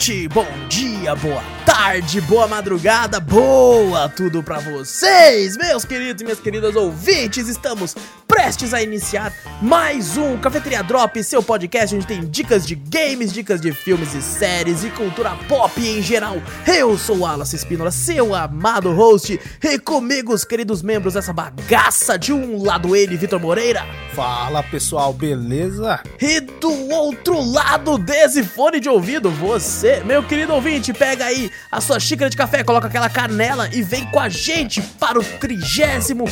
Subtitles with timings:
[0.00, 6.38] noite, bom dia, boa tarde, boa madrugada, boa tudo pra vocês, meus queridos e minhas
[6.38, 7.48] queridas ouvintes.
[7.48, 7.96] Estamos
[8.28, 9.32] prestes a iniciar
[9.62, 14.20] mais um Cafeteria Drop, seu podcast onde tem dicas de games, dicas de filmes e
[14.20, 16.36] séries e cultura pop em geral.
[16.66, 22.18] Eu sou o Wallace Espínola, seu amado host, e comigo os queridos membros dessa bagaça.
[22.18, 23.86] De um lado ele, Vitor Moreira.
[24.14, 26.00] Fala pessoal, beleza?
[26.20, 31.80] E do outro lado desse fone de ouvido, você, meu querido ouvinte, pega aí a
[31.80, 36.24] sua xícara de café, coloca aquela canela e vem com a gente para o 35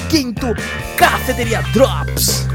[0.97, 2.47] Cafeteria Drops.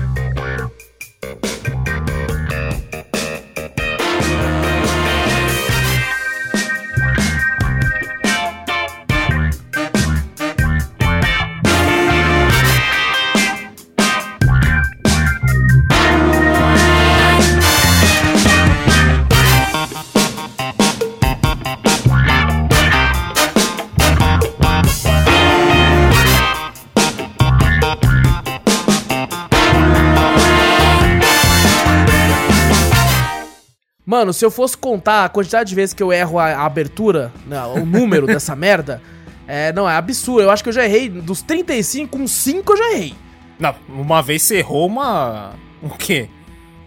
[34.24, 37.34] Mano, se eu fosse contar a quantidade de vezes que eu erro a, a abertura,
[37.46, 39.02] não, o número dessa merda,
[39.46, 40.44] é, não, é absurdo.
[40.44, 41.10] Eu acho que eu já errei.
[41.10, 43.16] Dos 35, uns 5 eu já errei.
[43.60, 45.56] Não, uma vez você errou uma.
[45.82, 46.30] O quê?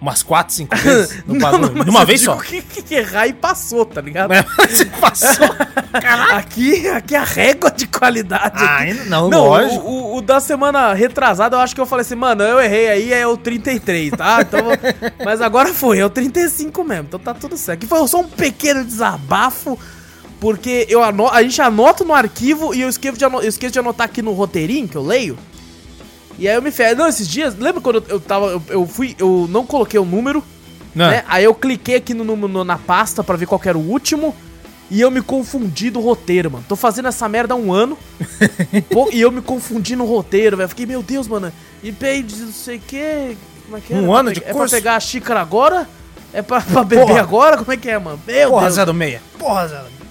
[0.01, 1.25] Umas 4, 5 vezes?
[1.27, 2.37] No não, não, Numa vez só?
[2.37, 4.33] Que, que errar e passou, tá ligado?
[4.33, 5.49] É, você passou.
[6.35, 8.63] aqui, aqui é a régua de qualidade.
[8.63, 8.95] Ah, aqui.
[9.09, 9.87] não, não lógico.
[9.87, 12.89] O, o, o, da semana retrasada, eu acho que eu falei assim, mano, eu errei
[12.89, 14.39] aí, é o 33, tá?
[14.43, 14.61] Então,
[15.25, 17.79] mas agora foi, é o 35 mesmo, então tá tudo certo.
[17.79, 19.79] Aqui foi só um pequeno desabafo,
[20.39, 23.73] porque eu anoto, a gente anota no arquivo e eu esqueço de, anotar, eu esqueço
[23.73, 25.39] de anotar aqui no roteirinho que eu leio.
[26.39, 26.97] E aí eu me ferro.
[26.97, 28.47] Não, esses dias, lembra quando eu, tava.
[28.47, 29.15] Eu, eu, fui.
[29.19, 30.45] Eu não coloquei o número.
[30.95, 31.11] Não.
[31.11, 31.25] Né?
[31.29, 34.35] Aí eu cliquei aqui no, no, na pasta pra ver qual era o último.
[34.89, 36.65] E eu me confundi do roteiro, mano.
[36.69, 37.99] Tô fazendo essa merda há um ano.
[39.13, 40.69] e eu me confundi no roteiro, velho.
[40.69, 41.53] Fiquei, meu Deus, mano.
[41.83, 43.37] E pede não sei o que.
[43.65, 43.97] Como é que é?
[43.97, 45.89] Um ano de É pra pegar a xícara agora?
[46.33, 47.21] É pra, pra beber Porra.
[47.21, 47.57] agora?
[47.57, 48.21] Como é que é, mano?
[48.27, 48.75] Meu Porra, Deus.
[48.75, 49.23] Zé do Meia.
[49.39, 50.06] Porra, Zé do Meia.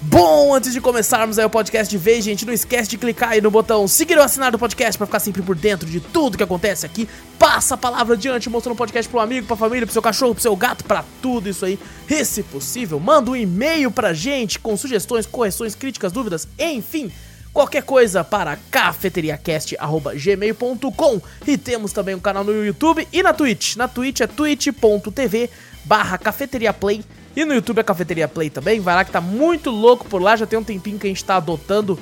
[0.00, 3.40] Bom, antes de começarmos aí o podcast de vez, gente, não esquece de clicar aí
[3.40, 6.44] no botão seguir ou assinar do podcast para ficar sempre por dentro de tudo que
[6.44, 7.08] acontece aqui.
[7.36, 10.42] Passa a palavra adiante, mostrando o podcast pro amigo, pra família, pro seu cachorro, pro
[10.42, 11.76] seu gato, para tudo isso aí.
[12.08, 17.10] E se possível, manda um e-mail pra gente com sugestões, correções, críticas, dúvidas, enfim,
[17.52, 21.20] qualquer coisa para cafeteriacast@gmail.com.
[21.44, 23.74] E temos também um canal no YouTube e na Twitch.
[23.74, 25.50] Na Twitch é twitch.tv
[25.84, 27.04] barra cafeteriaplay
[27.38, 28.80] e no YouTube a Cafeteria Play também.
[28.80, 30.34] Vai lá que tá muito louco por lá.
[30.34, 31.96] Já tem um tempinho que a gente tá adotando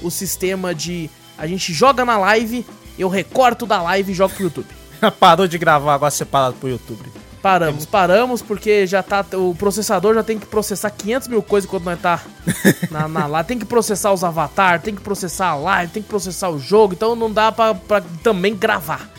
[0.00, 1.10] o sistema de.
[1.36, 2.64] A gente joga na live,
[2.98, 4.68] eu recorto da live e jogo pro YouTube.
[5.20, 7.04] Parou de gravar agora separado pro YouTube.
[7.42, 9.24] Paramos, paramos porque já tá.
[9.34, 12.22] O processador já tem que processar 500 mil coisas quando nós tá
[12.90, 13.44] na, na lá.
[13.44, 16.94] Tem que processar os avatar, tem que processar a live, tem que processar o jogo.
[16.94, 19.10] Então não dá pra, pra também gravar.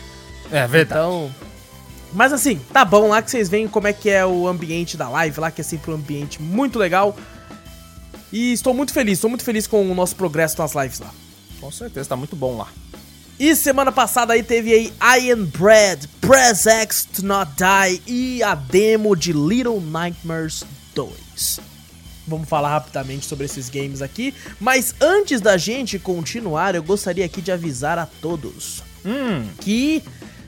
[0.50, 1.00] É verdade.
[1.00, 1.30] Então.
[2.12, 5.08] Mas assim, tá bom lá que vocês veem como é que é o ambiente da
[5.08, 7.16] live lá, que é sempre um ambiente muito legal.
[8.32, 11.10] E estou muito feliz, estou muito feliz com o nosso progresso nas lives lá.
[11.60, 12.68] Com certeza, tá muito bom lá.
[13.38, 18.54] E semana passada aí teve aí Iron Bread, Press X to Not Die e a
[18.54, 20.62] demo de Little Nightmares
[20.94, 21.60] 2.
[22.26, 27.40] Vamos falar rapidamente sobre esses games aqui, mas antes da gente continuar, eu gostaria aqui
[27.40, 29.48] de avisar a todos hum.
[29.60, 30.02] que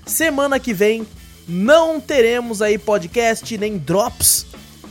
[0.06, 1.06] semana que vem
[1.52, 4.46] não teremos aí podcast nem drops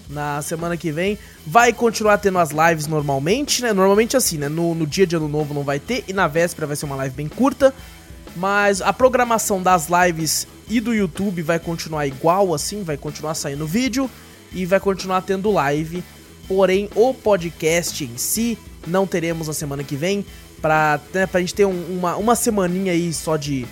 [0.07, 1.17] na semana que vem.
[1.45, 3.73] Vai continuar tendo as lives normalmente, né?
[3.73, 4.47] Normalmente assim, né?
[4.47, 6.95] No, no dia de ano novo não vai ter e na véspera vai ser uma
[6.97, 7.73] live bem curta.
[8.35, 13.65] Mas a programação das lives e do YouTube vai continuar igual assim, vai continuar saindo
[13.65, 14.09] vídeo
[14.53, 16.03] e vai continuar tendo live.
[16.47, 18.55] Porém, o podcast em si
[18.85, 20.23] não teremos na semana que vem.
[20.61, 23.65] Pra, né, pra gente ter um, uma, uma semaninha aí só de,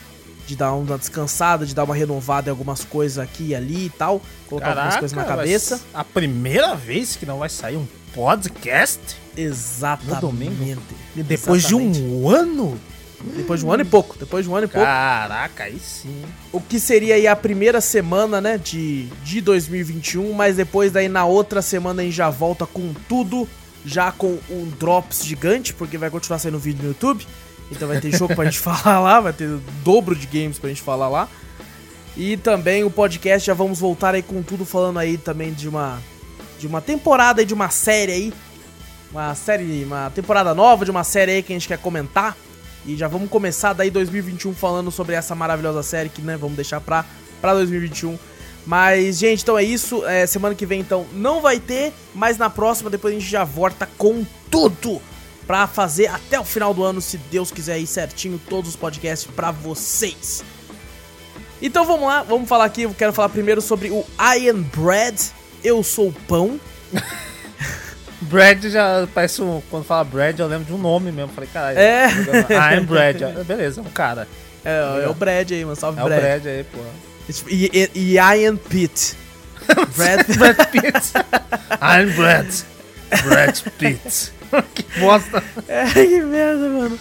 [0.49, 3.89] de dar uma descansada, de dar uma renovada em algumas coisas aqui e ali e
[3.89, 5.79] tal, colocar Caraca, algumas coisas na cabeça.
[5.93, 7.85] A primeira vez que não vai sair um
[8.15, 8.99] podcast?
[9.37, 10.15] Exatamente.
[10.15, 10.81] No domingo.
[11.15, 11.99] Depois Exatamente.
[11.99, 12.79] de um ano?
[13.35, 14.17] Depois de um ano e pouco.
[14.17, 14.85] Depois de um ano e pouco.
[14.85, 16.23] Caraca, aí sim.
[16.51, 21.25] O que seria aí a primeira semana, né, de, de 2021, mas depois daí na
[21.25, 23.47] outra semana a gente já volta com tudo,
[23.85, 27.27] já com um drops gigante, porque vai continuar saindo vídeo no YouTube.
[27.71, 29.49] Então vai ter jogo pra gente falar lá, vai ter
[29.83, 31.27] dobro de games pra gente falar lá.
[32.17, 35.99] E também o podcast, já vamos voltar aí com tudo falando aí também de uma
[36.59, 38.33] de uma temporada e de uma série aí.
[39.11, 42.35] Uma série, uma temporada nova de uma série aí que a gente quer comentar.
[42.85, 46.79] E já vamos começar daí 2021 falando sobre essa maravilhosa série que, né, vamos deixar
[46.81, 47.05] pra,
[47.41, 48.17] pra 2021.
[48.65, 50.05] Mas, gente, então é isso.
[50.05, 51.93] É, semana que vem, então, não vai ter.
[52.13, 55.01] Mas na próxima, depois a gente já volta com tudo.
[55.49, 59.27] Pra fazer até o final do ano, se Deus quiser aí certinho, todos os podcasts
[59.35, 60.43] pra vocês.
[61.59, 62.83] Então vamos lá, vamos falar aqui.
[62.83, 64.05] Eu quero falar primeiro sobre o
[64.37, 65.19] Iron Bread.
[65.63, 66.59] Eu sou o pão.
[68.21, 69.59] Brad já parece um.
[69.71, 71.31] Quando fala Brad, eu lembro de um nome mesmo.
[71.33, 71.79] Falei, caralho.
[71.79, 72.09] É.
[72.77, 73.19] I'm Brad.
[73.23, 74.27] Ah, Beleza, um cara.
[74.63, 75.75] É, é o Brad aí, mano.
[75.75, 76.21] Salve É o Brad.
[76.21, 76.77] Brad aí, pô.
[77.47, 79.17] E, e, e Iron Pit.
[79.97, 80.27] Brad.
[80.37, 81.11] Brad Pitt.
[81.81, 82.53] I'm Brad.
[83.23, 84.37] Brad Pitt.
[84.73, 85.43] que bosta.
[85.67, 86.99] É, que merda, mano.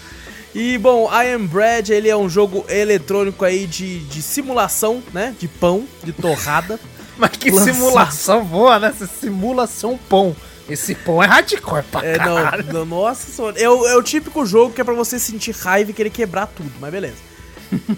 [0.54, 5.34] E, bom, I Am Bread, ele é um jogo eletrônico aí de, de simulação, né?
[5.38, 6.80] De pão, de torrada.
[7.18, 7.74] Mas que Lançado.
[7.74, 8.94] simulação boa, né?
[8.96, 10.34] Você simula ser um pão.
[10.68, 12.64] Esse pão é hardcore pra É, caralho.
[12.66, 13.60] não, não, nossa senhora.
[13.60, 16.46] É o, é o típico jogo que é pra você sentir raiva e querer quebrar
[16.46, 17.27] tudo, mas beleza.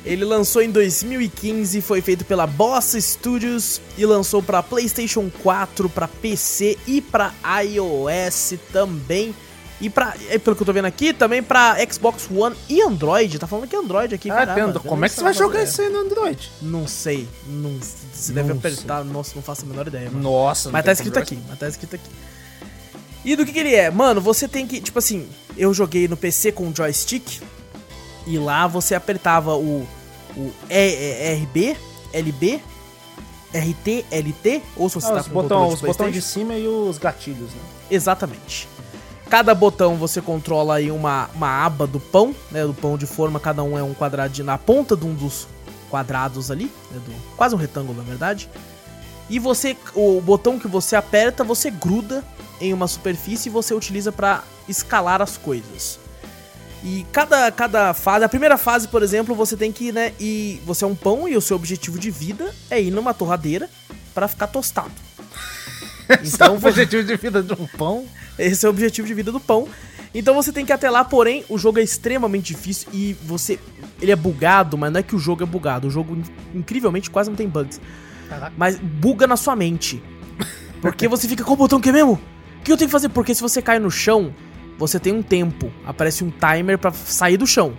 [0.04, 6.08] Ele lançou em 2015, foi feito pela Boss Studios e lançou pra PlayStation 4, pra
[6.08, 7.32] PC e pra
[7.62, 9.34] iOS também.
[9.80, 10.14] E pra,
[10.44, 13.38] pelo que eu tô vendo aqui, também pra Xbox One e Android.
[13.38, 14.78] Tá falando que é Android aqui, Ah, caramba.
[14.78, 16.52] Como é que você vai sei, jogar isso aí no Android?
[16.60, 17.26] Não sei.
[17.46, 17.78] Não,
[18.12, 19.02] você deve Não apertar.
[19.04, 20.22] Nossa, não faço a menor ideia, mano.
[20.22, 22.10] Nossa, Mas tá escrito aqui, mas tá escrito aqui.
[23.24, 23.90] E do que, que ele é?
[23.90, 25.26] Mano, você tem que, tipo assim,
[25.56, 27.40] eu joguei no PC com o joystick
[28.26, 29.86] e lá você apertava o,
[30.36, 31.76] o E- E- RB,
[32.12, 32.60] LB,
[33.52, 36.66] RT, LT, ou se você Ah, tá os com botão, os botões de cima e
[36.68, 37.60] os gatilhos, né?
[37.90, 38.68] Exatamente.
[39.28, 42.64] Cada botão você controla aí uma, uma aba do pão, né?
[42.66, 45.46] Do pão de forma, cada um é um quadradinho na ponta de um dos
[45.88, 48.48] quadrados ali, né, do- quase um retângulo na verdade.
[49.28, 52.24] E você, o botão que você aperta, você gruda
[52.60, 55.99] em uma superfície e você utiliza para escalar as coisas.
[56.82, 60.84] E cada, cada fase, a primeira fase, por exemplo, você tem que, né, e você
[60.84, 63.68] é um pão e o seu objetivo de vida é ir numa torradeira
[64.14, 64.90] para ficar tostado.
[66.24, 68.04] Então, o objetivo de vida de um pão.
[68.36, 69.68] Esse é o objetivo de vida do pão.
[70.12, 73.60] Então você tem que ir até lá, porém, o jogo é extremamente difícil e você.
[74.02, 75.86] Ele é bugado, mas não é que o jogo é bugado.
[75.86, 77.80] O jogo, in- incrivelmente, quase não tem bugs.
[78.28, 78.52] Caraca.
[78.56, 80.02] Mas buga na sua mente.
[80.82, 82.14] Porque você fica com o botão que é mesmo?
[82.14, 83.08] O que eu tenho que fazer?
[83.10, 84.34] Porque se você cai no chão,
[84.80, 85.70] você tem um tempo.
[85.86, 87.72] Aparece um timer pra sair do chão.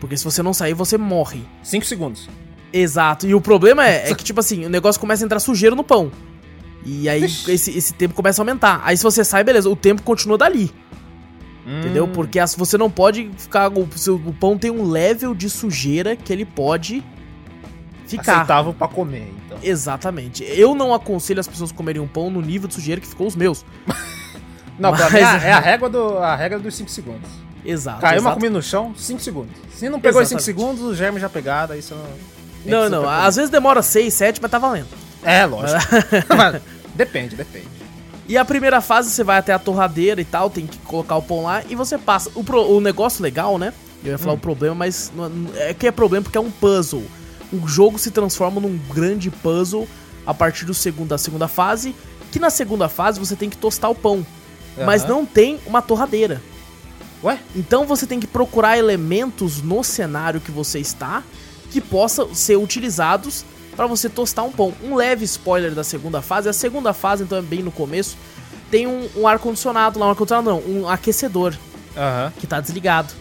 [0.00, 1.42] Porque se você não sair, você morre.
[1.62, 2.28] 5 segundos.
[2.72, 3.26] Exato.
[3.26, 5.82] E o problema é, é que, tipo assim, o negócio começa a entrar sujeira no
[5.84, 6.10] pão.
[6.84, 8.80] E aí esse, esse tempo começa a aumentar.
[8.84, 10.70] Aí se você sai, beleza, o tempo continua dali.
[11.66, 12.04] Entendeu?
[12.04, 12.12] Hum.
[12.12, 13.68] Porque as- você não pode ficar.
[13.76, 17.02] O, seu, o pão tem um level de sujeira que ele pode
[18.06, 18.34] ficar.
[18.36, 19.58] Aceitável pra comer, então.
[19.62, 20.44] Exatamente.
[20.44, 23.34] Eu não aconselho as pessoas comerem um pão no nível de sujeira que ficou os
[23.34, 23.64] meus.
[24.78, 27.28] Não, pra Mas- mim é a régua, do, a regra dos 5 segundos.
[27.64, 28.00] Exato.
[28.00, 28.34] Caiu uma exato.
[28.36, 29.52] comida no chão, 5 segundos.
[29.74, 30.44] Se não pegou em 5 Exatamente.
[30.44, 32.04] segundos, os germes já pegaram, aí você não.
[32.64, 33.08] Não, não.
[33.08, 34.88] Às vezes demora 6, 7, mas tá valendo.
[35.22, 35.80] É, lógico.
[36.36, 36.60] Mas
[36.94, 37.66] depende, depende.
[38.28, 41.22] E a primeira fase você vai até a torradeira e tal, tem que colocar o
[41.22, 42.30] pão lá e você passa.
[42.34, 43.72] O, pro- o negócio legal, né?
[44.04, 44.36] Eu ia falar Hum.
[44.36, 47.02] o problema, mas não- não- é que é problema porque é um puzzle.
[47.52, 49.88] O jogo se transforma num grande puzzle
[50.26, 51.94] a partir do segundo, da segunda fase.
[52.32, 54.24] Que na segunda fase você tem que tostar o pão.
[54.84, 56.42] Mas não tem uma torradeira.
[57.24, 57.38] Ué?
[57.54, 61.22] Então você tem que procurar elementos no cenário que você está
[61.70, 64.72] que possam ser utilizados para você tostar um pão.
[64.82, 68.16] Um leve spoiler da segunda fase, a segunda fase, então é bem no começo,
[68.70, 71.54] tem um, um ar-condicionado lá, um ar-condicionado não, um aquecedor
[71.96, 72.32] Aham.
[72.38, 73.12] que tá desligado.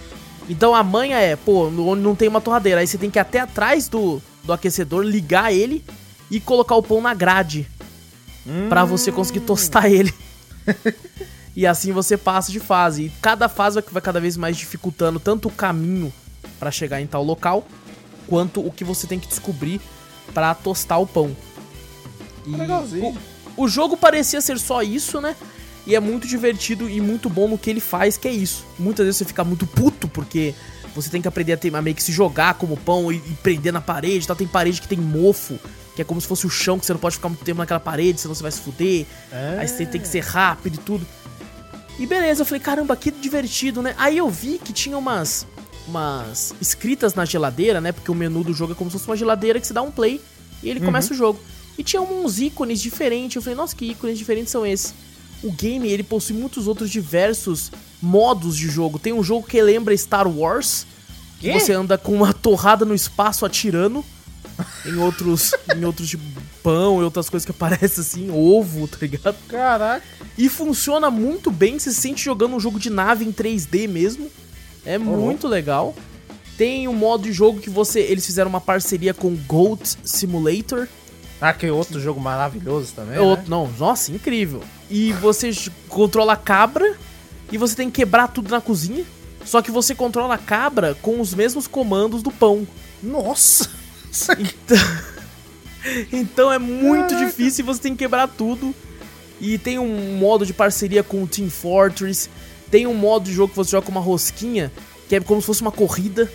[0.47, 3.21] Então a manha é, pô, onde não tem uma torradeira, aí você tem que ir
[3.21, 5.83] até atrás do, do aquecedor, ligar ele
[6.29, 7.67] e colocar o pão na grade
[8.69, 10.13] pra você conseguir tostar ele.
[11.55, 13.03] e assim você passa de fase.
[13.03, 16.11] E cada fase vai, cada vez mais dificultando tanto o caminho
[16.59, 17.65] pra chegar em tal local,
[18.27, 19.79] quanto o que você tem que descobrir
[20.33, 21.35] pra tostar o pão.
[22.45, 23.17] E Legalzinho.
[23.55, 25.35] o, o jogo parecia ser só isso, né?
[25.87, 28.65] E é muito divertido e muito bom no que ele faz, que é isso.
[28.77, 30.53] Muitas vezes você fica muito puto porque
[30.95, 33.37] você tem que aprender a, ter, a meio que se jogar como pão e, e
[33.43, 34.25] prender na parede.
[34.25, 34.35] Tal.
[34.35, 35.59] Tem parede que tem mofo,
[35.95, 37.79] que é como se fosse o chão, que você não pode ficar muito tempo naquela
[37.79, 39.05] parede, senão você vai se fuder.
[39.31, 39.57] É.
[39.59, 41.05] Aí você tem que ser rápido e tudo.
[41.97, 43.95] E beleza, eu falei, caramba, que divertido, né?
[43.97, 45.47] Aí eu vi que tinha umas
[45.87, 47.91] umas escritas na geladeira, né?
[47.91, 49.91] Porque o menu do jogo é como se fosse uma geladeira que você dá um
[49.91, 50.19] play
[50.63, 51.39] e ele começa o jogo.
[51.77, 53.35] E tinha uns ícones diferentes.
[53.35, 54.93] Eu falei, nossa, que ícones diferentes são esses?
[55.43, 57.71] O game, ele possui muitos outros diversos
[58.01, 58.97] modos de jogo.
[58.97, 60.87] Tem um jogo que lembra Star Wars,
[61.39, 64.03] que você anda com uma torrada no espaço atirando.
[64.85, 66.23] Em outros, em outros tipo
[66.65, 69.35] pão e outras coisas que aparecem assim, ovo, tá ligado?
[69.47, 70.03] Caraca.
[70.35, 74.31] E funciona muito bem, se sente jogando um jogo de nave em 3D mesmo.
[74.83, 75.93] É muito legal.
[76.57, 77.99] Tem um modo de jogo que você.
[77.99, 80.87] Eles fizeram uma parceria com o Goat Simulator.
[81.39, 83.15] Ah, que outro jogo maravilhoso também.
[83.15, 83.21] É né?
[83.21, 84.63] outro, não, nossa, incrível.
[84.89, 85.51] E você
[85.87, 86.95] controla a cabra
[87.51, 89.05] e você tem que quebrar tudo na cozinha.
[89.43, 92.67] Só que você controla a cabra com os mesmos comandos do pão.
[93.03, 93.69] Nossa!
[94.39, 94.77] Então,
[96.11, 97.25] então é muito Caraca.
[97.25, 98.73] difícil e você tem que quebrar tudo.
[99.39, 102.29] E tem um modo de parceria com o Team Fortress.
[102.71, 104.71] Tem um modo de jogo que você joga com uma rosquinha,
[105.09, 106.31] que é como se fosse uma corrida.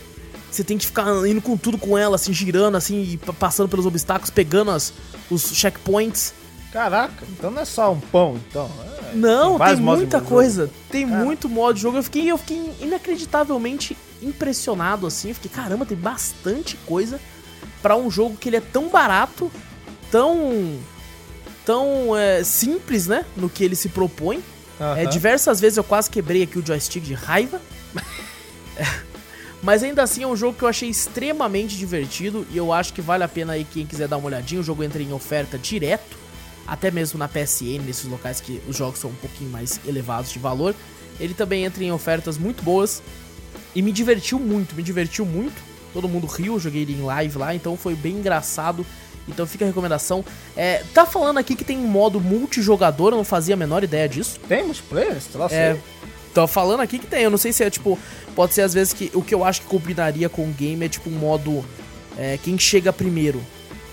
[0.50, 3.68] Você tem que ficar indo com tudo com ela, assim, girando, assim, e pa- passando
[3.68, 4.92] pelos obstáculos, pegando as,
[5.30, 6.34] os checkpoints.
[6.72, 8.70] Caraca, então não é só um pão, então.
[9.12, 10.70] É, Não, tem, de muita coisa.
[10.90, 11.24] Tem Cara.
[11.24, 11.96] muito modo de jogo.
[11.98, 15.28] Eu fiquei, eu fiquei inacreditavelmente impressionado assim.
[15.30, 17.18] Eu fiquei, caramba, tem bastante coisa
[17.82, 19.50] pra um jogo que ele é tão barato,
[20.10, 20.78] tão
[21.64, 24.42] tão é, simples, né, no que ele se propõe.
[24.80, 25.10] É, Aham.
[25.10, 27.60] diversas vezes eu quase quebrei aqui o joystick de raiva.
[28.76, 28.84] É,
[29.62, 33.02] Mas ainda assim é um jogo que eu achei extremamente divertido e eu acho que
[33.02, 34.60] vale a pena aí quem quiser dar uma olhadinha.
[34.60, 36.16] O jogo entra em oferta direto,
[36.66, 40.38] até mesmo na PSN, nesses locais que os jogos são um pouquinho mais elevados de
[40.38, 40.74] valor.
[41.18, 43.02] Ele também entra em ofertas muito boas
[43.74, 45.60] e me divertiu muito, me divertiu muito.
[45.92, 48.84] Todo mundo riu, joguei ele em live lá, então foi bem engraçado.
[49.28, 50.24] Então fica a recomendação.
[50.56, 54.08] É, tá falando aqui que tem um modo multijogador, eu não fazia a menor ideia
[54.08, 54.40] disso.
[54.48, 55.16] Tem multiplayer?
[55.16, 55.76] Esse troço É,
[56.34, 57.22] tô falando aqui que tem.
[57.22, 57.98] Eu não sei se é tipo.
[58.34, 60.88] Pode ser às vezes que o que eu acho que combinaria com o game é
[60.88, 61.64] tipo um modo.
[62.18, 63.40] é, quem chega primeiro,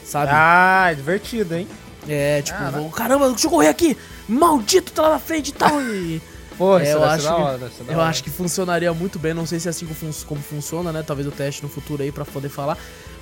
[0.05, 0.31] sabe?
[0.33, 1.67] Ah, é divertido, hein?
[2.09, 2.79] é, tipo, caraca.
[2.79, 3.97] vou- caramba, deixa eu correr aqui!
[4.27, 5.81] Maldito tá lá na frente e tal!
[5.81, 6.21] E,
[6.57, 9.33] Pô, É, isso eu acho que- hora, eu acho que funcionaria muito bem.
[9.33, 11.03] Não sei se é assim como fun- como funciona, né?
[11.05, 12.77] Talvez eu teste no futuro aí pra poder falar.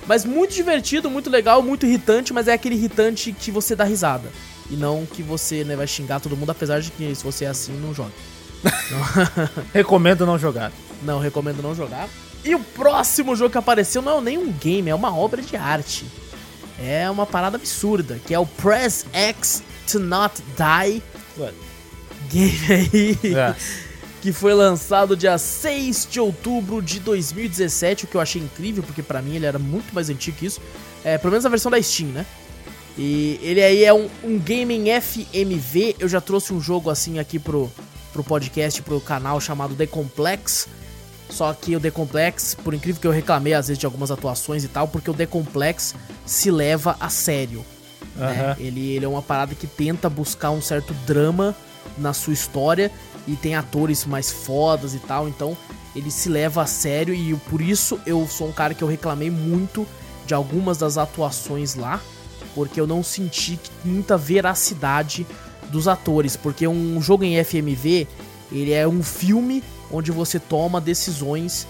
[0.06, 4.28] Mas muito divertido, muito legal, muito irritante, mas é aquele irritante que você dá risada.
[4.70, 7.48] E não que você né, vai xingar todo mundo, apesar de que se você é
[7.48, 8.12] assim, não joga.
[9.72, 10.72] Recomendo não jogar.
[11.02, 12.08] Não, recomendo não jogar.
[12.44, 15.56] E o próximo jogo que apareceu não é nem um game, é uma obra de
[15.56, 16.06] arte.
[16.80, 21.02] É uma parada absurda, que é o Press X to Not Die.
[22.30, 23.18] Game aí.
[23.34, 23.54] É.
[24.22, 29.02] Que foi lançado dia 6 de outubro de 2017, o que eu achei incrível, porque
[29.02, 30.60] pra mim ele era muito mais antigo que isso.
[31.04, 32.26] É, pelo menos a versão da Steam, né?
[32.98, 35.96] E ele aí é um, um gaming FMV.
[35.98, 37.70] Eu já trouxe um jogo assim aqui pro,
[38.12, 40.66] pro podcast, pro canal chamado The Complex.
[41.28, 44.64] Só que o The Complex, por incrível que eu reclamei às vezes de algumas atuações
[44.64, 47.64] e tal, porque o The Complex se leva a sério.
[48.14, 48.54] né?
[48.54, 48.56] Aham.
[48.58, 51.54] Ele, ele é uma parada que tenta buscar um certo drama
[51.96, 52.90] na sua história
[53.26, 55.56] e tem atores mais fodas e tal, então
[55.94, 59.30] ele se leva a sério e por isso eu sou um cara que eu reclamei
[59.30, 59.86] muito
[60.26, 62.00] de algumas das atuações lá,
[62.54, 65.26] porque eu não senti muita veracidade
[65.70, 68.06] dos atores, porque um jogo em FMV,
[68.52, 71.66] ele é um filme onde você toma decisões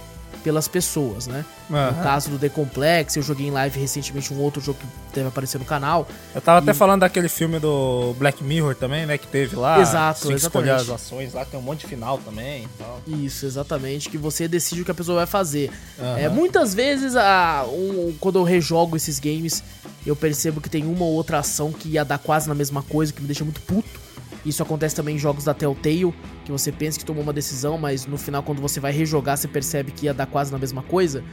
[0.46, 1.44] pelas pessoas, né?
[1.68, 2.02] No Aham.
[2.04, 4.86] caso do The Complex, eu joguei em live recentemente um outro jogo que
[5.16, 9.04] deve aparecer no canal, Eu tava até E- falando daquele filme do Black Mirror também,
[9.06, 9.18] né?
[9.18, 9.80] Que teve lá.
[9.80, 10.92] Exato, escolher as exatamente.
[11.02, 13.00] ações lá, tem um monte de final também e tal.
[13.08, 15.68] Isso, exatamente, que você decide o que a pessoa vai fazer.
[15.98, 16.16] Aham.
[16.16, 19.64] É, muitas vezes, a, um- quando eu rejogo esses games,
[20.06, 23.12] eu percebo que tem uma ou outra ação que ia dar quase na mesma coisa,
[23.12, 24.06] que me deixa muito puto.
[24.44, 26.14] Isso acontece também em jogos da Telltale,
[26.46, 29.48] que você pensa que tomou uma decisão, mas no final, quando você vai rejogar, você
[29.48, 31.24] percebe que ia dar quase na mesma coisa.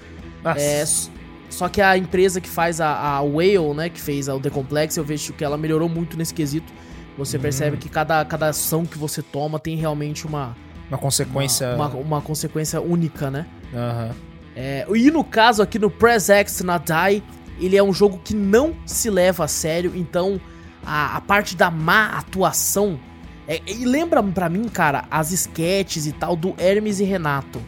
[0.43, 0.59] Nossa.
[0.59, 0.83] É,
[1.51, 4.97] só que a empresa que faz a, a Whale, né, que fez o The Complex,
[4.97, 6.73] eu vejo que ela melhorou muito nesse quesito.
[7.15, 10.57] Você percebe que cada, cada ação que você toma tem realmente uma,
[10.89, 11.75] uma consequência.
[11.75, 13.45] uma, uma consequência única, né?
[13.71, 14.15] Aham.
[14.55, 17.23] É, e no caso aqui no Press X Not Die,
[17.59, 20.41] ele é um jogo que não se leva a sério, então
[20.83, 22.99] a, a parte da má atuação.
[23.47, 27.61] É- e lembra pra mim, cara, as sketches e tal do Hermes e Renato.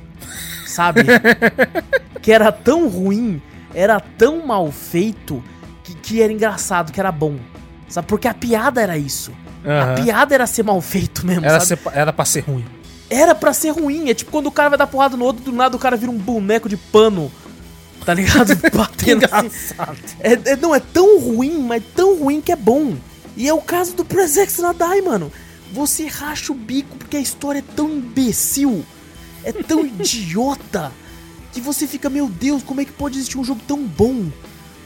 [0.65, 1.01] Sabe?
[2.22, 3.41] que era tão ruim,
[3.74, 5.44] era tão mal feito,
[5.84, 7.36] que, que era engraçado, que era bom.
[7.88, 8.08] Sabe?
[8.08, 9.32] Porque a piada era isso.
[9.63, 10.03] A Aham.
[10.03, 11.82] piada era ser mal feito mesmo, Era, sabe?
[11.82, 12.65] ser- era pra ser ruim.
[13.10, 14.10] Era pra ser ruim.
[14.10, 16.12] É tipo quando o cara vai dar porrada no outro, do nada o cara vira
[16.12, 17.32] um boneco de pano.
[18.03, 18.55] Tá ligado?
[18.75, 19.50] Batendo assim.
[20.20, 22.96] É, é- não, é tão ruim, mas tão ruim que é bom.
[23.38, 25.32] E é o caso do Presex Nadai, mano.
[25.74, 28.86] Você racha o bico porque a história é tão imbecil,
[29.43, 30.91] é tão idiota,
[31.51, 34.29] que você fica, meu Deus, como é que pode existir um jogo tão bom?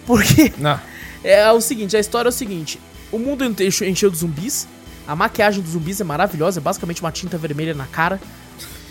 [0.05, 0.79] Porque Não.
[1.23, 2.79] é o seguinte, a história é o seguinte:
[3.11, 4.67] o mundo encheu de zumbis,
[5.07, 8.21] a maquiagem dos zumbis é maravilhosa, é basicamente uma tinta vermelha na cara.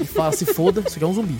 [0.00, 1.36] E fala, se foda, isso aqui é um zumbi.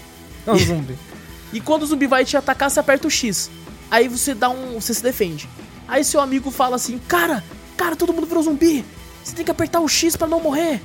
[0.46, 0.96] É um zumbi.
[1.50, 3.50] E quando o zumbi vai te atacar, você aperta o X.
[3.90, 4.78] Aí você dá um.
[4.78, 5.48] Você se defende.
[5.88, 7.42] Aí seu amigo fala assim: Cara,
[7.74, 8.84] cara, todo mundo virou zumbi.
[9.28, 10.80] Você tem que apertar o X pra não morrer.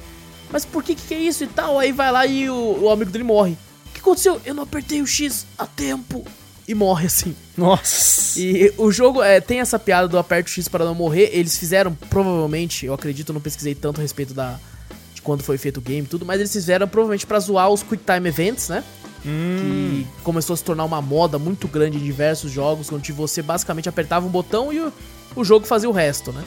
[0.51, 1.79] Mas por que que, é isso e tal?
[1.79, 3.57] Aí vai lá e o, o amigo dele morre.
[3.87, 4.41] O que aconteceu?
[4.45, 6.25] Eu não apertei o X a tempo.
[6.67, 7.33] e morre assim.
[7.55, 8.37] Nossa.
[8.37, 11.29] E o jogo é, tem essa piada do aperto X para não morrer.
[11.31, 14.59] Eles fizeram, provavelmente, eu acredito, eu não pesquisei tanto a respeito da
[15.13, 17.81] de quando foi feito o game e tudo, mas eles fizeram provavelmente pra zoar os
[17.81, 18.83] Quick Time Events, né?
[19.25, 20.03] Hum.
[20.05, 23.87] Que começou a se tornar uma moda muito grande em diversos jogos, onde você basicamente
[23.87, 24.91] apertava um botão e o,
[25.33, 26.43] o jogo fazia o resto, né?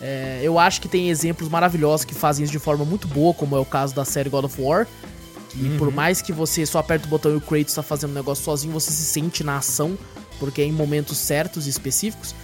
[0.00, 3.56] É, eu acho que tem exemplos maravilhosos que fazem isso de forma muito boa, como
[3.56, 4.86] é o caso da série God of War.
[5.50, 8.14] Que por mais que você só aperte o botão e o Kratos tá fazendo o
[8.14, 9.96] negócio sozinho, você se sente na ação,
[10.38, 12.34] porque é em momentos certos e específicos.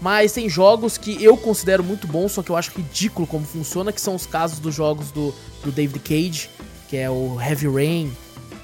[0.00, 3.92] Mas tem jogos que eu considero muito bons, só que eu acho ridículo como funciona,
[3.92, 6.50] que são os casos dos jogos do, do David Cage,
[6.88, 8.12] que é o Heavy Rain,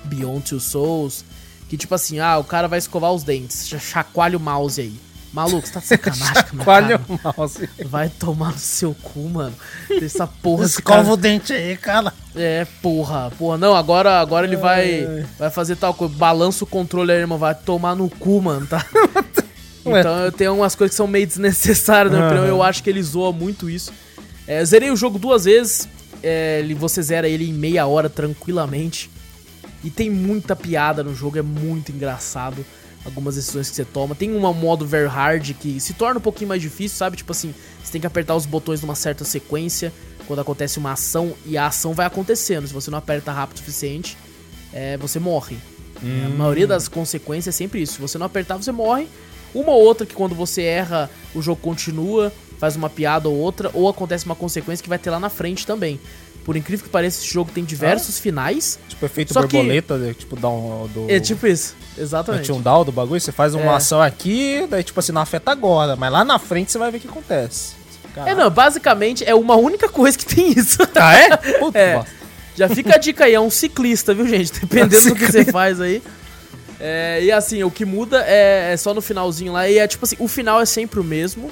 [0.05, 1.25] Beyond Two Souls,
[1.69, 4.95] que tipo assim, ah, o cara vai escovar os dentes, cha- chacoalha o mouse aí.
[5.33, 7.35] Maluco, você tá de sacanagem Chacoalha cara.
[7.35, 7.69] o mouse.
[7.87, 9.55] Vai tomar no seu cu, mano.
[10.03, 12.13] Essa porra Escova cara- o dente aí, cara.
[12.35, 13.31] É, porra.
[13.39, 16.13] Porra, não, agora, agora ele vai, vai fazer tal coisa.
[16.17, 17.39] Balança o controle aí, irmão.
[17.39, 18.85] Vai tomar no cu, mano, tá?
[19.83, 22.43] Então eu tenho umas coisas que são meio desnecessárias, opinião.
[22.43, 22.47] Aham.
[22.47, 23.91] Eu acho que ele zoa muito isso.
[24.47, 25.89] É, eu zerei o jogo duas vezes.
[26.23, 29.11] É, você zera ele em meia hora tranquilamente.
[29.83, 32.65] E tem muita piada no jogo, é muito engraçado.
[33.05, 34.15] Algumas decisões que você toma.
[34.15, 37.17] Tem um modo very hard que se torna um pouquinho mais difícil, sabe?
[37.17, 39.93] Tipo assim, você tem que apertar os botões numa certa sequência
[40.27, 42.67] quando acontece uma ação e a ação vai acontecendo.
[42.67, 44.17] Se você não aperta rápido o suficiente,
[44.73, 45.57] é, você morre.
[46.03, 47.95] É, A maioria das consequências é sempre isso.
[47.95, 49.09] Se você não apertar, você morre.
[49.55, 53.71] Uma ou outra que quando você erra, o jogo continua, faz uma piada ou outra,
[53.75, 55.99] ou acontece uma consequência que vai ter lá na frente também.
[56.45, 58.79] Por incrível que pareça, esse jogo tem diversos finais.
[58.89, 60.15] Tipo, efeito Só que- borboleta, né?
[60.19, 60.89] tipo, dá um.
[60.93, 61.07] Do...
[61.09, 61.75] É tipo isso.
[61.99, 62.51] Exatamente.
[62.51, 63.77] um down do bagulho, você faz uma É.
[63.77, 66.97] ação aqui, daí tipo assim, não afeta agora, mas lá na frente você vai ver
[66.99, 67.75] o que acontece.
[68.27, 70.79] É, não, basicamente é uma única coisa que tem isso.
[70.97, 71.37] Ah, é?
[71.61, 72.03] Puta, É.
[72.57, 74.53] Já fica a dica aí, é um ciclista, viu, gente?
[74.61, 76.03] Dependendo do que você faz aí.
[76.81, 79.69] É, e assim, o que muda é, é só no finalzinho lá.
[79.69, 81.51] E é tipo assim, o final é sempre o mesmo.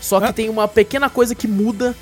[0.00, 0.32] Só que É.
[0.32, 1.94] tem uma pequena coisa que muda,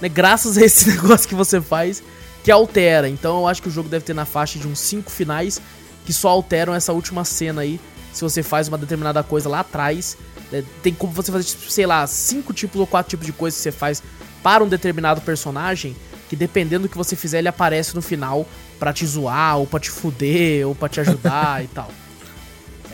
[0.00, 0.08] né?
[0.08, 2.02] Graças a esse negócio que você faz,
[2.42, 3.08] que altera.
[3.08, 5.60] Então eu acho que o jogo deve ter na faixa de uns 5 finais
[6.04, 7.80] que só alteram essa última cena aí.
[8.12, 10.16] Se você faz uma determinada coisa lá atrás.
[10.52, 13.58] né, Tem como você fazer, tipo, sei lá, cinco tipos ou quatro tipos de coisas
[13.58, 14.02] que você faz
[14.42, 15.96] para um determinado personagem.
[16.28, 18.46] Que dependendo do que você fizer, ele aparece no final
[18.78, 21.90] pra te zoar, ou pra te fuder, ou pra te ajudar e tal.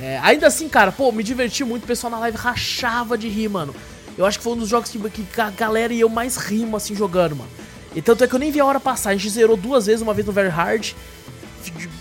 [0.00, 3.48] É, ainda assim, cara, pô, me diverti muito, o pessoal na live rachava de rir,
[3.48, 3.74] mano.
[4.18, 6.76] Eu acho que foi um dos jogos que, que a galera e eu mais rimo,
[6.76, 7.50] assim, jogando, mano.
[7.94, 10.00] E tanto é que eu nem vi a hora passar, a gente zerou duas vezes,
[10.02, 10.92] uma vez no Very Hard,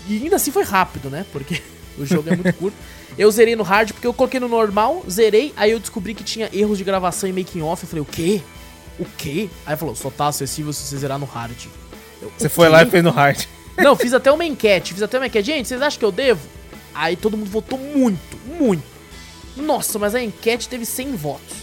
[0.08, 1.60] e ainda assim foi rápido, né, porque
[1.98, 2.76] o jogo é muito curto.
[3.18, 6.48] Eu zerei no Hard porque eu coloquei no normal, zerei, aí eu descobri que tinha
[6.52, 8.40] erros de gravação e making off, eu falei, o quê?
[8.98, 9.48] O quê?
[9.66, 11.66] Aí falou, só tá acessível se você zerar no Hard.
[12.22, 13.44] Eu, Você "O foi quê?" lá e fez no hard.
[13.78, 15.46] Não, fiz até uma enquete, fiz até uma enquete.
[15.46, 16.46] Gente, vocês acham que eu devo?
[16.94, 18.82] Aí todo mundo votou muito, muito.
[19.56, 21.59] Nossa, mas a enquete teve 100 votos.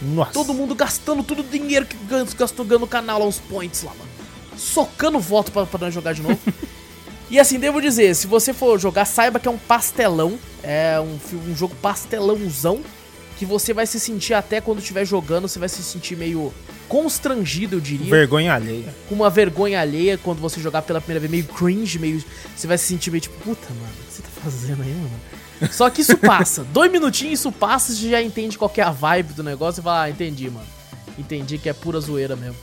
[0.00, 0.32] Nossa.
[0.32, 1.96] Todo mundo gastando todo o dinheiro que
[2.36, 4.10] gastou ganhando no canal lá, uns points lá, mano.
[4.56, 6.38] Socando voto pra, pra nós jogar de novo.
[7.30, 10.38] e assim, devo dizer, se você for jogar, saiba que é um pastelão.
[10.62, 11.18] É um,
[11.50, 12.80] um jogo pastelãozão.
[13.36, 16.52] Que você vai se sentir até quando estiver jogando, você vai se sentir meio
[16.88, 18.92] constrangido, eu diria Vergonha alheia.
[19.08, 22.24] com uma vergonha alheia quando você jogar pela primeira vez, meio cringe, meio.
[22.56, 25.20] Você vai se sentir meio tipo, puta, mano, o que você tá fazendo aí, mano?
[25.70, 26.64] Só que isso passa.
[26.64, 29.82] Dois minutinhos, isso passa, você já entende qual que é a vibe do negócio e
[29.82, 30.66] fala, ah, entendi, mano.
[31.18, 32.56] Entendi que é pura zoeira mesmo.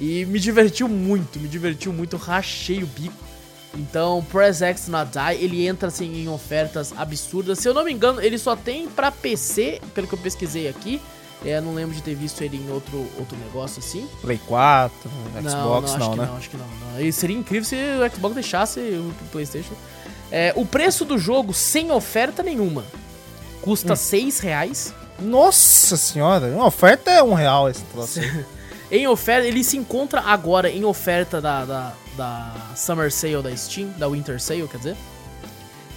[0.00, 3.28] E me divertiu muito, me divertiu muito, rachei o bico.
[3.76, 7.58] Então, Press X Not Die, ele entra assim em ofertas absurdas.
[7.58, 11.00] Se eu não me engano, ele só tem pra PC, pelo que eu pesquisei aqui.
[11.44, 14.08] É, não lembro de ter visto ele em outro, outro negócio assim.
[14.20, 16.26] Play 4, Xbox, não, não, acho que né?
[16.26, 17.00] não, acho que não, não.
[17.00, 19.74] E seria incrível se o Xbox deixasse o PlayStation.
[20.30, 22.84] É, o preço do jogo sem oferta nenhuma
[23.62, 23.96] custa Hum.
[23.96, 24.94] 6 reais.
[25.18, 28.20] Nossa senhora, uma oferta é um real esse troço.
[28.90, 33.90] Em oferta, ele se encontra agora em oferta da, da, da Summer Sale da Steam,
[33.98, 34.96] da Winter Sale, quer dizer.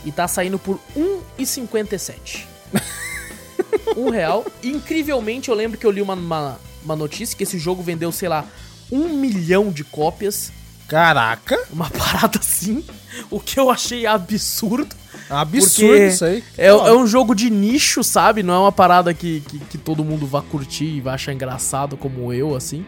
[0.04, 2.44] E tá saindo por R$1,57.
[3.96, 4.46] um real.
[4.62, 8.28] Incrivelmente, eu lembro que eu li uma, uma, uma notícia que esse jogo vendeu, sei
[8.28, 8.46] lá,
[8.92, 10.52] um milhão de cópias.
[10.92, 12.84] Caraca, Uma parada assim.
[13.30, 14.94] O que eu achei absurdo.
[15.30, 16.44] absurdo isso aí.
[16.58, 18.44] É, é um jogo de nicho, sabe?
[18.44, 21.96] Não é uma parada que, que, que todo mundo vai curtir e vai achar engraçado
[21.96, 22.86] como eu, assim.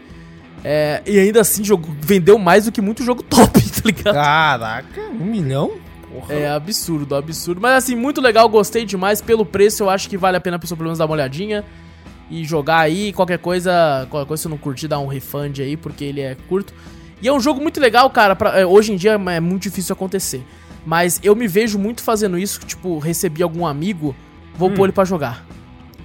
[0.62, 4.14] É, e ainda assim, jogo, vendeu mais do que muito jogo top, tá ligado?
[4.14, 5.72] Caraca, um milhão?
[6.12, 6.34] Porra.
[6.34, 7.58] É absurdo, absurdo.
[7.58, 9.22] Mas assim, muito legal, gostei demais.
[9.22, 11.64] Pelo preço, eu acho que vale a pena a pessoa pelo menos dar uma olhadinha.
[12.30, 16.04] E jogar aí, qualquer coisa, qualquer coisa se não curtir, dá um refund aí, porque
[16.04, 16.74] ele é curto.
[17.22, 18.34] E é um jogo muito legal, cara.
[18.36, 20.44] pra- é, hoje em dia é muito difícil acontecer.
[20.86, 24.14] Mas eu me vejo muito fazendo isso, tipo, recebi algum amigo
[24.56, 24.74] vou Hum.
[24.74, 25.46] pôr ele pra jogar.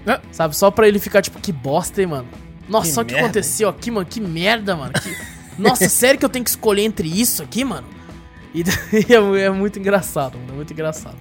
[0.08, 0.19] Ah.
[0.32, 0.56] Sabe?
[0.56, 2.28] Só pra ele ficar tipo, que bosta, hein, mano.
[2.69, 4.06] Nossa, Que só o que aconteceu aqui, mano.
[4.06, 4.93] Que merda, mano.
[4.93, 5.15] Que-
[5.60, 7.86] Nossa, sério que eu tenho que escolher entre isso aqui, mano?
[8.56, 8.63] E
[9.41, 10.54] é, é muito engraçado, mano.
[10.54, 11.17] É muito engraçado.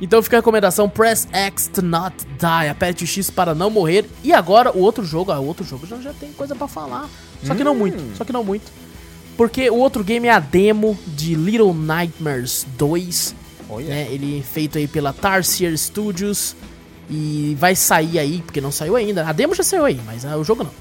[0.00, 2.68] Então fica a recomendação: Press X to not die.
[2.68, 4.08] Aperte o X para não morrer.
[4.22, 7.08] E agora o outro jogo, ah, o outro jogo já, já tem coisa pra falar.
[7.42, 7.78] Só que não Hum.
[7.78, 8.70] muito, só que não muito.
[9.38, 13.36] Porque o outro game é a demo de Little Nightmares 2
[13.70, 13.86] Olha.
[13.86, 14.08] né?
[14.10, 16.56] Ele é feito aí pela Tarsier Studios
[17.08, 19.24] e vai sair aí, porque não saiu ainda.
[19.24, 20.72] A demo já saiu aí, mas ah, o jogo não.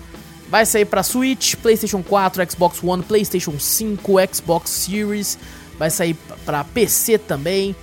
[0.49, 5.37] Vai sair pra Switch, PlayStation 4, Xbox One, PlayStation 5, Xbox Series.
[5.77, 7.75] Vai sair pra PC também.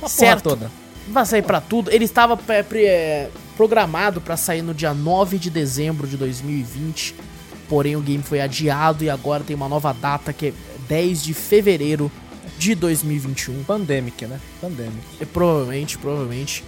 [0.00, 0.48] Uma certo.
[0.48, 0.72] toda.
[1.06, 1.88] Vai sair pra tudo.
[1.92, 7.14] Ele estava é, é, programado pra sair no dia 9 de dezembro de 2020.
[7.68, 10.52] Porém, o game foi adiado e agora tem uma nova data que é
[10.88, 12.10] 10 de fevereiro
[12.58, 13.64] de 2021.
[13.64, 14.40] Pandemic, né?
[14.60, 14.98] Pandemic.
[15.20, 16.64] É, provavelmente, provavelmente.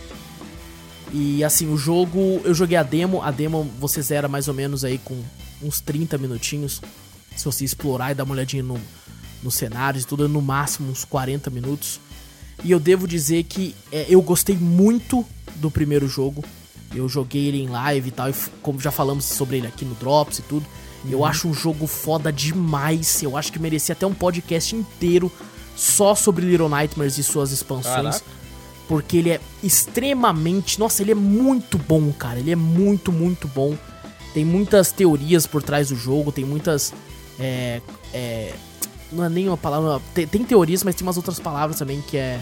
[1.13, 4.85] E assim, o jogo, eu joguei a demo, a demo você zera mais ou menos
[4.85, 5.23] aí com
[5.63, 6.83] uns 30 minutinhos.
[7.37, 8.79] Se você explorar e dar uma olhadinha no,
[9.43, 12.01] nos cenários e tudo, no máximo uns 40 minutos.
[12.65, 15.25] E eu devo dizer que é, eu gostei muito
[15.57, 16.45] do primeiro jogo.
[16.95, 19.95] Eu joguei ele em live e tal, e como já falamos sobre ele aqui no
[19.95, 20.67] Drops e tudo.
[21.13, 23.23] Eu acho um jogo foda demais.
[23.23, 25.31] Eu acho que merecia até um podcast inteiro
[25.77, 27.95] só sobre Little Nightmares e suas expansões.
[27.95, 28.25] Caraca.
[28.89, 30.79] Porque ele é extremamente.
[30.79, 32.39] Nossa, ele é muito bom, cara.
[32.39, 33.77] Ele é muito, muito bom.
[34.35, 36.93] Tem muitas teorias por trás do jogo, tem muitas.
[37.39, 37.81] É,
[38.13, 38.55] é,
[39.13, 40.01] não é nem uma palavra.
[40.15, 42.41] Tem, tem teorias, mas tem umas outras palavras também que é,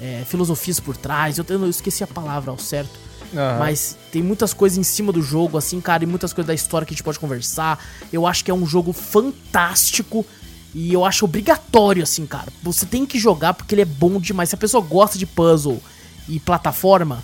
[0.00, 1.38] é filosofias por trás.
[1.38, 3.09] Eu, eu esqueci a palavra ao certo.
[3.34, 3.58] Aham.
[3.58, 6.86] Mas tem muitas coisas em cima do jogo, assim, cara, e muitas coisas da história
[6.86, 7.82] que a gente pode conversar.
[8.12, 10.26] Eu acho que é um jogo fantástico
[10.74, 12.52] e eu acho obrigatório, assim, cara.
[12.62, 14.48] Você tem que jogar porque ele é bom demais.
[14.48, 15.80] Se a pessoa gosta de puzzle
[16.28, 17.22] e plataforma,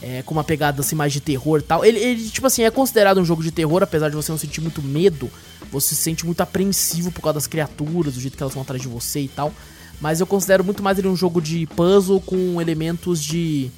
[0.00, 2.70] é, com uma pegada assim mais de terror e tal, ele, ele, tipo assim, é
[2.70, 5.30] considerado um jogo de terror, apesar de você não sentir muito medo.
[5.72, 8.80] Você se sente muito apreensivo por causa das criaturas, do jeito que elas vão atrás
[8.80, 9.52] de você e tal.
[10.00, 13.70] Mas eu considero muito mais ele um jogo de puzzle com elementos de,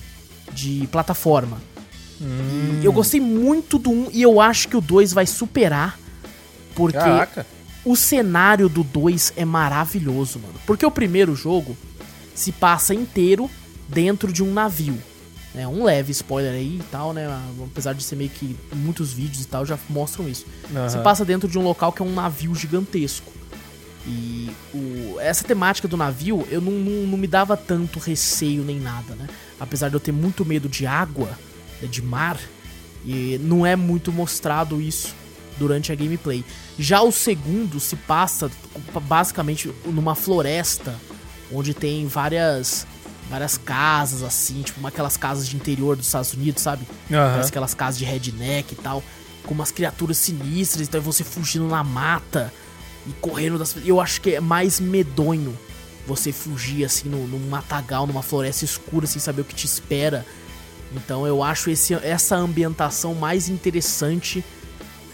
[0.53, 1.59] de plataforma.
[2.21, 5.99] E eu gostei muito do 1 e eu acho que o 2 vai superar.
[6.75, 7.47] Porque Caraca.
[7.85, 10.55] o cenário do 2 é maravilhoso, mano.
[10.67, 11.77] Porque o primeiro jogo
[12.35, 13.51] se passa inteiro
[13.89, 14.99] dentro de um navio.
[15.55, 17.27] É um leve spoiler aí e tal, né?
[17.65, 20.45] Apesar de ser meio que muitos vídeos e tal já mostram isso.
[20.75, 20.89] Aham.
[20.89, 23.33] Se passa dentro de um local que é um navio gigantesco.
[24.07, 28.79] E o- essa temática do navio, eu não, não, não me dava tanto receio nem
[28.79, 29.27] nada, né?
[29.59, 31.29] Apesar de eu ter muito medo de água,
[31.81, 32.39] né, de mar,
[33.05, 35.15] e não é muito mostrado isso
[35.59, 36.45] durante a gameplay.
[36.79, 38.51] Já o segundo se passa
[39.03, 40.95] basicamente numa floresta,
[41.53, 42.87] onde tem várias
[43.31, 46.87] várias casas assim, tipo uma- aquelas casas de interior dos Estados Unidos, sabe?
[47.11, 47.31] Aham.
[47.33, 49.03] Parece aquelas casas de redneck e tal,
[49.45, 52.53] com umas criaturas sinistras, então é você fugindo na mata
[53.05, 53.75] e correndo das.
[53.85, 55.59] Eu acho que é mais medonho
[56.07, 60.25] você fugir assim no, num matagal, numa floresta escura, sem saber o que te espera.
[60.95, 64.45] Então eu acho esse, essa ambientação mais interessante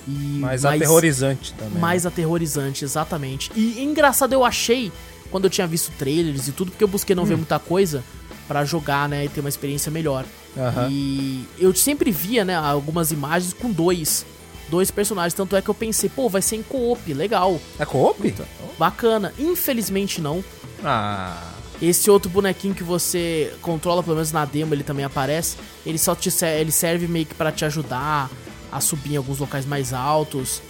[0.07, 1.75] e Mais aterrorizante também.
[1.75, 1.81] né?
[1.81, 3.51] mais aterrorizante, exatamente.
[3.55, 4.93] E engraçado eu achei,
[5.31, 8.03] quando eu tinha visto trailers e tudo, porque eu busquei não ver muita coisa
[8.49, 10.25] pra jogar, né, e ter uma experiência melhor.
[10.57, 10.89] Aham.
[10.91, 14.27] E eu sempre via, né, algumas imagens com dois,
[14.69, 18.35] dois personagens, tanto é que eu pensei, pô, vai ser em co-op, legal, É co-op?
[18.79, 19.33] bacana.
[19.39, 20.45] Infelizmente não.
[20.85, 21.53] Ah.
[21.81, 25.57] Esse outro bonequinho que você controla, pelo menos na demo, ele também aparece.
[25.85, 28.31] Ele só te ele serve meio que pra te ajudar
[28.71, 30.63] a subir em alguns locais mais altos.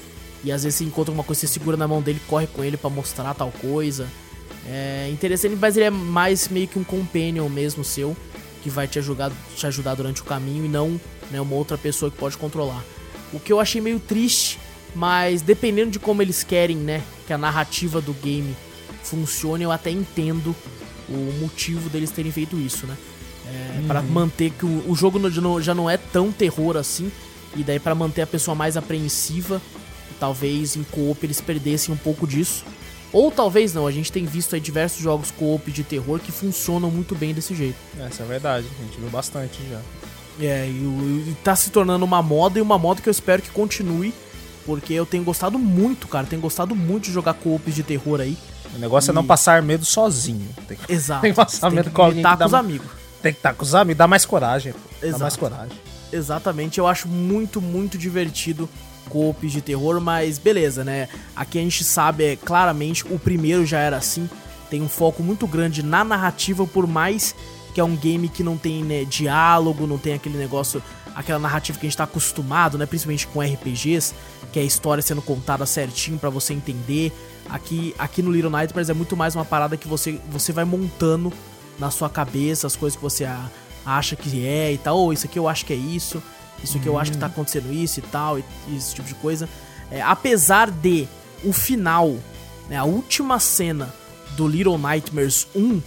[0.43, 2.77] E às vezes você encontra uma coisa, você segura na mão dele, corre com ele
[2.77, 4.09] pra mostrar tal coisa.
[4.67, 8.17] É interessante, mas ele é mais meio que um companion mesmo seu,
[8.63, 12.11] que vai te ajudar, te ajudar durante o caminho e não né, uma outra pessoa
[12.11, 12.83] que pode controlar.
[13.33, 14.59] O que eu achei meio triste,
[14.95, 18.57] mas dependendo de como eles querem, né, que a narrativa do game
[19.03, 20.55] funcione, eu até entendo
[21.09, 22.97] o motivo deles terem feito isso, né?
[23.47, 27.11] É, Pra manter que o, o jogo não- já não, é tão terror assim,
[27.57, 29.61] e daí pra manter a pessoa mais apreensiva,
[30.21, 32.65] talvez em co-op eles perdessem um pouco disso.
[33.13, 36.91] Ou talvez não, a gente tem visto aí diversos jogos co-op de terror que funcionam
[36.91, 37.77] muito bem desse jeito.
[38.01, 38.67] Essa é verdade.
[38.79, 39.81] A gente viu bastante já.
[40.41, 40.71] É, e,
[41.29, 44.15] e tá se tornando uma moda e uma moda que eu espero que continue,
[44.65, 48.37] porque eu tenho gostado muito, cara, tenho gostado muito de jogar co-ops de terror aí.
[48.75, 50.49] O negócio é não passar medo sozinho.
[50.67, 51.21] Tem que, Exato.
[51.23, 52.87] Tem que passar medo que com alguém gritar que dá com os amigos.
[53.21, 53.99] tem que estar com os amigos.
[53.99, 54.73] Dá mais coragem.
[54.73, 54.79] Pô.
[55.01, 55.23] Dá Exato.
[55.23, 55.79] mais coragem.
[56.13, 58.69] Exatamente, eu acho muito, muito divertido
[59.09, 61.09] co-ops de terror, mas beleza, né?
[61.35, 64.29] Aqui a gente sabe, é, claramente, o primeiro já era assim,
[64.71, 67.35] tem um foco muito grande na narrativa, por mais
[67.75, 70.83] que é um game que não tem né, diálogo, não tem aquele negócio,
[71.15, 72.87] aquela narrativa que a gente tá acostumado, né?
[72.87, 74.15] Principalmente com RPGs,
[74.53, 77.13] que é a história sendo contada certinho para você entender.
[77.49, 81.33] Aqui, aqui no Little Nightmares é muito mais uma parada que você, você vai montando
[81.79, 83.27] na sua cabeça as coisas que você
[83.85, 84.99] acha que é e tal.
[84.99, 86.23] Ou oh, isso aqui eu acho que é isso,
[86.63, 88.45] isso aqui eu acho que tá acontecendo isso e tal, e,
[88.77, 89.49] esse tipo de coisa.
[89.91, 91.09] É, apesar de
[91.45, 92.17] o final,
[92.69, 93.93] né, a última cena
[94.37, 95.83] do Little Nightmares 1,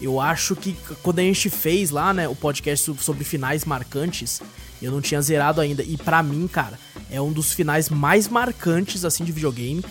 [0.00, 4.40] eu acho que quando a gente fez lá, né, o podcast sobre finais marcantes,
[4.82, 5.82] eu não tinha zerado ainda.
[5.82, 6.78] E para mim, cara,
[7.10, 9.84] é um dos finais mais marcantes, assim, de videogame.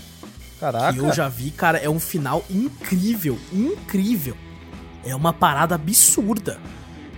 [0.59, 0.93] Caraca.
[0.93, 4.35] Que eu já vi, cara, é um final incrível, incrível.
[5.05, 6.59] É uma parada absurda.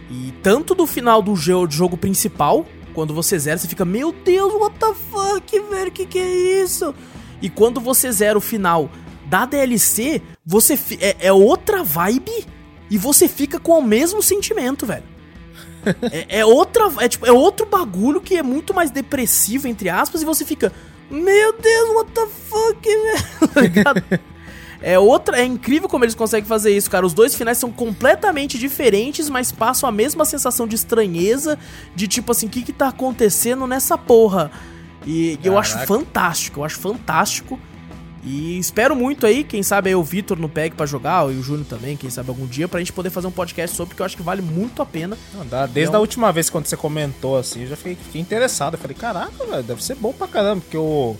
[0.09, 4.75] E tanto do final do jogo principal, quando você zera, você fica, meu Deus, what
[4.77, 6.93] the fuck, velho, que que é isso?
[7.41, 8.89] E quando você zera o final
[9.25, 12.45] da DLC, você é, é outra vibe
[12.89, 15.10] e você fica com o mesmo sentimento, velho.
[16.11, 16.89] É, é, outra.
[16.99, 20.71] É, tipo, é outro bagulho que é muito mais depressivo, entre aspas, e você fica.
[21.09, 23.83] Meu Deus, what the fuck, velho?
[23.83, 23.93] Tá
[24.81, 27.05] é outra, é incrível como eles conseguem fazer isso, cara.
[27.05, 31.59] Os dois finais são completamente diferentes, mas passam a mesma sensação de estranheza,
[31.95, 34.51] de tipo assim, o que que tá acontecendo nessa porra?
[35.05, 35.47] E Caraca.
[35.47, 37.59] eu acho fantástico, eu acho fantástico.
[38.23, 41.41] E espero muito aí, quem sabe aí o Vitor no PEG pra jogar, e o
[41.41, 44.05] Júnior também, quem sabe algum dia, pra gente poder fazer um podcast sobre, porque eu
[44.05, 45.17] acho que vale muito a pena.
[45.33, 48.21] Não, dá, desde então, a última vez quando você comentou assim, eu já fiquei, fiquei
[48.21, 48.75] interessado.
[48.75, 51.17] Eu falei, caraca, velho, deve ser bom pra caramba, porque eu,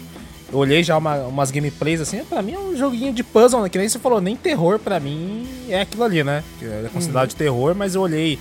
[0.52, 3.70] eu olhei já uma, umas gameplays assim, pra mim é um joguinho de puzzle, né?
[3.70, 6.44] Que nem você falou, nem terror pra mim é aquilo ali, né?
[6.60, 7.30] Que é considerado uhum.
[7.30, 8.38] de terror, mas eu olhei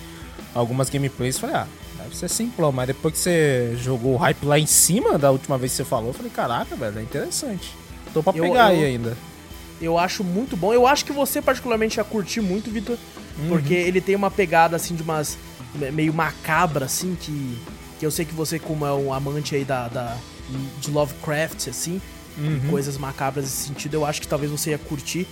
[0.55, 1.67] algumas gameplays e falei, ah,
[2.03, 5.57] deve ser simplão, mas depois que você jogou o hype lá em cima da última
[5.57, 7.80] vez que você falou, eu falei, caraca, velho, é interessante.
[8.13, 9.17] Tô pra pegar eu, aí ainda.
[9.81, 10.75] Eu acho muito bom.
[10.75, 12.99] Eu acho que você particularmente ia curtir muito, Vitor.
[13.39, 13.49] Uhum.
[13.49, 15.39] Porque ele tem uma pegada assim de umas.
[15.93, 17.59] meio macabra, assim, que.
[17.99, 19.89] Que eu sei que você, como é um amante aí da.
[19.89, 20.17] da
[20.81, 22.01] de Lovecraft, assim,
[22.37, 22.71] uhum.
[22.71, 25.27] coisas macabras nesse sentido, eu acho que talvez você ia curtir.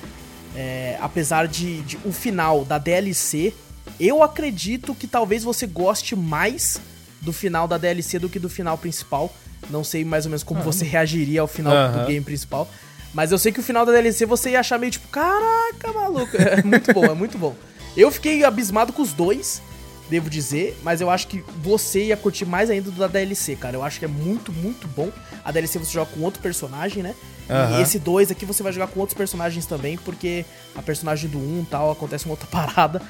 [0.54, 3.52] É, apesar de, de o final da DLC,
[3.98, 6.80] eu acredito que talvez você goste mais
[7.20, 9.32] do final da DLC do que do final principal.
[9.70, 12.68] Não sei mais ou menos como você reagiria ao final do game principal.
[13.12, 16.36] Mas eu sei que o final da DLC você ia achar meio tipo, caraca, maluco.
[16.36, 17.54] É muito bom, é muito bom.
[17.96, 19.62] Eu fiquei abismado com os dois,
[20.10, 23.76] devo dizer, mas eu acho que você ia curtir mais ainda do da DLC, cara.
[23.76, 25.10] Eu acho que é muito, muito bom.
[25.44, 27.14] A DLC você joga com outro personagem, né?
[27.48, 27.78] Uhum.
[27.78, 30.44] E esse 2 aqui você vai jogar com outros personagens também, porque
[30.74, 33.00] a personagem do 1 um, tal acontece uma outra parada.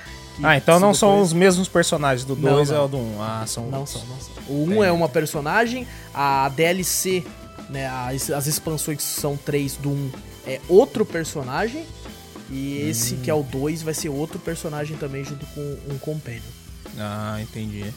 [0.43, 3.01] Ah, então não são os mesmos personagens do 2 é o do 1.
[3.01, 3.23] Um.
[3.23, 4.33] Ah, são Não são, não são.
[4.49, 7.25] O 1 um é uma personagem, a DLC,
[7.69, 10.11] né, as, as expansões que são 3 do 1 um,
[10.47, 11.85] é outro personagem.
[12.51, 13.21] E esse hum.
[13.23, 16.41] que é o 2 vai ser outro personagem também junto com um companion.
[16.99, 17.93] Ah, entendi.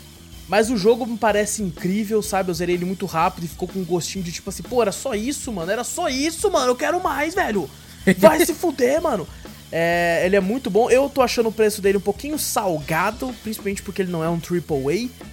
[0.52, 2.50] Mas o jogo me parece incrível, sabe?
[2.50, 4.92] Eu zerei ele muito rápido e ficou com um gostinho de tipo assim, pô, era
[4.92, 5.72] só isso, mano.
[5.72, 6.68] Era só isso, mano.
[6.68, 7.70] Eu quero mais, velho.
[8.18, 9.26] Vai se fuder, mano.
[9.72, 10.90] É, ele é muito bom.
[10.90, 14.40] Eu tô achando o preço dele um pouquinho salgado, principalmente porque ele não é um
[14.40, 15.32] triple A.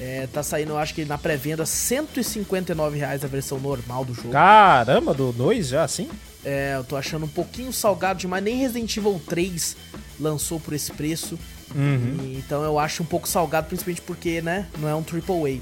[0.00, 4.30] É, tá saindo, eu acho que na pré-venda, 159 reais a versão normal do jogo.
[4.30, 6.08] Caramba, do 2 já assim?
[6.44, 8.44] É, eu tô achando um pouquinho salgado demais.
[8.44, 9.76] Nem Resident Evil 3
[10.20, 11.38] lançou por esse preço.
[11.74, 12.16] Uhum.
[12.22, 15.60] E, então eu acho um pouco salgado, principalmente porque, né, não é um AAA.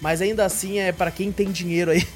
[0.00, 2.06] Mas ainda assim, é para quem tem dinheiro aí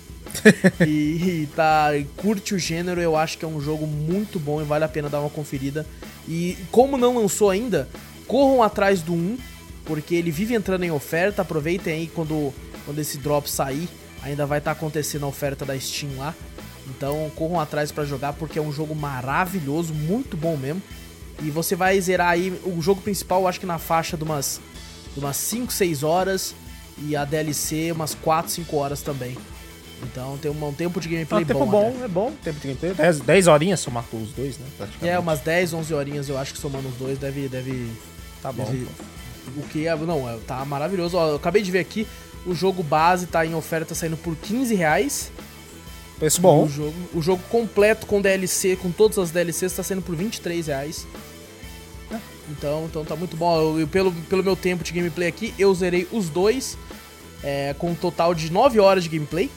[0.87, 4.65] e, e tá, curte o gênero, eu acho que é um jogo muito bom e
[4.65, 5.87] vale a pena dar uma conferida.
[6.29, 7.89] E como não lançou ainda,
[8.27, 9.39] corram atrás do 1,
[9.85, 11.43] porque ele vive entrando em oferta.
[11.43, 12.53] Aproveitem aí quando,
[12.85, 13.89] quando esse drop sair,
[14.23, 16.35] ainda vai estar tá acontecendo a oferta da Steam lá.
[16.89, 20.83] Então corram atrás para jogar porque é um jogo maravilhoso, muito bom mesmo.
[21.43, 24.61] E você vai zerar aí o jogo principal, acho que na faixa de umas,
[25.13, 26.55] de umas 5, 6 horas.
[26.99, 29.37] E a DLC umas 4, 5 horas também.
[30.03, 31.91] Então tem um, um tempo de gameplay ah, tempo bom.
[31.91, 32.95] bom é bom, tempo de gameplay.
[32.95, 34.67] 10, 10 horinhas somar com os dois, né?
[35.03, 37.49] É, umas 10, 11 horinhas eu acho que somando os dois deve.
[37.49, 37.91] deve
[38.43, 38.65] tá bom.
[38.65, 38.87] Deve,
[39.57, 39.97] o que é.
[39.97, 41.17] Não, é, tá maravilhoso.
[41.17, 42.07] Ó, eu acabei de ver aqui,
[42.45, 45.33] o jogo base tá em oferta saindo por 15 reais.
[46.19, 46.65] Preço bom.
[46.65, 50.67] O jogo, o jogo completo com DLC, com todas as DLCs, tá saindo por 23
[50.67, 51.07] reais.
[52.51, 53.79] Então, então tá muito bom.
[53.79, 56.79] Eu, pelo, pelo meu tempo de gameplay aqui, eu zerei os dois
[57.43, 59.51] é, com um total de 9 horas de gameplay.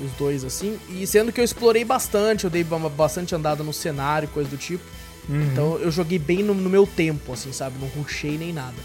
[0.00, 0.78] Os dois, assim.
[0.88, 4.84] E sendo que eu explorei bastante, eu dei bastante andada no cenário, coisa do tipo.
[5.28, 5.42] Uhum.
[5.42, 7.76] Então eu joguei bem no, no, meu tempo, assim, sabe?
[7.80, 8.76] Não rushei nem nada.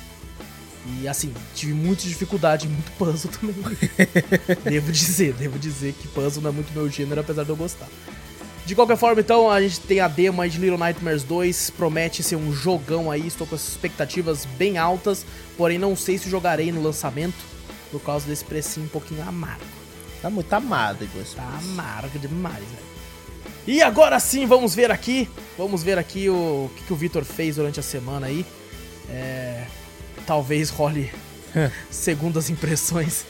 [1.00, 3.56] E assim, tive muita dificuldade, muito puzzle também.
[4.63, 7.88] devo dizer, devo dizer que puzzle não é muito meu gênero, apesar de eu gostar.
[8.65, 12.22] De qualquer forma, então, a gente tem a demo aí de Little Nightmares 2, promete
[12.22, 16.70] ser um jogão aí, estou com as expectativas bem altas, porém não sei se jogarei
[16.70, 17.38] no lançamento,
[17.89, 19.77] por causa desse precinho um pouquinho amargo.
[20.21, 22.88] Tá muito amargo esse Tá amargo demais, velho.
[23.67, 27.25] E agora sim, vamos ver aqui, vamos ver aqui o, o que, que o Vitor
[27.25, 28.45] fez durante a semana aí.
[29.10, 29.65] É,
[30.25, 31.12] talvez role
[31.91, 33.25] segundas impressões.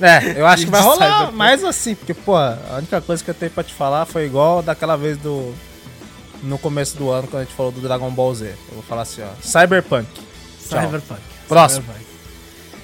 [0.00, 3.34] É, eu acho que vai rolar mais assim, porque, pô, a única coisa que eu
[3.34, 5.54] tenho pra te falar foi igual daquela vez do.
[6.42, 8.46] No começo do ano, quando a gente falou do Dragon Ball Z.
[8.46, 9.28] Eu vou falar assim, ó.
[9.40, 10.08] Cyberpunk.
[10.68, 10.82] Tchau.
[10.82, 11.20] Cyberpunk.
[11.46, 11.82] Próximo.
[11.82, 12.06] Cyberpunk.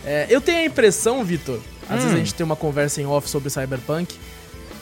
[0.04, 2.02] É, eu tenho a impressão, Vitor, às Hum.
[2.02, 4.14] vezes a gente tem uma conversa em off sobre Cyberpunk,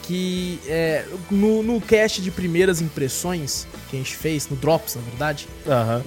[0.03, 5.01] que é, no, no cast de primeiras impressões que a gente fez, no Drops, na
[5.01, 5.47] verdade,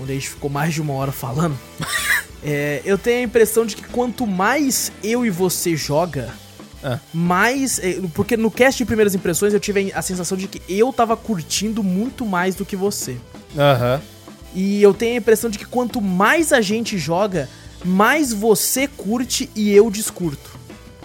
[0.00, 1.58] onde a gente ficou mais de uma hora falando,
[2.42, 6.32] é, eu tenho a impressão de que quanto mais eu e você joga,
[6.82, 6.98] Ah.
[7.12, 7.78] mais.
[7.78, 11.14] é, Porque no cast de primeiras impressões eu tive a sensação de que eu tava
[11.16, 13.16] curtindo muito mais do que você.
[13.56, 14.00] Aham.
[14.54, 17.48] E eu tenho a impressão de que quanto mais a gente joga,
[17.84, 20.58] mais você curte e eu descurto.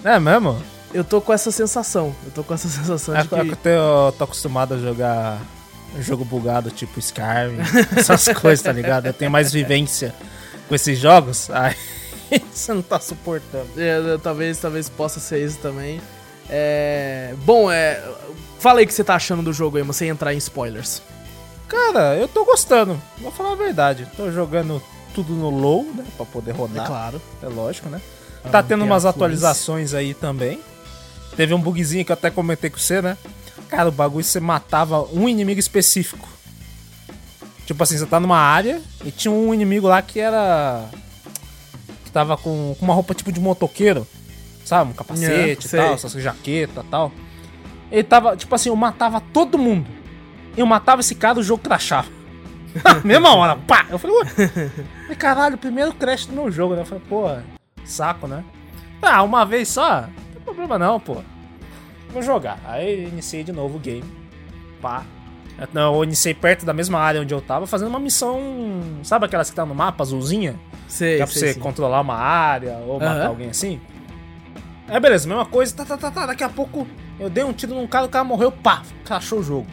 [0.06, 0.62] É mesmo?
[0.94, 2.16] Eu tô com essa sensação.
[2.26, 3.56] Eu tô com essa sensação É de que eu que.
[3.56, 5.40] tô, tô acostumado a jogar
[6.00, 7.58] jogo bugado, tipo Skyrim,
[7.98, 9.08] essas coisas, tá ligado?
[9.08, 10.14] Eu tenho mais vivência
[10.70, 11.76] com esses jogos, aí
[12.54, 13.68] você não tá suportando.
[13.78, 16.00] É, talvez, talvez possa ser isso também.
[16.50, 17.34] É.
[17.46, 18.02] Bom, é.
[18.60, 21.02] Fala aí o que você tá achando do jogo aí, mas sem entrar em spoilers.
[21.68, 24.08] Cara, eu tô gostando, vou falar a verdade.
[24.16, 24.82] Tô jogando
[25.16, 27.22] tudo no low, né, pra poder É rodar, claro.
[27.42, 28.00] é lógico, né?
[28.52, 30.60] Tá tendo umas atualizações aí também.
[31.36, 33.18] Teve um bugzinho que eu até comentei com você, né?
[33.68, 36.28] Cara, o bagulho você matava um inimigo específico.
[37.66, 40.86] Tipo assim, você tá numa área e tinha um inimigo lá que era.
[42.06, 44.08] que tava com, com uma roupa tipo de motoqueiro,
[44.64, 44.92] sabe?
[44.92, 47.12] Um capacete É, e tal, essas jaqueta e tal.
[47.92, 49.88] Ele tava, tipo assim, eu matava todo mundo.
[50.56, 52.08] Eu matava esse cara, o jogo crashava.
[53.04, 53.86] Mesma hora, pá!
[53.90, 55.16] Eu falei, ué.
[55.18, 56.82] Caralho, primeiro crash do meu jogo, né?
[56.82, 57.44] Eu falei, porra,
[57.90, 58.44] saco, né?
[59.02, 60.02] Ah, uma vez só?
[60.02, 61.18] Não tem problema não, pô.
[62.12, 62.60] Vou jogar.
[62.66, 64.04] Aí iniciei de novo o game.
[64.82, 65.04] Pá.
[65.74, 68.40] Não, eu iniciei perto da mesma área onde eu tava, fazendo uma missão.
[69.04, 70.56] Sabe aquelas que tá no mapa, azulzinha?
[70.88, 71.60] Sei, é pra sei, você sim.
[71.60, 73.28] controlar uma área ou matar Aham.
[73.28, 73.80] alguém assim?
[74.88, 76.26] É beleza, mesma coisa, tá, tá, tá, tá.
[76.28, 76.86] Daqui a pouco
[77.20, 79.68] eu dei um tiro num cara, o cara morreu, pá, crashou o jogo.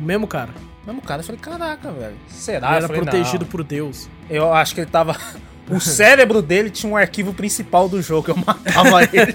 [0.00, 0.50] Mesmo cara.
[0.84, 2.16] Mesmo cara, eu falei, caraca, velho.
[2.28, 2.68] Será?
[2.68, 3.50] Ele era falei, protegido não.
[3.50, 4.08] por Deus.
[4.28, 5.16] Eu acho que ele tava.
[5.70, 9.32] O cérebro dele tinha um arquivo principal do jogo, eu matava ele.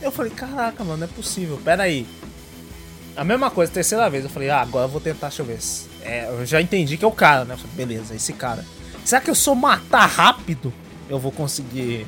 [0.00, 2.06] Eu falei, caraca, mano, não é possível, pera aí.
[3.16, 5.58] A mesma coisa, terceira vez, eu falei, ah, agora eu vou tentar, deixa eu ver.
[6.02, 7.54] É, eu já entendi que é o cara, né?
[7.54, 8.64] Eu falei, beleza, esse cara.
[9.04, 10.72] Será que eu sou matar rápido?
[11.08, 12.06] Eu vou conseguir.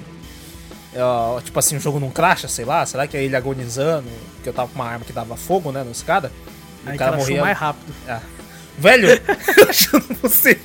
[0.95, 2.87] é, tipo assim, o jogo não cracha, sei lá?
[2.87, 4.09] Será que é ele agonizando?
[4.37, 6.31] Porque eu tava com uma arma que dava fogo, né, nos caras?
[6.87, 7.41] E Aí o cara morria.
[7.43, 7.93] mais rápido.
[8.09, 8.21] Ah.
[8.79, 9.37] Velho, pra
[10.23, 10.59] você.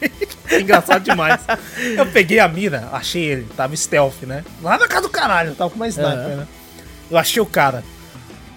[0.51, 1.41] Engraçado demais.
[1.95, 4.43] Eu peguei a mira, achei ele, tava stealth, né?
[4.61, 6.35] Lá na casa do caralho, tava com uma sniper, Aham.
[6.37, 6.47] né?
[7.11, 7.83] Eu achei o cara.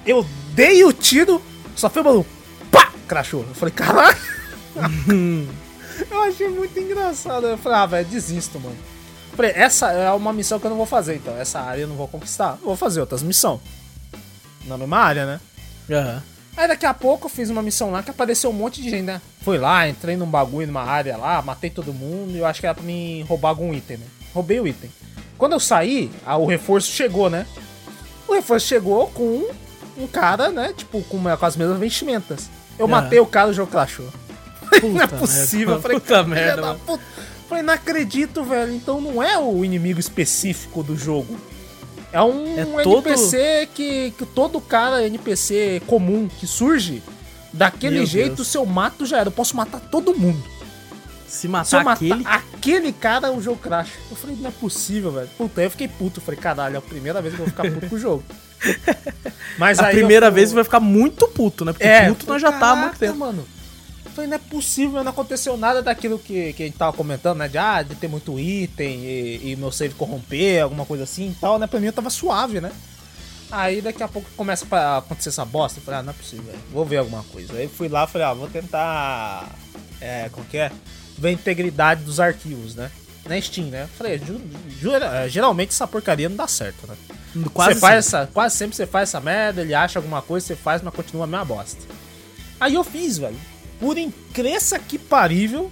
[0.06, 1.42] Eu dei o tiro,
[1.76, 2.30] só foi o maluco.
[2.70, 2.92] Pá!
[3.06, 3.44] Crashou.
[3.48, 4.16] Eu falei, caralho.
[6.10, 7.46] eu achei muito engraçado.
[7.46, 8.76] Eu falei, ah, velho, desisto, mano.
[9.30, 11.36] Eu falei, essa é uma missão que eu não vou fazer, então.
[11.36, 12.56] Essa área eu não vou conquistar.
[12.60, 13.60] Eu vou fazer outras missões.
[14.64, 15.40] Na mesma área, né?
[15.90, 16.22] Aham.
[16.60, 19.02] Aí daqui a pouco eu fiz uma missão lá que apareceu um monte de gente,
[19.04, 19.22] né?
[19.42, 22.66] Fui lá, entrei num bagulho, numa área lá, matei todo mundo e eu acho que
[22.66, 24.04] era pra mim roubar algum item, né?
[24.34, 24.90] Roubei o item.
[25.38, 27.46] Quando eu saí, ah, o reforço chegou, né?
[28.28, 29.50] O reforço chegou com
[29.96, 30.74] um cara, né?
[30.76, 32.50] Tipo, com, uma- com as mesmas vestimentas.
[32.78, 33.00] Eu Aham.
[33.00, 34.08] matei o cara e o jogo crashou.
[34.84, 35.68] não é possível.
[35.68, 35.78] merda.
[35.78, 37.02] Eu falei, Puta merda, puta.
[37.48, 38.74] Falei, não acredito, velho.
[38.74, 41.36] Então não é o inimigo específico do jogo.
[42.12, 47.02] É um É todo- NPC que, que todo cara NPC comum que surge,
[47.52, 48.48] daquele Meu jeito, Deus.
[48.48, 49.28] se eu mato já era.
[49.28, 50.42] Eu posso matar todo mundo.
[51.28, 52.24] Se Se eu matar matar aquele.
[52.26, 53.90] aquele cara, o jogo crash.
[54.10, 55.28] Eu falei, não é possível, velho.
[55.38, 56.18] Puta, aí eu fiquei puto.
[56.18, 58.24] Eu falei, caralho, é a primeira vez que eu vou ficar puto com o jogo.
[59.56, 61.72] Mas A eu primeira fui- vez você vai ficar muito puto, né?
[61.72, 63.18] Porque é, puto nós já tá há muito "Caraca, tempo.
[63.18, 63.46] mano.
[64.11, 67.38] Eu Falei, não é possível, não aconteceu nada daquilo que, que a gente tava comentando,
[67.38, 67.48] né?
[67.48, 71.34] De, ah, de ter muito item e, e meu save corromper, alguma coisa assim e
[71.40, 71.66] tal, né?
[71.66, 72.72] Pra mim eu tava suave, né?
[73.52, 75.78] Aí daqui a pouco começa a acontecer essa bosta.
[75.80, 76.58] Eu falei, ah, não é possível, velho.
[76.72, 77.52] Vou ver alguma coisa.
[77.54, 79.48] Aí fui lá falei, ah, vou tentar.
[80.00, 80.70] É, como que é?
[81.18, 82.90] Ver a integridade dos arquivos, né?
[83.26, 83.82] Na Steam, né?
[83.84, 86.94] Eu Falei, ju- é, geralmente essa porcaria não dá certo, né?
[87.52, 88.18] Quase você faz sempre.
[88.22, 91.24] essa, quase sempre você faz essa merda, ele acha alguma coisa, você faz, mas continua
[91.24, 91.80] a mesma bosta.
[92.58, 93.36] Aí eu fiz, velho.
[93.81, 95.70] Por incresça que parível.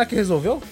[0.00, 0.62] É que resolveu?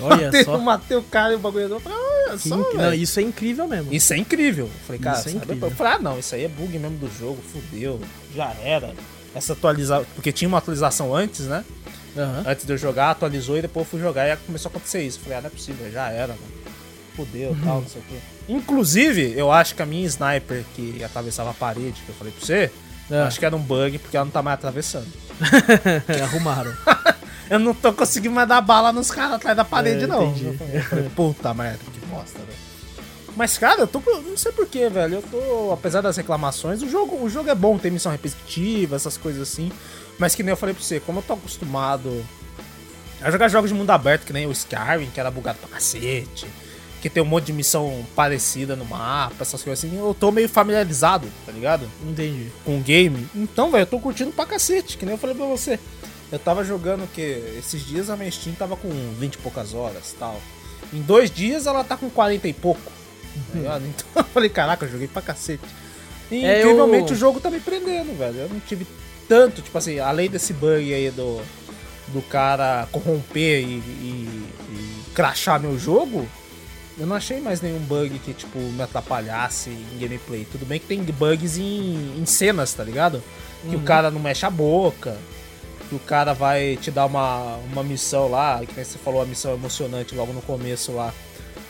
[0.00, 0.58] Olha matei, só.
[0.58, 3.92] matei o cara e o bagulho falei, Olha só, inc- não, isso é incrível mesmo.
[3.92, 4.66] Isso é incrível.
[4.66, 5.68] Eu falei, cara, Isso é incrível.
[5.68, 8.00] eu falei, ah, não, isso aí é bug mesmo do jogo, fudeu,
[8.34, 8.94] já era.
[9.34, 11.64] Essa atualização, porque tinha uma atualização antes, né?
[12.16, 12.44] Aham.
[12.46, 15.18] Antes de eu jogar, atualizou e depois eu fui jogar e começou a acontecer isso.
[15.18, 16.62] Eu falei, ah, não é possível, já era, mano.
[17.16, 18.16] Fudeu, tal, não sei o quê.
[18.48, 22.44] Inclusive, eu acho que a minha sniper que atravessava a parede, que eu falei pra
[22.46, 22.70] você,
[23.12, 23.22] É.
[23.22, 25.06] acho que era um bug porque ela não tá mais atravessando.
[26.22, 26.72] Arrumaram.
[27.50, 30.28] Eu não tô conseguindo mais dar bala nos caras atrás da parede, É, não.
[30.28, 30.58] entendi.
[30.72, 32.58] Eu falei, puta merda, que bosta, velho.
[33.36, 34.00] Mas, cara, eu tô.
[34.00, 35.16] Não sei porquê, velho.
[35.16, 35.72] Eu tô.
[35.72, 39.70] Apesar das reclamações, o jogo, o jogo é bom, tem missão repetitiva, essas coisas assim.
[40.18, 42.24] Mas que nem eu falei pra você, como eu tô acostumado
[43.22, 46.46] a jogar jogos de mundo aberto, que nem o Skyrim, que era bugado pra cacete.
[47.02, 49.98] Que tem um monte de missão parecida no mapa, essas coisas assim.
[49.98, 51.86] Eu tô meio familiarizado, tá ligado?
[52.08, 52.46] Entendi.
[52.64, 53.28] com o game.
[53.34, 55.78] Então, velho, eu tô curtindo pra cacete, que nem eu falei pra você.
[56.30, 57.20] Eu tava jogando que
[57.58, 58.88] esses dias a minha Steam tava com
[59.18, 60.40] 20 e poucas horas tal.
[60.92, 62.80] Em dois dias ela tá com 40 e pouco.
[63.52, 63.80] tá?
[63.84, 65.64] Então eu falei, caraca, eu joguei pra cacete.
[66.30, 68.36] E É, incrivelmente eu- o jogo tá me prendendo, velho.
[68.38, 68.86] Eu não tive
[69.28, 71.42] tanto, tipo assim, além desse bug aí do,
[72.08, 76.26] do cara corromper e, e, e crachar meu jogo,
[76.98, 80.46] eu não achei mais nenhum bug que, tipo, me atrapalhasse em gameplay.
[80.50, 83.22] Tudo bem que tem bugs em, em cenas, tá ligado?
[83.68, 85.16] Que o cara não mexe a boca,
[85.88, 89.24] que o cara vai te dar uma, uma missão lá, que nem você falou, a
[89.24, 91.12] missão emocionante logo no começo lá.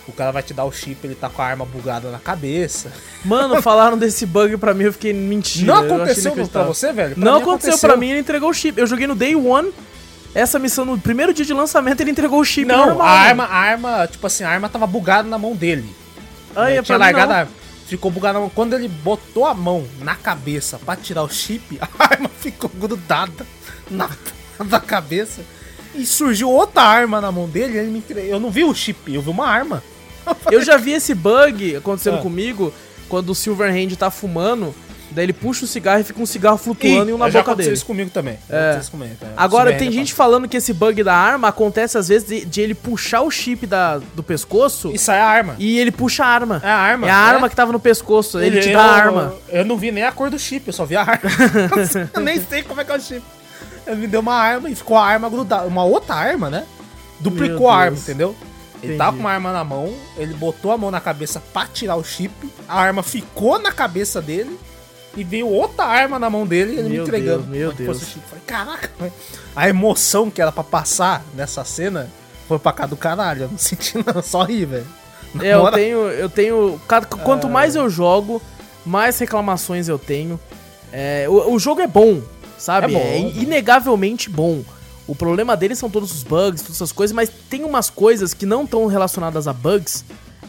[0.09, 2.91] O cara vai te dar o chip, ele tá com a arma bugada na cabeça.
[3.25, 5.67] Mano, falaram desse bug pra mim, eu fiquei mentira.
[5.67, 7.15] não aconteceu pra você, velho?
[7.15, 8.81] Pra Não mim aconteceu pra mim, ele entregou o chip.
[8.81, 9.73] Eu joguei no Day One.
[10.35, 13.07] Essa missão, no primeiro dia de lançamento, ele entregou o chip Não, normal.
[13.07, 15.95] a arma, a arma, tipo assim, a arma tava bugada na mão dele.
[16.57, 17.35] Ai, Ele é tinha largado não.
[17.37, 17.53] a arma.
[17.87, 18.51] Ficou bugado na mão.
[18.55, 23.47] Quando ele botou a mão na cabeça pra tirar o chip, a arma ficou grudada
[23.91, 24.09] na
[24.65, 25.43] da cabeça.
[25.95, 27.77] E surgiu outra arma na mão dele.
[27.77, 28.03] Ele me.
[28.27, 29.83] Eu não vi o chip, eu vi uma arma.
[30.51, 32.23] Eu já vi esse bug acontecendo Ah.
[32.23, 32.73] comigo
[33.09, 34.73] quando o Silverhand tá fumando.
[35.13, 37.55] Daí ele puxa o cigarro e fica um cigarro flutuando e um na já boca
[37.57, 37.73] dele.
[37.73, 38.39] isso comigo também.
[38.51, 38.79] É.
[38.81, 39.27] isso comigo, é.
[39.37, 42.75] Agora, tem gente falando que esse bug da arma acontece às vezes de, de ele
[42.75, 45.55] puxar o chip da, do pescoço E sai a arma.
[45.59, 46.61] e ele puxa a arma.
[46.65, 47.07] É a arma.
[47.07, 49.35] É a arma que tava no pescoço, ele, te dá a eu- arma.
[49.49, 51.31] Eu não vi nem a cor do chip, eu só vi a arma.
[52.15, 53.23] eu nem sei como é que é o chip.
[53.87, 55.67] Ele me deu uma arma e ficou a arma grudada.
[55.67, 56.65] Uma outra arma, né?
[57.21, 58.35] Duplicou a arma, entendeu?
[58.83, 58.99] Ele Entendi.
[58.99, 62.03] tava com uma arma na mão, ele botou a mão na cabeça pra tirar o
[62.03, 62.33] chip,
[62.69, 64.59] a arma ficou na cabeça dele
[65.17, 67.43] e veio outra arma na mão dele e ele me Meu entregando.
[67.43, 68.03] Deus, meu Deus.
[68.03, 68.21] o chip.
[68.29, 69.13] Falei, caraca, velho.
[69.55, 72.09] a emoção que era pra passar nessa cena
[72.49, 73.43] foi pra cá do caralho.
[73.43, 74.87] Eu não senti não, só rir, velho.
[75.41, 76.81] É, eu tenho, eu tenho.
[77.25, 77.51] Quanto Ah.
[77.51, 78.41] mais eu jogo,
[78.85, 80.39] mais reclamações eu tenho.
[80.93, 82.21] É, o, o jogo é bom,
[82.59, 82.95] sabe?
[82.95, 84.63] É bom, É, inegavelmente bom.
[85.07, 88.47] O problema dele são todos os bugs, todas essas coisas, mas tem umas coisas que
[88.47, 90.05] não estão relacionadas a bugs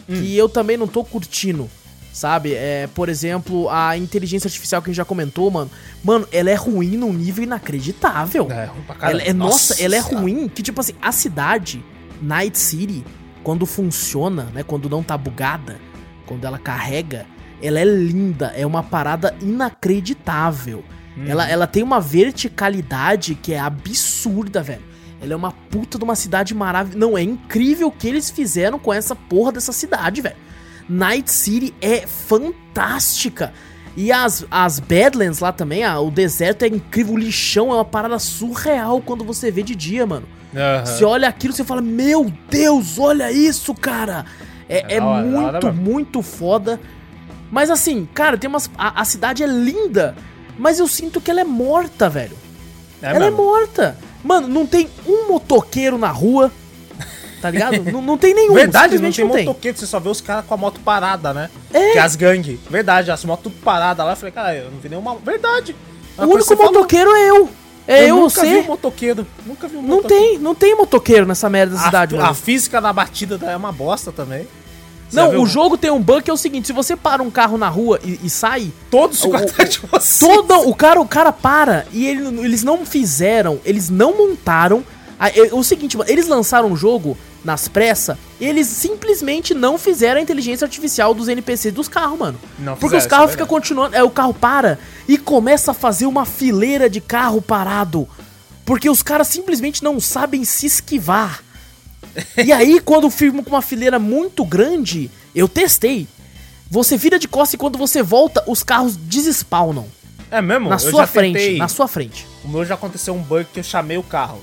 [0.08, 0.20] Hum.
[0.20, 1.68] que eu também não tô curtindo.
[2.14, 2.54] Sabe?
[2.54, 5.68] É, por exemplo, a inteligência artificial que a gente já comentou, mano.
[6.04, 8.46] Mano, ela é ruim num nível inacreditável.
[8.52, 9.20] É, ruim pra caralho.
[9.20, 10.48] Ela é, nossa, ela é ruim.
[10.48, 11.84] Que tipo assim, a cidade,
[12.22, 13.04] Night City,
[13.42, 14.62] quando funciona, né?
[14.62, 15.80] Quando não tá bugada,
[16.24, 17.26] quando ela carrega,
[17.60, 18.52] ela é linda.
[18.56, 20.84] É uma parada inacreditável.
[21.16, 21.24] Uhum.
[21.26, 24.82] Ela, ela tem uma verticalidade que é absurda, velho.
[25.20, 26.96] Ela é uma puta de uma cidade maravilhosa.
[26.96, 30.36] Não, é incrível o que eles fizeram com essa porra dessa cidade, velho.
[30.88, 33.52] Night City é fantástica.
[33.96, 37.84] E as, as Badlands lá também, ah, o deserto é incrível, o lixão é uma
[37.84, 40.26] parada surreal quando você vê de dia, mano.
[40.54, 40.84] Aham.
[40.86, 44.24] Você olha aquilo, você fala, meu Deus, olha isso, cara.
[44.68, 46.80] É, É é da hora, muito, muito foda.
[47.50, 48.68] Mas assim, cara, tem umas.
[48.76, 50.16] A, a cidade é linda,
[50.58, 52.36] mas eu sinto que ela é morta, velho.
[53.00, 53.36] É ela é mesmo.
[53.36, 53.96] morta.
[54.24, 56.50] Mano, não tem um motoqueiro na rua.
[57.44, 57.92] Tá ligado?
[57.92, 58.54] não, não tem nenhum.
[58.54, 61.50] Verdade, não simplesmente tem motoqueiro, você só vê os caras com a moto parada, né?
[61.72, 61.92] É.
[61.92, 62.58] Que é as gangues.
[62.70, 64.12] Verdade, as motos tudo paradas lá.
[64.12, 65.16] Eu falei, cara, eu não vi nenhuma.
[65.16, 65.72] Verdade.
[66.16, 67.48] O Uma coisa único que você falou, motoqueiro é eu.
[67.86, 68.58] É eu, nunca vi você.
[68.60, 69.26] um motoqueiro.
[69.44, 70.24] Nunca vi um Não motoqueiro.
[70.30, 72.34] tem, não tem motoqueiro nessa merda da A, cidade, a mano.
[72.34, 74.48] física da batida é uma bosta também.
[75.10, 77.30] Você Não, o jogo tem um bug que é o seguinte: se você para um
[77.30, 80.24] carro na rua e, e sai, Todos ficam o- atrás de você.
[80.26, 84.82] todo o cara, o cara para e ele- eles não fizeram, eles não montaram.
[85.20, 90.18] a- é- o seguinte, mano, eles lançaram o jogo nas pressas, eles simplesmente não fizeram
[90.18, 92.40] a inteligência artificial dos NPCs dos carros, mano.
[92.58, 95.70] Não Porque fizeram, os isso carros é ficam continuando, é o carro para e começa
[95.72, 98.08] a fazer uma fileira de carro parado.
[98.64, 101.42] Porque os caras simplesmente não sabem se esquivar.
[102.42, 106.08] E aí, quando firma com uma fileira muito grande, eu testei.
[106.70, 109.86] Você vira de costas e quando você volta, os carros desespawnam.
[110.30, 110.70] É mesmo?
[110.70, 111.58] na Eu sua frente, tentei.
[111.58, 112.26] na sua frente.
[112.42, 114.40] O meu já aconteceu um bug que eu chamei o carro.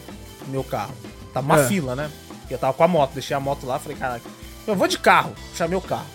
[0.47, 0.93] Meu carro.
[1.34, 1.68] Tava uma É.
[1.68, 2.10] fila, né?
[2.52, 4.22] Eu tava com a moto, deixei a moto lá, falei, cara,
[4.68, 6.06] Eu vou de carro, chamei o carro.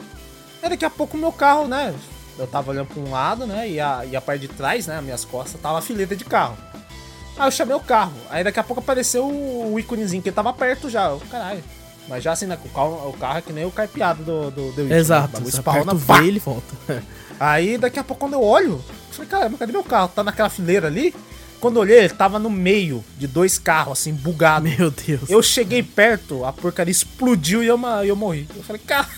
[0.63, 1.95] Aí daqui a pouco o meu carro, né?
[2.39, 3.69] Eu tava olhando pra um lado, né?
[3.69, 5.01] E a, e a parte de trás, né?
[5.01, 6.57] Minhas costas, tava a fileira de carro.
[7.39, 8.15] Aí eu chamei o carro.
[8.31, 11.09] Aí daqui a pouco apareceu o, o íconezinho que ele tava perto já.
[11.09, 11.63] Eu, caralho.
[12.09, 12.59] Mas já assim, né?
[12.65, 15.41] O carro, o carro é que nem o carpeado do, do, do Exato.
[15.41, 15.51] Né?
[15.51, 16.19] Spawna, aperta o pá.
[16.19, 16.75] V e ele volta.
[17.39, 18.81] Aí daqui a pouco quando eu olho, eu
[19.11, 20.09] falei, caramba, cadê meu carro?
[20.09, 21.15] Tá naquela fileira ali?
[21.61, 24.69] Quando eu olhei, ele tava no meio de dois carros, assim, bugado.
[24.69, 25.29] Meu Deus.
[25.29, 28.47] Eu cheguei perto, a porcaria explodiu e eu, eu morri.
[28.55, 29.07] Eu falei, cara.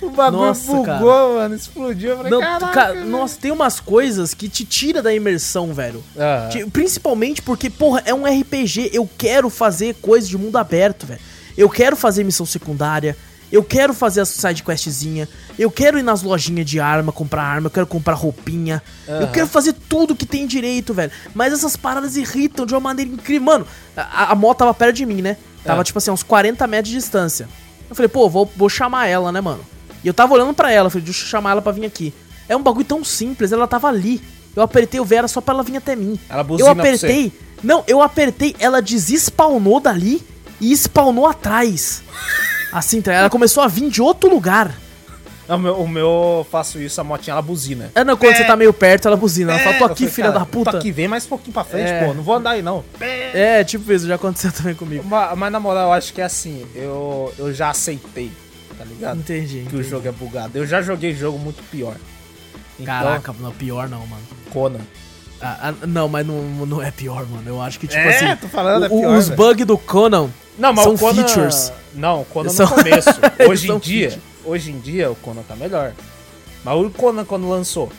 [0.00, 1.00] O bagulho Nossa, bugou, cara.
[1.34, 1.54] mano.
[1.56, 2.10] Explodiu.
[2.10, 2.72] Eu falei, Não, caraca.
[2.72, 6.04] cara, velho." nossa, tem umas coisas que te tira da imersão, velho.
[6.16, 8.90] Ah, Principalmente porque, porra, é um RPG.
[8.92, 11.20] Eu quero fazer coisas de mundo aberto, velho.
[11.56, 13.16] Eu quero fazer missão secundária.
[13.50, 15.26] Eu quero fazer a side questzinha.
[15.58, 17.66] Eu quero ir nas lojinhas de arma, comprar arma.
[17.68, 18.82] Eu quero comprar roupinha.
[19.06, 19.26] Eu Aham.
[19.32, 21.10] quero fazer tudo que tem direito, velho.
[21.34, 23.46] Mas essas paradas irritam de uma maneira incrível.
[23.46, 25.36] Mano, a, a moto tava perto de mim, né?
[25.64, 25.84] Tava, É.
[25.84, 27.48] tipo assim, uns 40 metros de distância.
[27.88, 29.60] Eu falei, pô, vou, vou chamar ela, né, mano?
[30.04, 30.86] E eu tava olhando pra ela.
[30.88, 32.12] Eu falei, deixa eu chamar ela pra vir aqui.
[32.48, 33.50] É um bagulho tão simples.
[33.50, 34.20] Ela tava ali.
[34.54, 36.18] Eu apertei o V, era só pra ela vir até mim.
[36.28, 37.32] Ela Eu apertei.
[37.62, 40.22] Não, eu apertei, ela desespawnou dali
[40.60, 42.02] e spawnou atrás.
[42.72, 43.12] Assim, tá?
[43.12, 44.74] ela começou a vir de outro lugar.
[45.48, 46.04] Não, o, meu, o meu
[46.38, 47.90] eu faço isso, a motinha ela buzina.
[47.94, 48.36] É, não, quando É.
[48.36, 49.52] você tá meio perto, ela buzina.
[49.52, 50.70] Ela fala, tô aqui, falei, filha cara, da puta.
[50.72, 52.04] Tô aqui, vem mais um pouquinho pra frente, É.
[52.04, 52.12] pô.
[52.12, 52.84] Não vou andar aí, não.
[53.00, 55.04] É, tipo isso, já aconteceu também comigo.
[55.08, 58.30] Mas, mas na moral, eu acho que é assim, eu, eu já aceitei,
[58.76, 59.20] tá ligado?
[59.20, 59.60] Entendi.
[59.66, 59.84] Que o entendi.
[59.88, 60.58] jogo é bugado.
[60.58, 61.96] Eu já joguei jogo muito pior.
[62.78, 64.22] Então, Caraca, não, pior não, mano.
[64.50, 64.80] Conan.
[65.40, 67.44] Ah, ah, não, mas não, não é pior, mano.
[67.46, 68.36] Eu acho que, tipo É, assim.
[68.40, 70.28] tô falando, é o- pior, os bugs do Conan.
[70.58, 71.14] Não, mas São o Conan...
[71.26, 71.72] features.
[71.94, 73.08] Não, o Conan São- no começo.
[73.48, 74.28] Hoje em dia, features.
[74.44, 75.92] hoje em dia o Conan tá melhor.
[76.64, 77.90] Mas o Conan quando lançou.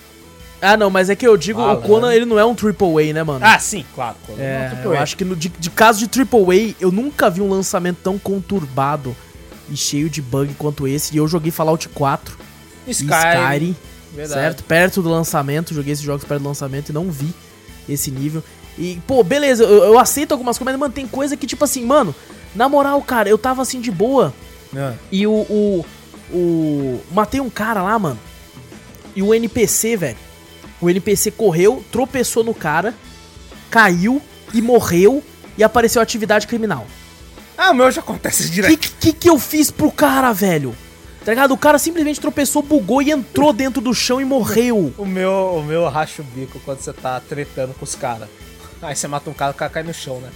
[0.61, 2.13] Ah, não, mas é que eu digo, Ah, o Conan, mano.
[2.13, 3.39] ele não é um triple A, né, mano?
[3.45, 4.17] Ah, sim, claro.
[4.27, 4.97] Conan É, não, tipo, eu é.
[4.97, 9.15] acho que no, de, de caso de AAA, eu nunca vi um lançamento tão conturbado
[9.69, 11.13] e cheio de bug quanto esse.
[11.15, 12.37] E eu joguei Fallout 4
[12.85, 13.13] e Skyrim.
[13.15, 13.75] Skyrim,
[14.14, 14.39] Verdade.
[14.41, 14.64] certo?
[14.64, 17.34] Perto do lançamento, joguei esses jogos perto do lançamento e não vi
[17.88, 18.43] esse nível.
[18.78, 21.86] E, pô, beleza, eu, eu aceito algumas coisas, mas mano, tem coisa que, tipo assim,
[21.86, 22.16] mano,
[22.55, 24.34] na moral, cara, eu tava assim de boa
[24.76, 25.32] Ah, e o.
[25.32, 25.86] o,
[26.32, 28.20] o matei um cara lá, mano.
[29.16, 30.18] E o NPC, velho.
[30.82, 32.93] O NPC correu, tropeçou no cara,
[33.70, 34.22] caiu
[34.53, 35.22] e morreu
[35.57, 36.88] e apareceu atividade criminal.
[37.57, 38.78] Ah, o meu já acontece O direto.
[38.78, 40.74] que, que que eu fiz pro cara, velho?
[41.26, 41.53] Tá ligado?
[41.53, 44.93] O cara simplesmente tropeçou, bugou e entrou dentro do chão e morreu.
[44.97, 48.30] O meu, o meu racha o bico quando você tá tretando com os caras.
[48.82, 50.30] Aí você mata um cara, o cara cai no chão, né?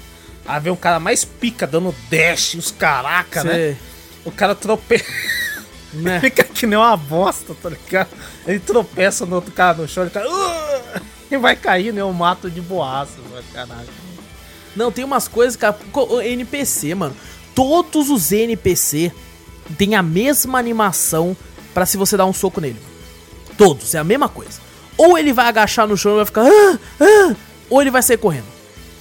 [0.46, 3.54] Aí vem um cara mais pica dando dash, os caraca, né?
[3.54, 3.78] Cê-
[4.26, 5.06] O cara tropeça.
[5.94, 6.20] né?
[6.20, 8.10] Fica que nem uma bosta, tá ligado?
[8.46, 10.26] Ele tropeça no outro cara no chão, ele cai.
[10.28, 12.02] "Uh!" E vai cair, né?
[12.02, 13.88] Eu mato de boaça, mano, caralho.
[14.76, 15.78] Não, tem umas coisas, cara.
[16.26, 17.16] NPC, mano.
[17.56, 19.12] Todos os NPC
[19.78, 21.36] têm a mesma animação
[21.74, 22.80] pra se você dar um soco nele.
[23.58, 24.60] Todos, é a mesma coisa.
[24.98, 26.44] Ou ele vai agachar no chão e vai ficar.
[26.46, 27.36] "Ah, ah",
[27.70, 28.46] ou ele vai sair correndo.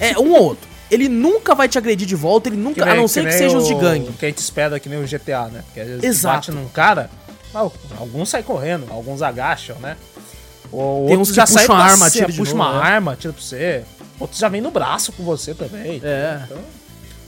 [0.01, 0.69] É um ou outro.
[0.91, 2.85] Ele nunca vai te agredir de volta, ele nunca.
[2.85, 4.13] a não ser que nem seja os de o- gangue.
[4.19, 5.63] Que a gente espera que nem o GTA, né?
[5.67, 6.35] Porque às vezes Exato.
[6.37, 7.11] bate num cara,
[7.55, 9.97] ah, alguns saem correndo, alguns agacham, né?
[10.71, 12.79] Ou Tem uns que já saem puxam a pra arma, de puxa novo, uma né?
[12.91, 13.85] arma, tira pra você.
[14.21, 16.01] Outros já vem no braço com você também.
[16.05, 16.41] É.
[16.45, 16.59] Então,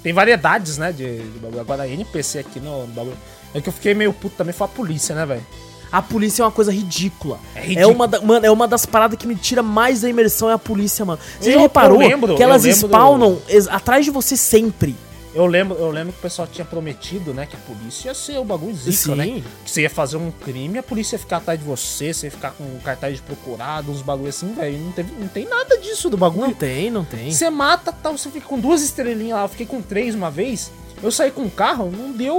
[0.04, 1.60] tem variedades, né, de, de bagulho.
[1.60, 3.16] Agora, NPC aqui no, no bagulho.
[3.52, 5.44] É que eu fiquei meio puto também foi a polícia, né, velho?
[5.90, 7.38] A polícia é uma coisa ridícula.
[7.54, 7.94] É É, ridículo.
[7.94, 10.58] uma da- mano, é uma das paradas que me tira mais da imersão é a
[10.58, 11.20] polícia, mano.
[11.40, 14.94] Você já Eu- reparou eu lembro, que elas spawnam ex- atrás de você sempre?
[15.34, 18.38] Eu lembro, eu lembro que o pessoal tinha prometido, né, que a polícia ia ser
[18.38, 19.14] o bagulho zica, Sim.
[19.16, 19.42] né?
[19.64, 22.30] Que você ia fazer um crime, a polícia ia ficar atrás de você, você ia
[22.30, 24.78] ficar com um cartaz de procurado, uns bagulho assim, velho.
[24.78, 26.54] Não, teve- não tem nada disso do Não bagulho.
[26.54, 27.32] tem, não tem.
[27.32, 30.70] Você mata, tal, você fica com duas estrelinhas lá, eu fiquei com três uma vez.
[31.02, 32.38] Eu saí com um carro, não deu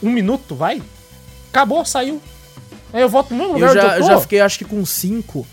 [0.00, 0.80] um minuto, vai.
[1.50, 2.22] Acabou, saiu.
[2.92, 4.06] Aí eu volto no mesmo Eu lugar já, onde eu tô.
[4.06, 5.46] já fiquei, acho que com 5.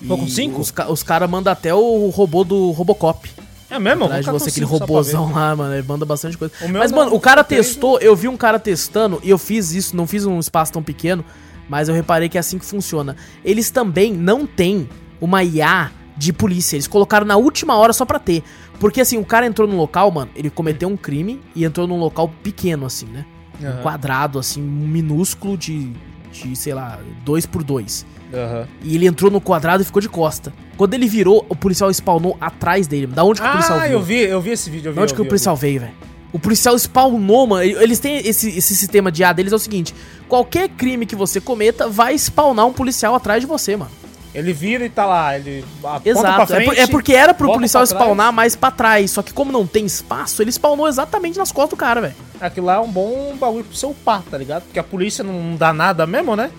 [0.00, 0.60] Ficou com cinco?
[0.60, 3.30] Os, os caras mandam até o robô do Robocop.
[3.70, 4.04] É mesmo?
[4.04, 5.74] Atrás de você, aquele robôzão lá, mano.
[5.74, 6.52] Ele manda bastante coisa.
[6.72, 9.96] Mas, não, mano, o cara testou, eu vi um cara testando, e eu fiz isso,
[9.96, 11.24] não fiz um espaço tão pequeno,
[11.68, 13.16] mas eu reparei que é assim que funciona.
[13.44, 14.88] Eles também não têm
[15.20, 16.76] uma IA de polícia.
[16.76, 18.42] Eles colocaram na última hora só pra ter.
[18.78, 21.98] Porque assim, o cara entrou num local, mano, ele cometeu um crime e entrou num
[21.98, 23.24] local pequeno, assim, né?
[23.60, 25.92] Um Aham, quadrado, assim, minúsculo de,
[26.32, 28.04] de sei lá, 2 por 2
[28.36, 28.66] aham.
[28.82, 30.52] E ele entrou no quadrado e ficou de costa.
[30.76, 33.06] Quando ele virou, o policial spawnou atrás dele.
[33.06, 33.92] Da onde que o policial Ah, viu?
[33.92, 34.96] eu vi, eu vi esse vídeo, vi.
[34.96, 35.92] Da onde que o vi, eu policial veio, velho?
[36.32, 37.62] O policial spawnou, mano.
[37.62, 39.94] Eles têm esse, esse sistema de A deles é o seguinte:
[40.28, 43.90] qualquer crime que você cometa vai spawnar um policial atrás de você, mano.
[44.34, 45.64] Ele vira e tá lá, ele
[46.04, 46.46] Exato.
[46.46, 46.80] pra É, por- frente.
[46.80, 49.12] é porque era pro policial spawnar mais pra trás.
[49.12, 52.14] Só que como não tem espaço, ele spawnou exatamente nas costas do cara, velho.
[52.40, 54.64] aquilo lá é um bom bagulho pro seu upar, tá ligado?
[54.64, 56.50] Porque a polícia não dá nada mesmo, né?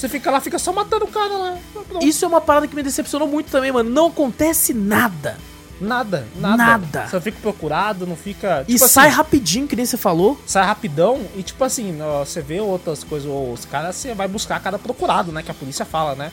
[0.00, 1.58] Você fica lá, fica só matando o cara lá.
[1.86, 2.04] Pronto.
[2.04, 3.90] Isso é uma parada que me decepcionou muito também, mano.
[3.90, 5.36] Não acontece nada.
[5.78, 6.56] Nada, nada.
[6.56, 7.06] Nada.
[7.06, 8.64] Você fica procurado, não fica.
[8.66, 10.40] E tipo sai assim, rapidinho, que nem você falou.
[10.46, 14.78] sai rapidão e tipo assim, você vê outras coisas, os caras você vai buscar cara
[14.78, 15.42] procurado, né?
[15.42, 16.32] Que a polícia fala, né?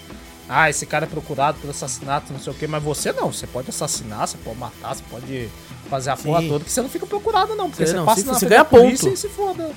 [0.50, 3.46] Ah, esse cara é procurado por assassinato, não sei o que, mas você não, você
[3.46, 5.50] pode assassinar, você pode matar, você pode
[5.90, 8.22] fazer a porra toda, que você não fica procurado, não, porque Você você, não, passa
[8.22, 9.10] você- na você ganha ponto.
[9.10, 9.72] e se foda.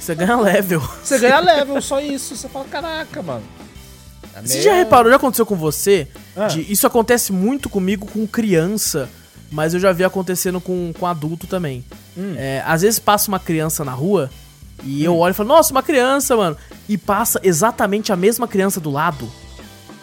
[0.00, 0.80] Você ganha level.
[1.02, 2.34] Você ganha level, só isso.
[2.36, 3.42] Você fala, caraca, mano.
[4.34, 6.08] É Você meio- já reparou, já aconteceu com você?
[6.36, 6.46] Ah.
[6.46, 9.08] de- isso acontece muito comigo com criança,
[9.50, 11.84] mas eu já vi acontecendo com, com adulto também.
[12.16, 12.34] Hum.
[12.36, 14.30] É, às vezes passa uma criança na rua
[14.82, 16.56] e eu olho e falo, nossa, uma criança, mano.
[16.88, 19.30] E passa exatamente a mesma criança do lado.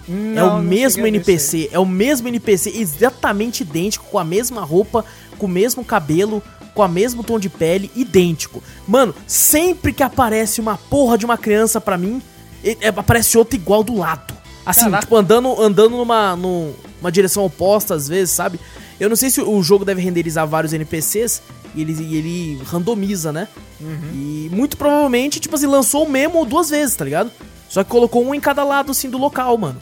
[0.07, 1.05] é Não, o não mesmo.
[1.07, 5.03] NPC, é o mesmo NPC, exatamente idêntico, com a mesma roupa,
[5.37, 6.43] com o mesmo cabelo,
[6.77, 8.61] com o mesmo tom de pele, idêntico.
[8.87, 12.21] Mano, sempre que aparece uma porra de uma criança pra mim,
[12.63, 14.31] é, aparece outra igual do lado.
[14.63, 15.01] Assim, Caraca.
[15.01, 18.59] tipo, andando, andando numa, num- numa direção oposta às vezes, sabe?
[18.99, 21.41] Eu não sei se o jogo deve renderizar vários NPCs
[21.73, 23.47] e ele, e ele randomiza, né?
[23.79, 23.97] Uhum.
[24.13, 27.31] E muito provavelmente, tipo assim, lançou o mesmo duas vezes, tá ligado?
[27.69, 29.79] Só que colocou um em cada lado, assim, do local, mano.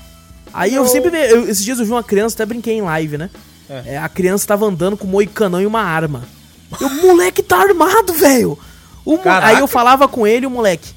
[0.53, 1.41] Aí eu Eu- sempre vejo.
[1.49, 3.29] esses dias eu vi uma criança, até brinquei em live, né?
[3.69, 3.93] É.
[3.93, 6.23] É, a criança tava andando com um moicanão e uma arma.
[6.81, 8.57] O moleque tá armado, velho!
[9.41, 10.93] Aí eu falava com ele e o moleque.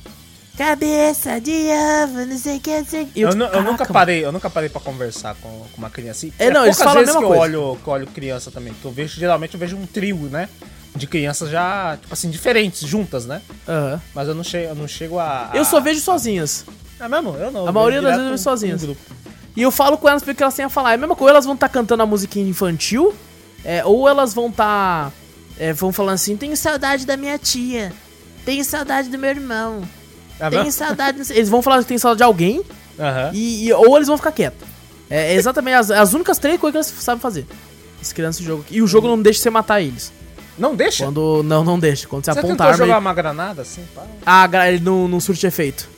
[0.57, 3.21] Cabeça de ovo, não sei o que, não sei o que.
[3.21, 5.89] Eu, tipo, eu "Caraca, nunca mano." parei, eu nunca parei pra conversar com, com uma
[5.89, 6.27] criança.
[6.27, 8.07] E É, não, eles poucas falam a vezes mesma que eu olho, que eu olho
[8.09, 8.73] criança também.
[8.75, 10.49] Que eu vejo, geralmente eu vejo um trio, né?
[10.97, 13.41] De crianças já, tipo assim, diferentes, juntas, né?
[13.69, 14.01] Aham.
[14.13, 15.57] Mas eu não chego, eu não chego a, a...
[15.57, 16.65] Eu só vejo sozinhas.
[16.99, 17.37] É mesmo?
[17.37, 17.63] Eu não.
[17.65, 18.83] A eu maioria das vezes eu vejo sozinhas.
[18.83, 19.01] grupo.
[19.57, 20.91] E eu falo com elas porque elas têm a falar.
[20.91, 23.15] É a mesma coisa, elas vão estar cantando a musiquinha infantil,
[23.65, 25.13] é, ou elas vão estar.
[25.73, 27.93] Vão falando assim: tenho saudade da minha tia,
[28.45, 29.83] tenho saudade do meu irmão,
[30.41, 31.19] É tenho saudade.
[31.19, 32.63] não sei- Eles vão falar que tem saudade de alguém,
[32.99, 33.31] Aham.
[33.35, 34.67] e, e- ou eles vão ficar quietos.
[35.11, 37.47] É, é exatamente as, as únicas três coisas que elas sabem fazer.
[38.01, 38.65] As crianças de jogo.
[38.71, 40.13] E o jogo não deixa você matar eles.
[40.59, 41.05] Não deixa?
[41.05, 41.43] Quando.
[41.45, 42.07] Não, não deixa.
[42.09, 42.77] Quando você, Você aponta a arma.
[42.79, 43.83] jogar Ele, uma granada assim?
[43.95, 44.03] Pá?
[44.27, 45.89] ah, ele não, não surte efeito.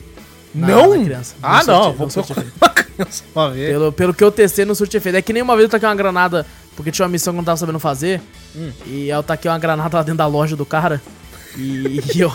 [0.53, 0.95] Na- não?
[0.97, 1.35] na criança.
[1.41, 1.93] Ah, Não não.
[1.93, 3.71] Vou não surte procurar uma criança pra ver.
[3.71, 5.15] Pelo, pelo que eu testei no surte efeito.
[5.17, 6.45] É que nem uma vez eu taquei uma granada,
[6.81, 8.21] porque tinha uma missão que eu não tava sabendo fazer.
[8.55, 8.71] Hum.
[8.85, 11.01] E eu taquei uma granada lá dentro da loja do cara.
[11.57, 12.31] E, e eu,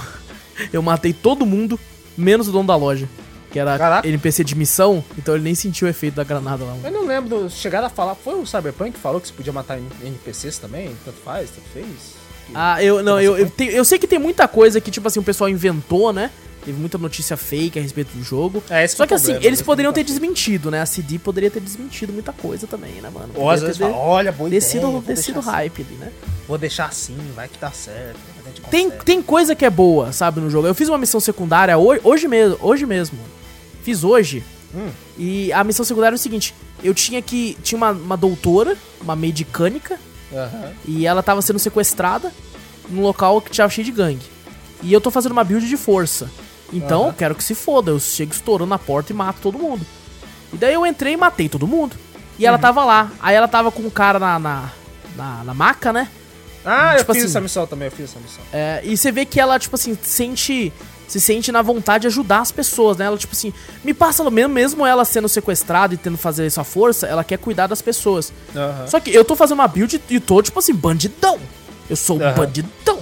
[0.73, 1.79] eu matei todo mundo,
[2.17, 3.09] menos o dono da loja.
[3.51, 4.07] Que era Caraca.
[4.07, 6.73] NPC de missão, então ele nem sentiu o efeito da granada lá.
[6.73, 6.83] mano.
[6.87, 9.79] Eu não lembro, chegaram a falar, foi o Cyberpunk que falou que você podia matar
[10.03, 10.95] NPCs também?
[11.05, 11.87] Tanto faz, tanto fez?
[12.55, 15.21] Ah, eu não, eu, eu, tenho- eu sei que tem muita coisa que, tipo assim,
[15.21, 16.31] o pessoal inventou, né?
[16.67, 18.61] Teve muita notícia fake a respeito do jogo.
[18.69, 20.81] É, Só é o que assim, problema, eles esse poderiam é ter desmentido, né?
[20.81, 23.33] A CD poderia ter desmentido muita coisa também, né, mano?
[23.37, 26.07] Ou às vezes fala, olha, boa descido, ideia, descido deixar hype ali, né?
[26.07, 28.19] assim, vou deixar assim, vai que dá certo.
[28.69, 30.67] Tem, tem coisa que é boa, sabe, no jogo.
[30.67, 33.19] Eu fiz uma missão secundária hoje, hoje mesmo, hoje mesmo.
[33.85, 34.43] Fiz hoje.
[34.75, 34.91] Hum.
[35.17, 36.53] E a missão secundária é o seguinte:
[36.83, 37.57] eu tinha que.
[37.63, 40.01] Tinha uma, uma doutora, uma medicânica,
[40.33, 40.73] Aham.
[40.85, 42.33] e ela tava sendo sequestrada
[42.89, 44.27] num local que tinha cheio de gangue.
[44.83, 46.29] E eu tô fazendo uma build de força.
[46.73, 47.09] Então, Aham.
[47.11, 47.91] eu quero que se foda.
[47.91, 49.85] Eu chego estourando na porta e mato todo mundo.
[50.53, 51.97] E daí eu entrei e matei todo mundo.
[52.39, 52.49] E Uhum.
[52.49, 53.11] ela tava lá.
[53.21, 54.71] Aí ela tava com um cara na, na,
[55.17, 56.09] na, na maca, né?
[56.65, 58.43] Ah, Tipo eu fiz assim- essa missão também, eu fiz essa missão.
[58.53, 60.73] É, e você vê que ela, tipo assim, sente.
[61.07, 63.05] Se sente na vontade de ajudar as pessoas, né?
[63.05, 63.53] Ela, tipo assim,
[63.85, 67.39] me passa mesmo, mesmo ela sendo sequestrada e tendo que fazer essa força, ela quer
[67.39, 68.33] cuidar das pessoas.
[68.57, 68.87] Aham.
[68.89, 71.39] Só que eu tô fazendo uma build e tô, tipo assim, bandidão.
[71.89, 72.35] Eu sou um Aham.
[72.35, 72.99] bandidão.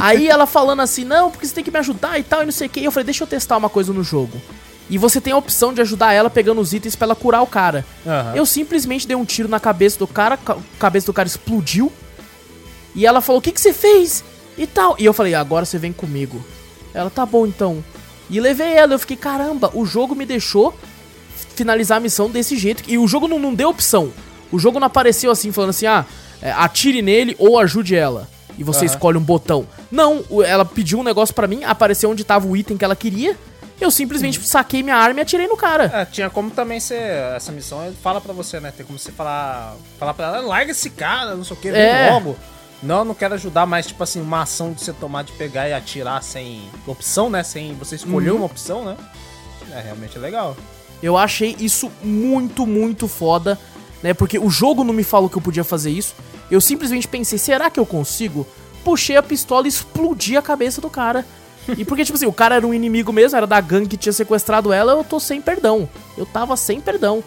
[0.00, 2.52] Aí ela falando assim, não, porque você tem que me ajudar e tal, e não
[2.52, 2.80] sei o que.
[2.80, 4.40] E eu falei, deixa eu testar uma coisa no jogo.
[4.90, 7.46] E você tem a opção de ajudar ela pegando os itens pra ela curar o
[7.46, 7.84] cara.
[8.06, 8.32] Aham.
[8.34, 11.92] Eu simplesmente dei um tiro na cabeça do cara, ca- a cabeça do cara explodiu.
[12.94, 14.24] E ela falou: O que, que você fez?
[14.56, 14.96] E tal.
[14.98, 16.42] E eu falei: Agora você vem comigo.
[16.94, 17.84] Ela, tá bom então.
[18.30, 18.94] E levei ela.
[18.94, 20.74] Eu fiquei: Caramba, o jogo me deixou
[21.54, 22.82] finalizar a missão desse jeito.
[22.88, 24.10] E o jogo não, não deu opção.
[24.50, 26.06] O jogo não apareceu assim, falando assim: Ah,
[26.40, 28.26] é, atire nele ou ajude ela.
[28.58, 28.86] E você Aham.
[28.86, 29.66] escolhe um botão.
[29.90, 33.36] Não, ela pediu um negócio pra mim, apareceu onde tava o item que ela queria.
[33.80, 35.84] Eu simplesmente saquei minha arma e atirei no cara.
[35.94, 37.00] É, tinha como também ser.
[37.36, 38.72] Essa missão fala pra você, né?
[38.76, 39.76] Tem como você falar.
[40.00, 42.10] Falar pra ela, larga esse cara, não sei o que, É.
[42.10, 42.36] logo.
[42.82, 45.72] Não, não quero ajudar, mas tipo assim, uma ação de você tomar de pegar e
[45.72, 47.44] atirar sem opção, né?
[47.44, 48.38] Sem você escolher Uhum.
[48.38, 48.96] uma opção, né?
[49.72, 50.56] É realmente legal.
[51.02, 53.56] Eu achei isso muito, muito foda,
[54.02, 54.12] né?
[54.14, 56.14] Porque o jogo não me falou que eu podia fazer isso.
[56.50, 58.46] Eu simplesmente pensei, será que eu consigo?
[58.84, 61.24] Puxei a pistola e explodi a cabeça do cara.
[61.76, 64.12] E porque, tipo assim, o cara era um inimigo mesmo, era da gangue que tinha
[64.12, 65.88] sequestrado ela, eu tô sem perdão.
[66.16, 67.22] Eu tava sem perdão.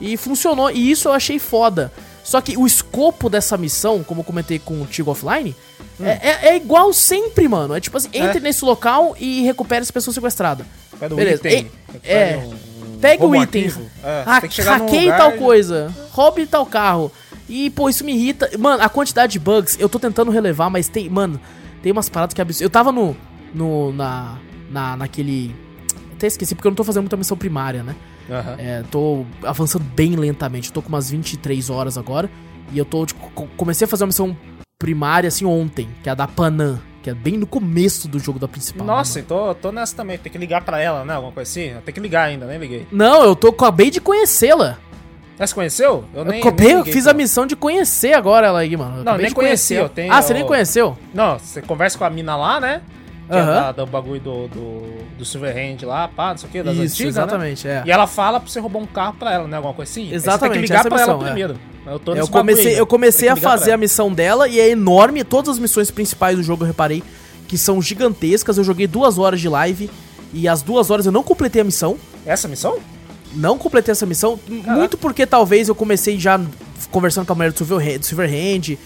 [0.00, 1.92] E funcionou, e isso eu achei foda.
[2.24, 5.54] Só que o escopo dessa missão, como eu comentei com o Tigo Offline,
[6.00, 7.74] é, é- é igual sempre, mano.
[7.76, 8.40] É tipo assim, entre É.
[8.40, 10.66] nesse local e recupere essa pessoa sequestrada.
[10.98, 13.88] Pega o Beleza, item, e- é, um- um Pega o item, arquivo.
[14.02, 17.12] É, ha- hackeie tal e- coisa, roube tal carro.
[17.48, 18.50] E, pô, isso me irrita.
[18.58, 21.40] Mano, a quantidade de bugs, eu tô tentando relevar, mas tem, mano,
[21.82, 22.64] tem umas paradas que é absurdo.
[22.66, 23.16] Eu tava no,
[23.54, 24.36] no, na,
[24.70, 25.54] na, naquele...
[26.14, 27.94] Até esqueci, porque eu não tô fazendo muita missão primária, né?
[28.30, 28.56] Aham.
[28.58, 30.72] É, tô avançando bem lentamente.
[30.72, 32.28] Tô com umas 23 horas agora.
[32.72, 33.04] E eu tô.
[33.06, 34.36] tipo, co- comecei a fazer uma missão
[34.78, 38.38] primária assim ontem, que é a da Panam, que é bem no começo do jogo
[38.38, 38.84] da principal.
[38.86, 40.18] Nossa, né, então tô nessa também.
[40.18, 41.14] Tem que ligar pra ela, né?
[41.14, 41.72] Alguma coisa assim?
[41.84, 42.86] Tem que ligar ainda, nem liguei.
[42.90, 43.10] mano.
[43.12, 44.78] Não, eu tô acabei de conhecê-la.
[45.38, 46.04] Mas você conheceu?
[46.14, 47.16] Eu, nem, eu liguei fiz pra a ela.
[47.18, 48.98] missão de conhecer agora ela aí, mano.
[48.98, 50.96] Eu Não, nem conheci, eu tenho- Ah, você nem conheceu?
[51.12, 52.80] Não, você conversa com a mina lá, né?
[53.28, 53.52] Que é Aham.
[53.54, 54.82] da- do bagulho do, do,
[55.18, 57.22] do Silverhand lá, pá, não sei o que, das Isso, antigas, né?
[57.22, 57.82] exatamente, é.
[57.84, 59.56] E ela fala pra você roubar um carro pra ela, né?
[59.56, 60.02] Alguma coisa assim?
[60.02, 61.24] Aí Você tem Exatamente, que ligar é pra ela missão, é.
[61.24, 61.56] primeiro.
[61.86, 63.78] Eu, tô Eu nesse comecei, eu comecei a fazer a ela.
[63.80, 65.22] missão dela e é enorme.
[65.24, 67.02] Todas as missões principais do jogo eu reparei
[67.48, 68.58] que são gigantescas.
[68.58, 69.90] Eu joguei duas horas de live
[70.32, 71.96] e as duas horas eu não completei a missão.
[72.24, 72.78] Essa missão?
[73.34, 76.40] Não completei essa missão, muito porque talvez eu comecei já
[76.90, 78.78] conversando com a mulher do Silverhand,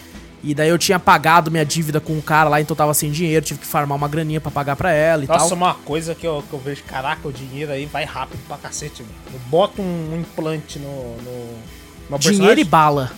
[0.42, 3.10] e daí eu tinha pagado minha dívida com o cara lá, então eu tava sem
[3.10, 5.56] dinheiro, tive que farmar uma graninha pra pagar pra ela e Nossa, tal.
[5.56, 9.02] uma coisa que eu, que eu vejo, caraca, o dinheiro aí vai rápido pra cacete.
[9.02, 9.14] mano.
[9.32, 11.58] Eu boto um, implante no, no,
[12.10, 13.12] no Dinheiro e bala.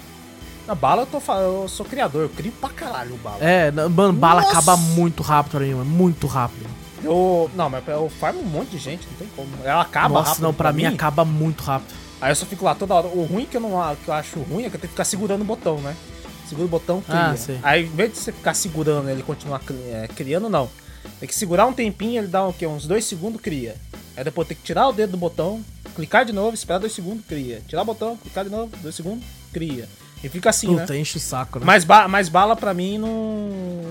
[0.67, 3.39] Na bala eu, tô, eu sou criador, eu crio pra caralho bala.
[3.41, 4.53] É, mano, bala Nossa!
[4.53, 6.67] acaba muito rápido pra mim, mano, muito rápido.
[7.03, 7.51] Eu.
[7.55, 9.49] Não, mas eu farmo um monte de gente, não tem como.
[9.65, 10.43] Ela acaba Nossa, rápido.
[10.43, 11.95] não, pra, mim, acaba muito rápido.
[12.21, 13.09] Aí eu só fico lá toda hora.
[13.09, 15.05] O ruim que eu não que eu acho ruim é que eu tenho que ficar
[15.05, 15.97] segurando o botão, né?
[16.47, 17.31] Segura o botão, cria.
[17.31, 17.59] Ah, sei.
[17.63, 20.69] Aí, em vez de você ficar segurando ele continuar é, criando, não.
[21.19, 22.67] Tem que segurar um tempinho, ele dá o quê?
[22.67, 23.75] Uns dois segundos, cria.
[24.17, 25.65] Aí depois tem que tirar o dedo do botão,
[25.97, 27.63] clicar de novo, esperar dois segundos, cria.
[27.67, 29.89] Tirar o botão, clicar de novo, dois segundos, cria.
[30.25, 30.99] E fica assim, Puta, né?
[31.01, 31.65] enche o saco, né?
[31.67, 33.11] Mas, ba mas bala pra mim não,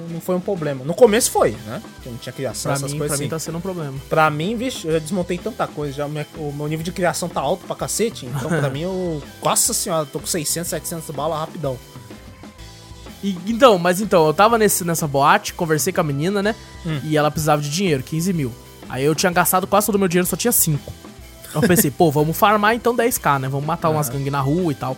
[0.09, 0.83] não foi um problema.
[0.85, 1.81] No começo foi, né?
[1.95, 3.29] Porque não tinha criação, pra essas mim, coisas pra mim assim.
[3.29, 3.93] tá sendo um problema.
[4.09, 5.91] Pra mim, vixe, eu já desmontei tanta coisa.
[5.93, 8.25] Já, o meu- o meu nível de criação tá alto pra cacete.
[8.25, 9.21] Então, pra mim, eu.
[9.43, 11.77] Nossa senhora, tô com 600, 700 balas rapidão.
[13.23, 16.55] E, então, mas então, eu tava nesse, nessa boate, conversei com a menina, né?
[16.85, 16.99] Hum.
[17.03, 18.51] E ela precisava de dinheiro, 15 mil.
[18.89, 20.91] Aí eu tinha gastado quase todo o meu dinheiro, só tinha 5.
[21.53, 23.47] Eu pensei, pô, vamos farmar então 10k, né?
[23.49, 24.97] Vamos matar umas gangues na rua e tal.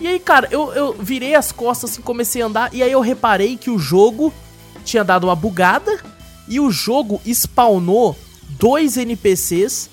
[0.00, 3.00] E aí, cara, eu, eu virei as costas assim, comecei a andar, e aí eu
[3.00, 4.32] reparei que o jogo
[4.84, 6.00] tinha dado uma bugada
[6.48, 8.16] e o jogo spawnou
[8.48, 9.90] dois NPCs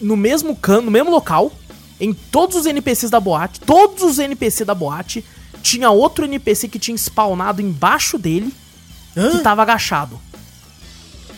[0.00, 1.52] no mesmo cano, no mesmo local,
[2.00, 5.24] em todos os NPCs da boate, todos os NPCs da boate,
[5.62, 8.52] tinha outro NPC que tinha spawnado embaixo dele,
[9.14, 10.18] que tava agachado.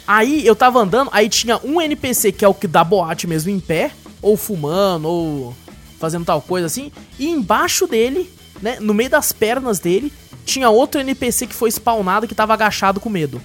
[0.07, 3.51] Aí eu tava andando, aí tinha um NPC que é o que da boate mesmo
[3.51, 5.57] em pé, ou fumando, ou
[6.01, 8.29] fazendo tal coisa assim, e embaixo dele,
[8.61, 10.13] né, no meio das pernas dele,
[10.45, 13.41] tinha outro NPC que foi spawnado que tava agachado com medo.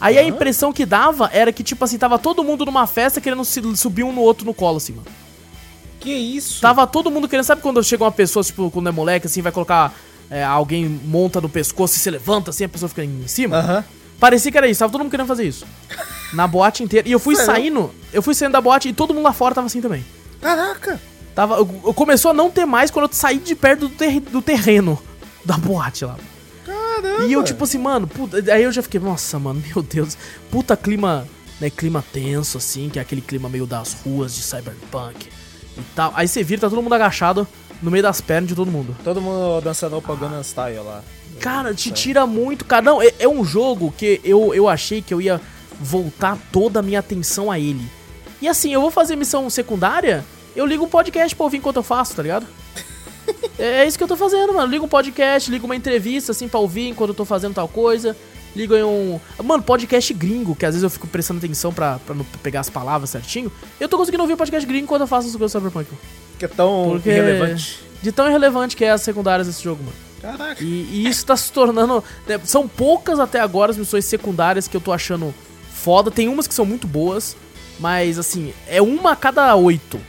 [0.00, 3.42] Aí a impressão que dava era que, tipo assim, tava todo mundo numa festa querendo
[3.44, 5.06] subir um no outro no colo, assim, mano.
[6.00, 6.60] Que isso?
[6.60, 7.46] Tava todo mundo querendo.
[7.46, 9.94] Sabe quando chega uma pessoa, tipo, quando é moleque, assim, vai colocar.
[10.28, 13.56] é, alguém monta no pescoço e se levanta, assim, a pessoa fica em cima?
[13.56, 13.84] Aham.
[14.20, 15.64] Parecia que era isso, tava todo mundo querendo fazer isso.
[16.34, 17.08] Na boate inteira.
[17.08, 17.52] E eu fui Sério?
[17.52, 20.04] saindo, eu fui saindo da boate e todo mundo lá fora tava assim também.
[20.42, 21.00] Caraca!
[21.34, 24.20] Tava, eu, eu começou a não ter mais quando eu saí de perto do, ter-
[24.20, 25.00] do terreno
[25.44, 26.16] da boate lá.
[26.64, 27.26] Caramba!
[27.26, 30.16] E eu, tipo assim, mano, puta, aí eu já fiquei, nossa, mano, meu Deus,
[30.50, 31.26] puta clima,
[31.60, 35.28] né, clima tenso, assim, que é aquele clima meio das ruas de cyberpunk
[35.76, 36.12] e tal.
[36.14, 37.46] Aí você vira, tá todo mundo agachado
[37.82, 38.96] no meio das pernas de todo mundo.
[39.02, 41.02] Todo mundo dançando o Gangnam Style lá.
[41.40, 42.80] Cara, te tira muito, cara.
[42.80, 45.40] Não, é, é um jogo que eu, eu achei que eu ia
[45.80, 47.84] voltar toda a minha atenção a ele.
[48.40, 50.24] E assim, eu vou fazer missão secundária,
[50.54, 52.46] eu ligo um podcast pra ouvir enquanto eu faço, tá ligado?
[53.58, 54.70] É, é isso que eu tô fazendo, mano.
[54.70, 58.16] Ligo um podcast, ligo uma entrevista, assim, pra ouvir enquanto eu tô fazendo tal coisa.
[58.54, 59.18] Ligo aí um.
[59.42, 62.70] Mano, podcast gringo, que às vezes eu fico prestando atenção pra, pra não pegar as
[62.70, 63.50] palavras certinho.
[63.80, 65.90] Eu tô conseguindo ouvir podcast gringo enquanto eu faço as coisas Cyberpunk.
[66.38, 67.10] Que é tão Porque.
[67.10, 67.80] irrelevante.
[68.00, 69.96] De tão irrelevante que é as secundárias desse jogo, mano.
[70.20, 70.62] Caraca.
[70.62, 72.02] E, e isso tá se tornando.
[72.26, 75.34] né, são poucas até agora as missões secundárias que eu tô achando
[75.72, 76.10] foda.
[76.10, 77.36] Tem umas que são muito boas,
[77.80, 80.00] mas assim, é uma a cada oito.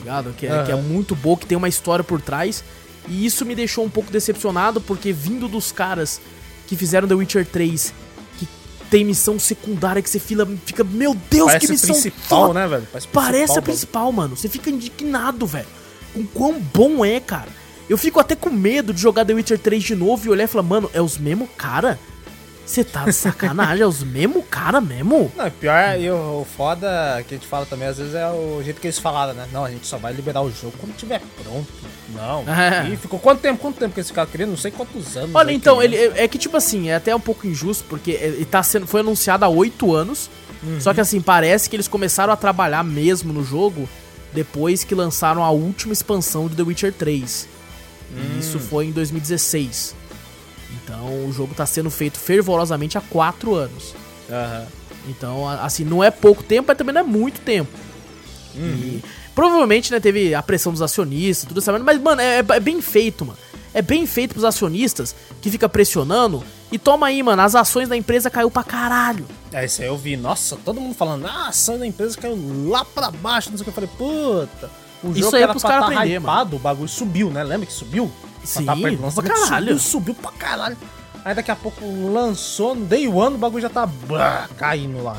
[0.00, 0.32] Ligado?
[0.36, 2.64] Que é, que é muito boa, que tem uma história por trás.
[3.08, 6.20] E isso me deixou um pouco decepcionado, porque vindo dos caras
[6.66, 7.94] que fizeram The Witcher 3,
[8.38, 8.48] que
[8.90, 12.60] tem missão secundária que você fila, fica, meu Deus, Parece que missão principal, foda.
[12.60, 12.86] né, velho?
[12.92, 14.36] Parece, Parece a principal, mano.
[14.36, 15.66] Você fica indignado, velho.
[16.14, 17.48] Com quão bom é, cara.
[17.88, 20.46] Eu fico até com medo de jogar The Witcher 3 de novo e olhar e
[20.46, 21.98] falar, mano, é os mesmos cara?
[22.70, 25.32] Você tá de sacanagem, é os mesmo cara mesmo?
[25.36, 26.86] Não, pior é, e o, o foda
[27.26, 29.48] que a gente fala também, às vezes, é o jeito que eles falaram, né?
[29.52, 31.66] Não, a gente só vai liberar o jogo quando tiver pronto.
[32.14, 32.44] Não.
[32.48, 32.88] É.
[32.88, 33.58] E ficou quanto tempo?
[33.58, 34.50] Quanto tempo que esse cara querendo?
[34.50, 35.34] Não sei quantos anos.
[35.34, 35.94] Olha, então, querendo.
[35.94, 39.00] ele é que tipo assim, é até um pouco injusto, porque ele tá sendo, foi
[39.00, 40.30] anunciado há oito anos.
[40.78, 43.88] Só que assim, parece que eles começaram a trabalhar mesmo no jogo
[44.32, 47.48] depois que lançaram a última expansão de The Witcher 3.
[48.14, 49.98] E isso foi em 2016.
[50.90, 53.94] Então o jogo tá sendo feito fervorosamente há quatro anos.
[54.28, 54.66] Aham.
[55.08, 57.70] Então, assim, não é pouco tempo, mas também não é muito tempo.
[58.54, 59.02] E
[59.34, 63.24] provavelmente, né, teve a pressão dos acionistas, tudo isso, mas, mano, é, é bem feito,
[63.24, 63.38] mano.
[63.72, 66.44] É bem feito pros acionistas que fica pressionando.
[66.72, 69.26] E toma aí, mano, as ações da empresa caiu pra caralho.
[69.52, 70.16] É, isso aí eu vi.
[70.16, 72.36] Nossa, todo mundo falando, ah, a ação da empresa caiu
[72.68, 73.70] lá pra baixo, não sei o que.
[73.70, 74.70] Eu falei, puta.
[75.02, 77.42] O Isso jogo aí é pros caras tá aprender, hypado, o bagulho subiu, né?
[77.42, 78.10] Lembra que subiu?
[78.44, 79.78] Sim, Tá perto do pra lançamento, caralho.
[79.78, 80.76] Subiu, subiu pra caralho.
[81.24, 85.16] Aí daqui a pouco lançou, no day one, o bagulho já tá blá, caindo lá.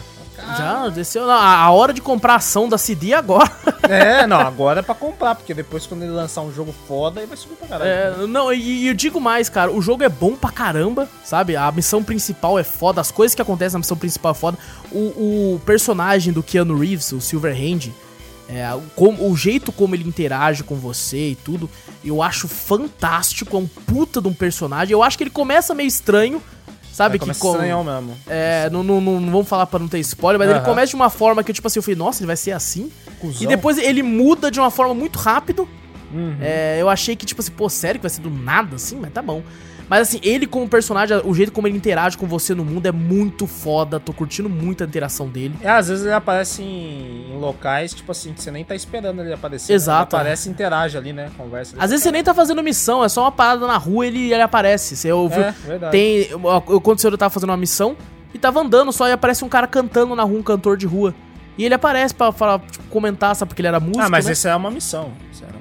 [0.58, 1.30] Já desceu.
[1.30, 3.50] A, a hora de comprar a ação da CD é agora.
[3.92, 7.26] É, não, agora é pra comprar, porque depois quando ele lançar um jogo foda, aí
[7.26, 7.90] vai subir pra caralho.
[8.24, 11.58] É, não, e, e eu digo mais, cara, o jogo é bom pra caramba, sabe?
[11.58, 14.58] A missão principal é foda, as coisas que acontecem na missão principal é foda.
[14.94, 17.92] O, o personagem do Keanu Reeves, o Silverhand,
[18.52, 21.70] é, o, como- o jeito como ele interage com você e tudo,
[22.04, 24.92] eu acho fantástico, é um puta de um personagem.
[24.94, 26.42] Eu acho que ele começa meio estranho,
[26.92, 27.18] sabe?
[27.18, 28.18] Vai que começar com- estranhão mesmo.
[28.28, 30.66] é, não, não, não, não vamos falar pra não ter spoiler, mas ele Aham.
[30.66, 32.92] começa de uma forma que, tipo assim, eu falei, nossa, ele vai ser assim?
[33.20, 33.42] Cusão.
[33.44, 35.68] E depois ele muda de uma forma muito rápido.
[36.14, 36.36] Uhum.
[36.42, 38.98] É, eu achei que, tipo assim, pô, sério que vai ser do nada assim?
[39.00, 39.42] Mas tá bom.
[39.92, 42.94] Mas assim, ele como personagem, o jeito como ele interage com você no mundo é
[42.94, 44.00] muito foda.
[44.00, 45.54] Tô curtindo muito a interação dele.
[45.62, 49.22] É, às vezes ele aparece em, em locais, tipo assim, que você nem tá esperando
[49.22, 49.74] ele aparecer.
[49.74, 50.22] Exato, Né?
[50.22, 51.30] Ele aparece e interage ali, né?
[51.36, 51.76] Conversa.
[51.78, 54.32] Às vezes você nem tá fazendo missão, é só uma parada na rua e ele,
[54.32, 54.96] ele aparece.
[54.96, 55.44] Você ouviu.
[55.44, 55.92] É, verdade.
[55.92, 56.22] Tem.
[56.30, 57.98] Eu, eu, quando eu tava fazendo uma missão
[58.34, 61.14] e tava andando só e aparece um cara cantando na rua, um cantor de rua.
[61.58, 64.02] E ele aparece pra falar, tipo, comentar, sabe, porque ele era músico.
[64.02, 64.32] ah, mas né?
[64.32, 65.12] essa é uma missão.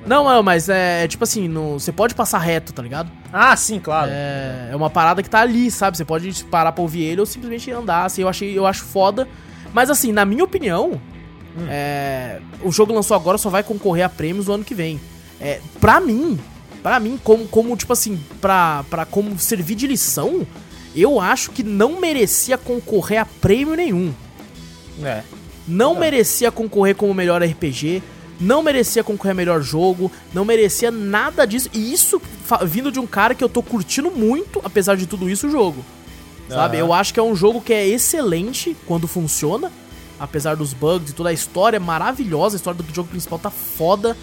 [0.06, 3.10] Não, não, mas é tipo assim, no, você pode passar reto, tá ligado?
[3.32, 4.10] Ah, sim, claro.
[4.12, 5.96] É, é uma parada que tá ali, sabe?
[5.96, 9.28] Você pode parar pra ouvir ele ou simplesmente andar, assim, eu achei, eu acho foda.
[9.72, 11.00] Mas assim, na minha opinião,
[11.68, 15.00] é, o jogo lançou agora, só vai concorrer a prêmios no ano que vem.
[15.40, 16.38] É, pra mim,
[16.82, 20.46] pra mim, como, como tipo assim, pra, pra como servir de lição,
[20.94, 24.12] eu acho que não merecia concorrer a prêmio nenhum.
[25.02, 25.22] É.
[25.70, 28.02] Não merecia concorrer como melhor RPG,
[28.40, 31.68] não merecia concorrer melhor jogo, não merecia nada disso.
[31.72, 32.20] E isso
[32.66, 35.84] vindo de um cara que eu tô curtindo muito, apesar de tudo isso, o jogo.
[36.48, 36.78] Sabe?
[36.78, 36.86] Aham.
[36.86, 39.70] Eu acho que é um jogo que é excelente quando funciona,
[40.18, 43.50] apesar dos bugs e toda a história é maravilhosa, a história do jogo principal tá
[43.50, 44.16] foda.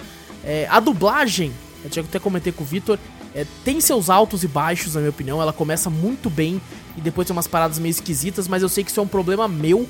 [0.44, 3.00] É, a dublagem, eu tinha que até comentei com o Vitor,
[3.34, 5.42] é, tem seus altos e baixos, na minha opinião.
[5.42, 6.60] Ela começa muito bem
[6.98, 9.48] e depois tem umas paradas meio esquisitas, mas eu sei que isso é um problema
[9.48, 9.88] meu,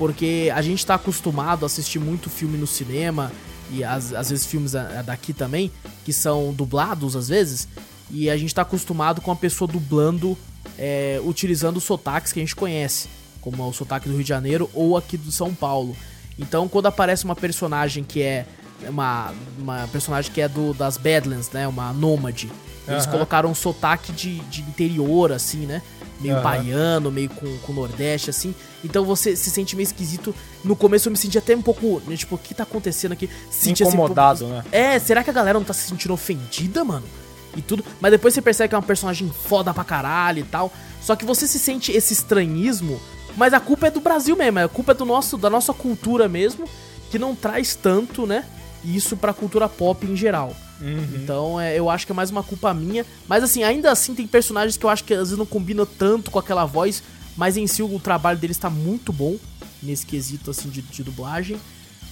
[0.00, 3.30] porque a gente tá acostumado a assistir muito filme no cinema
[3.70, 4.72] e às, às vezes filmes
[5.04, 5.70] daqui também,
[6.06, 7.68] que são dublados às vezes,
[8.10, 10.38] e a gente tá acostumado com a pessoa dublando,
[10.78, 13.08] é, utilizando sotaques que a gente conhece,
[13.42, 15.94] como o sotaque do Rio de Janeiro ou aqui do São Paulo.
[16.38, 18.46] Então, quando aparece uma personagem que é
[18.88, 22.50] uma, uma personagem que é do das Badlands, né, uma nômade,
[22.90, 23.12] eles Aham.
[23.12, 25.82] colocaram um sotaque de, de interior, assim, né?
[26.20, 26.42] Meio Aham.
[26.42, 28.54] baiano, meio com, com nordeste, assim.
[28.84, 30.34] Então você se sente meio esquisito.
[30.64, 33.28] No começo eu me senti até um pouco, né, tipo, o que tá acontecendo aqui?
[33.50, 34.64] Senti, assim, Incomodado, pô, né?
[34.70, 37.06] É, será que a galera não tá se sentindo ofendida, mano?
[37.56, 37.84] E tudo.
[38.00, 40.72] Mas depois você percebe que é uma personagem foda pra caralho e tal.
[41.00, 43.00] Só que você se sente esse estranhismo,
[43.36, 46.28] mas a culpa é do Brasil mesmo, a culpa é do nosso, da nossa cultura
[46.28, 46.68] mesmo,
[47.10, 48.44] que não traz tanto, né?
[48.84, 50.54] Isso pra cultura pop em geral.
[51.14, 53.04] Então, é, eu acho que é mais uma culpa minha.
[53.28, 56.30] Mas assim, ainda assim tem personagens que eu acho que às vezes não combinam tanto
[56.30, 57.02] com aquela voz,
[57.36, 59.36] mas em si o trabalho deles tá muito bom
[59.82, 61.58] nesse quesito assim de, de dublagem.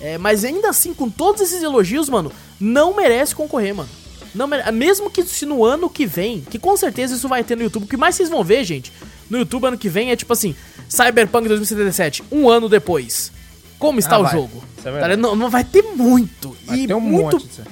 [0.01, 3.89] É, mas ainda assim, com todos esses elogios, mano, não merece concorrer, mano.
[4.35, 7.57] Não mere- Mesmo que se no ano que vem, que com certeza isso vai ter
[7.57, 8.93] no YouTube, o que mais vocês vão ver, gente,
[9.31, 10.55] no YouTube ano que vem é tipo assim,
[10.89, 13.33] Cyberpunk 2077, um ano depois.
[13.79, 14.33] Como está Ah, o vai.
[14.33, 14.65] jogo?
[14.79, 15.15] É Tá verdade.
[15.17, 15.21] ligado?
[15.21, 16.57] não, não vai ter muito.
[16.67, 17.63] Vai e ter um muito, monte disso.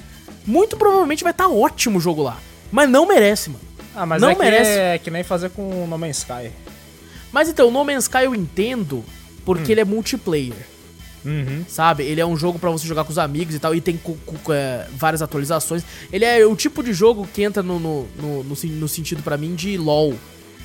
[0.45, 2.37] muito provavelmente vai estar ótimo o jogo lá.
[2.71, 3.61] Mas não merece, mano.
[3.95, 4.69] Ah, mas Não é, que, merece.
[4.79, 6.51] é que nem fazer com o No Man's Sky.
[7.31, 9.03] Mas então, No Man's Sky eu entendo
[9.43, 9.71] porque Hum.
[9.71, 10.67] ele é multiplayer,
[11.25, 11.65] Uhum.
[11.67, 12.03] sabe?
[12.03, 13.99] Ele é um jogo pra você jogar com os amigos e tal, e tem
[14.53, 15.83] é, várias atualizações.
[16.11, 19.35] Ele é o tipo de jogo que entra no, no, no, no no sentido pra
[19.37, 20.13] mim de LoL,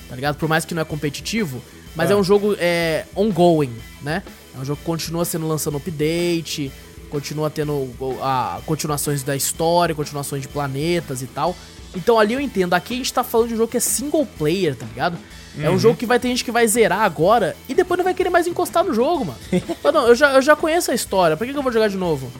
[0.09, 0.37] tá ligado?
[0.37, 1.63] Por mais que não é competitivo,
[1.97, 2.17] mas é, É.
[2.17, 3.73] um jogo é, ongoing,
[4.03, 4.23] né?
[4.57, 6.71] É um jogo que continua sendo lançando update,
[7.11, 7.89] continua tendo
[8.21, 11.57] a, continuações da história, continuações de planetas e tal.
[11.95, 12.75] Então ali eu entendo.
[12.75, 15.19] Aqui a gente tá falando de um jogo que é single player, tá ligado?
[15.59, 18.15] É um jogo que vai ter gente que vai zerar agora e depois não vai
[18.15, 19.39] querer mais encostar no jogo, mano.
[19.85, 21.89] Mas não, eu já, eu já conheço a história, por que, que eu vou jogar
[21.89, 22.33] de novo?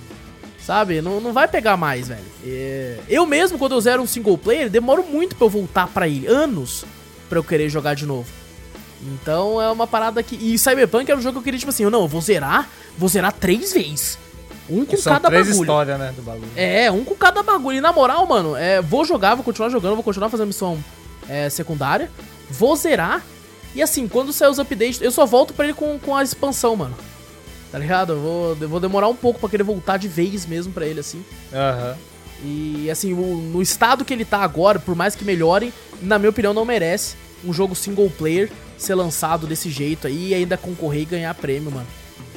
[0.65, 1.03] Sabe?
[1.03, 2.25] Não, não vai pegar mais, velho.
[2.47, 6.07] É, Eu mesmo, quando eu zero um single player, demoro muito pra eu voltar pra
[6.09, 6.27] ele.
[6.27, 6.85] Anos
[7.29, 8.31] pra eu querer jogar de novo.
[9.03, 10.37] Então é uma parada que.
[10.37, 12.69] E Cyberpunk era um jogo que eu queria, tipo assim, eu não, eu vou zerar,
[12.97, 14.19] vou zerar três vezes.
[14.71, 15.63] Um com cada três bagulho.
[15.63, 16.49] histórias, né, do bagulho.
[16.55, 17.79] É, um com cada bagulho.
[17.79, 20.83] E na moral, mano, é, vou jogar, vou continuar jogando, vou continuar fazendo missão
[21.29, 22.11] é, secundária.
[22.49, 23.23] Vou zerar.
[23.75, 26.77] E assim, quando sair os updates, eu só volto pra ele com, com a expansão,
[26.77, 26.95] mano.
[27.73, 28.13] Tá ligado?
[28.13, 31.01] Eu vou, eu vou demorar um pouco pra querer voltar de vez mesmo pra ele,
[31.01, 31.25] assim.
[31.53, 31.97] Aham.
[32.45, 36.53] E assim, no estado que ele tá agora, por mais que melhorem, na minha opinião,
[36.53, 41.07] não merece um jogo single player ser lançado desse jeito aí e ainda concorrer e
[41.07, 41.87] ganhar prêmio, mano.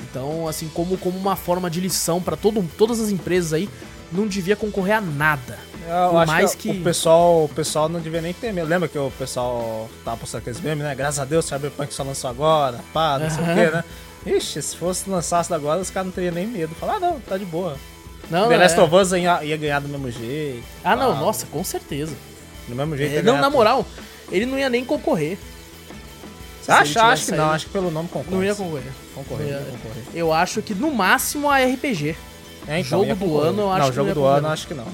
[0.10, 3.70] Então, assim, como, como uma forma de lição pra todo, todas as empresas aí,
[4.12, 5.58] não devia concorrer a nada.
[5.88, 8.68] Eu Por acho mais que, que- o pessoal, o pessoal não devia nem ter medo.
[8.68, 10.96] Lembra que o pessoal tava postando aqueles memes, né?
[10.96, 13.84] Graças a Deus, Cyberpunk só lançou agora, pá, não sei o quê, né?
[14.26, 16.74] Ixi, se fosse lançasse agora, os caras não teriam nem medo.
[16.76, 17.78] Falar, ah, não, tá de boa.
[18.32, 18.82] Não, The não, Last é.
[18.82, 20.64] of Us ia, ia ganhar do mesmo jeito.
[20.84, 21.20] Ah, não, pá.
[21.20, 22.16] nossa, com certeza.
[22.68, 23.14] Do mesmo jeito.
[23.14, 23.86] É, não, ganhar na moral,
[24.32, 25.38] ele não ia nem concorrer.
[26.68, 28.36] Ele Acho, que não, acho que pelo nome concorre.
[28.36, 28.92] Não ia concorrer.
[29.14, 30.04] Concorrer, Não ia ia- concorrer.
[30.14, 32.16] Eu acho que no máximo a RPG.
[32.68, 34.74] É, Jogo ia do ano, eu acho Não, que jogo não do ano, acho que
[34.74, 34.88] não.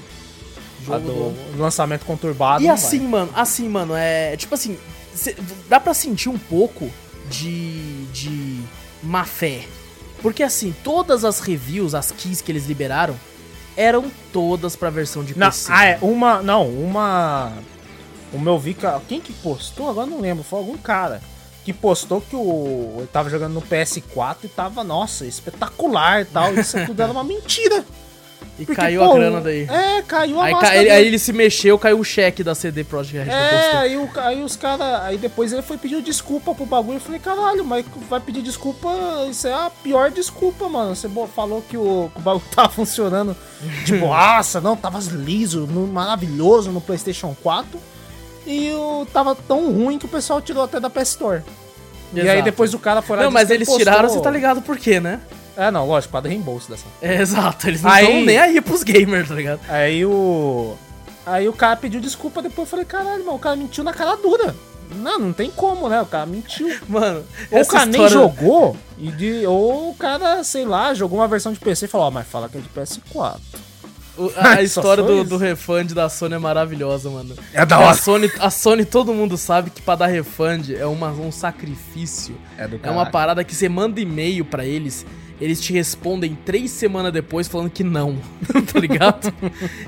[0.84, 2.62] Jogo A do do, lançamento conturbado.
[2.62, 3.08] E não assim, vai.
[3.08, 4.36] mano, assim, mano, é.
[4.36, 4.76] Tipo assim,
[5.14, 5.36] cê-
[5.68, 6.90] dá pra sentir um pouco
[7.30, 8.04] de.
[8.12, 8.60] de
[9.02, 9.62] má fé.
[10.20, 13.16] Porque assim, todas as reviews, as keys que eles liberaram,
[13.76, 15.72] eram todas pra versão de Não, PC.
[15.72, 16.42] ah, é, uma.
[16.42, 17.52] Não, uma.
[18.32, 18.86] O meu vi que.
[19.08, 19.88] Quem que postou?
[19.88, 20.44] Agora não lembro.
[20.44, 21.22] Foi algum cara
[21.64, 22.94] que postou que o.
[22.98, 26.54] Ele tava jogando no PS4 e tava, nossa, espetacular e tal.
[26.54, 27.84] Isso tudo era uma mentira.
[28.58, 29.62] e Porque, caiu pô, a grana daí.
[29.70, 33.28] É, caiu a Aí, máscara aí ele se mexeu, caiu o cheque da CD Projekt
[33.28, 35.02] Red É, aí, o, aí os caras.
[35.02, 36.96] Aí depois ele foi pedir desculpa pro bagulho.
[36.96, 38.88] Eu falei, caralho, mas vai pedir desculpa.
[39.30, 40.94] Isso é a pior desculpa, mano.
[40.96, 43.36] Você falou que o, que o bagulho tava funcionando
[43.84, 47.78] de boaça, não, tava liso, no- maravilhoso no PlayStation 4.
[48.46, 51.42] E o, tava tão ruim que o pessoal tirou até da PS Store.
[52.12, 52.42] E aí Exato.
[52.42, 55.00] depois o cara foi lá Não, mas eles tiraram, postou- você tá ligado por quê,
[55.00, 55.20] né?
[55.56, 56.84] É, não, lógico, para reembolso dessa.
[57.00, 59.60] É, exato, eles não estão nem aí pros gamers, tá ligado?
[59.68, 60.74] Aí o.
[61.24, 64.16] Aí o cara pediu desculpa, depois eu falei, caralho, mano, o cara mentiu na cara
[64.16, 64.54] dura.
[64.96, 66.02] Não, não tem como, né?
[66.02, 66.68] O cara mentiu.
[66.86, 71.18] Mano, Ou o cara nem história- jogou, e de, ou o cara, sei lá, jogou
[71.18, 73.38] uma versão de PC e falou, ó, mas fala que é de PS4.
[74.36, 77.34] A história do, do refund da Sony é maravilhosa, mano.
[77.52, 77.90] É da hora.
[77.90, 82.36] A Sony, a Sony, todo mundo sabe que pra dar refund é uma, um sacrifício.
[82.56, 85.06] É do É uma parada que você manda e-mail pra eles,
[85.40, 88.16] eles te respondem três semanas depois falando que não,
[88.72, 89.32] tá ligado?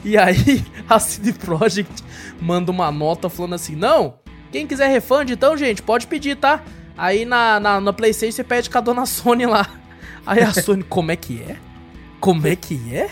[0.04, 2.02] e aí a CD Projekt
[2.40, 4.14] manda uma nota falando assim: não,
[4.50, 6.62] quem quiser refund, então, gente, pode pedir, tá?
[6.96, 9.68] Aí na, na, na PlayStation você pede com a dona Sony lá.
[10.26, 11.56] Aí a Sony, como é que é?
[12.20, 13.10] Como é que é?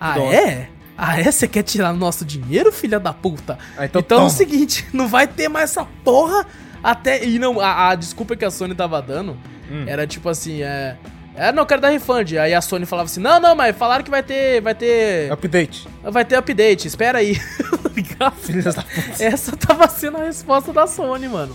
[0.00, 0.34] Ah, Dona.
[0.34, 0.68] é?
[0.96, 1.30] Ah, é?
[1.30, 3.58] Você quer tirar nosso dinheiro, filha da puta?
[3.76, 6.46] Ah, então então é o seguinte, não vai ter mais essa porra
[6.82, 7.24] até.
[7.24, 9.36] E não, a, a desculpa que a Sony tava dando
[9.70, 9.84] Hum.
[9.86, 10.96] era tipo assim, é.
[11.36, 12.32] É, não, eu quero dar refund.
[12.36, 14.60] Aí a Sony falava assim: não, não, mas falaram que vai ter.
[14.60, 15.30] Vai ter.
[15.32, 15.86] Update.
[16.02, 17.38] Vai ter update, espera aí.
[18.18, 18.32] Tá.
[19.18, 21.54] Essa tava sendo a resposta da Sony, mano.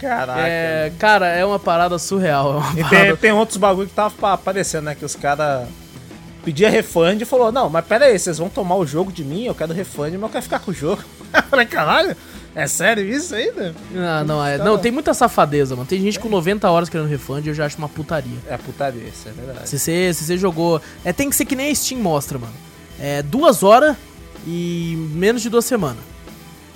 [0.00, 0.40] Caraca.
[0.46, 2.52] É, cara, é uma parada surreal.
[2.52, 3.06] É uma E parada...
[3.06, 4.94] tem, tem outros bagulho que tava pa- aparecendo, né?
[4.94, 5.66] Que os caras
[6.46, 9.46] pediam refund e falou, não, mas pera aí, vocês vão tomar o jogo de mim,
[9.46, 11.02] eu quero refund, mas eu quero ficar com o jogo.
[11.34, 12.16] Eu falei, caralho,
[12.54, 13.74] é sério isso ainda?
[13.90, 15.88] Não, não, é, Tá não, tem muita safadeza, mano.
[15.88, 18.38] Tem gente com 90 horas querendo refund e eu já acho uma putaria.
[18.48, 19.68] É putaria, isso é verdade.
[19.68, 20.80] Se você, se você jogou.
[21.04, 22.54] É, tem que ser que nem a Steam mostra, mano.
[23.00, 23.96] É duas horas
[24.46, 25.98] e menos de duas semanas.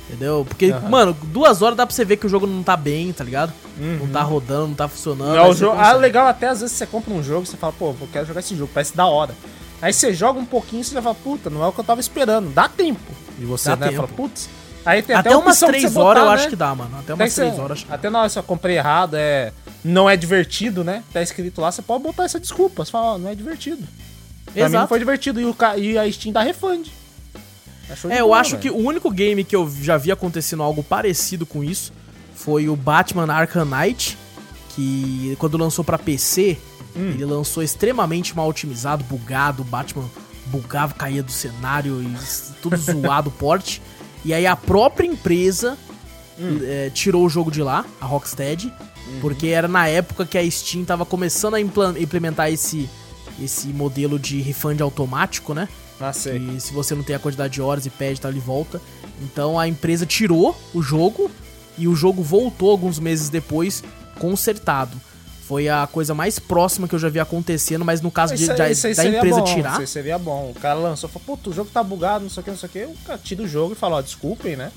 [0.09, 0.45] Entendeu?
[0.49, 0.89] Porque, Aham.
[0.89, 3.53] mano, duas horas dá pra você ver que o jogo não tá bem, tá ligado?
[3.79, 4.09] Não Uhum.
[4.13, 5.39] tá rodando, não tá funcionando.
[5.39, 7.73] Aí o jogo, ah, legal até às vezes você compra um jogo e você fala,
[7.73, 9.33] pô, eu quero jogar esse jogo, parece da hora.
[9.83, 11.85] Aí você joga um pouquinho e você já fala, puta, não é o que eu
[11.85, 12.51] tava esperando.
[12.53, 13.01] Dá tempo.
[13.39, 13.97] E você, Dá né, tempo.
[14.03, 14.49] fala, putz.
[14.85, 16.51] Aí tem Até a umas opção de três você horas eu botar, acho né?
[16.51, 16.99] que dá, mano.
[16.99, 17.85] Até umas você- três horas.
[17.85, 17.95] dá.
[17.95, 19.53] Até na hora eu comprei errado, é.
[19.85, 21.03] Não é divertido, né?
[21.13, 22.85] Tá escrito lá, você pode botar essa desculpa.
[22.85, 23.79] Você fala, ó, não é divertido.
[24.45, 24.89] Pra mim não Exato.
[24.89, 25.41] foi divertido.
[25.41, 26.85] E, o, e a Steam dá refund.
[26.85, 28.63] De É, eu boa, acho velho.
[28.63, 31.93] que o único game que eu já vi acontecendo algo parecido com isso
[32.35, 34.17] foi o Batman Arkham Knight,
[34.75, 36.57] que quando lançou pra PC,
[36.97, 37.11] Hum.
[37.11, 40.05] ele lançou extremamente mal otimizado, bugado, o Batman
[40.47, 42.17] bugava, caía do cenário e
[42.61, 43.81] tudo zoado porte.
[44.25, 45.79] E aí a própria empresa
[46.39, 46.59] Hum.
[46.63, 48.73] eh, tirou o jogo de lá, a Rocksteady,
[49.07, 49.19] Uhum.
[49.21, 52.89] porque era na época que a Steam tava começando a implementar esse,
[53.41, 55.69] esse modelo de refund automático, né?
[56.01, 56.39] Ah, sei.
[56.57, 58.81] E se você não tem a quantidade de horas e pede, tá ali volta.
[59.23, 61.31] Então a empresa tirou o jogo
[61.77, 63.83] e o jogo voltou alguns meses depois
[64.19, 64.97] consertado.
[65.51, 68.57] Foi a coisa mais próxima que eu já vi acontecendo, mas no caso de, aí-
[68.57, 69.73] da, da empresa bom, tirar.
[69.73, 70.53] Isso aí seria bom.
[70.57, 72.69] O cara lançou, falou, puta, o jogo tá bugado, não sei o que, não sei
[72.69, 72.85] o que.
[72.85, 74.71] O cara tira o jogo e fala, ó, desculpem, né?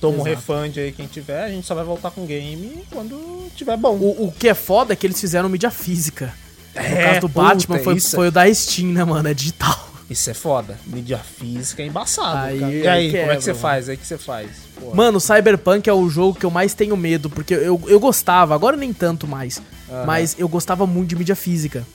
[0.00, 3.46] Toma um refund aí quem tiver, a gente só vai voltar com o game quando
[3.54, 3.94] tiver bom.
[3.96, 6.34] O, o que é foda é que eles fizeram mídia física.
[6.74, 9.28] No É, caso do Batman, puta, foi, isso- foi o da Steam, né, mano?
[9.28, 9.86] É digital.
[10.10, 10.76] Isso é foda.
[10.86, 12.72] Mídia física é embaçado, Aí- cara.
[12.72, 13.60] E aí, aí como é quebra, que você mano.
[13.62, 13.88] faz?
[13.88, 14.48] Aí que você faz?
[14.80, 14.96] Porra.
[14.96, 18.76] Mano, Cyberpunk é o jogo que eu mais tenho medo, porque eu, eu gostava, agora
[18.76, 19.60] nem tanto mais,
[20.06, 21.86] Mas eu gostava muito de mídia física.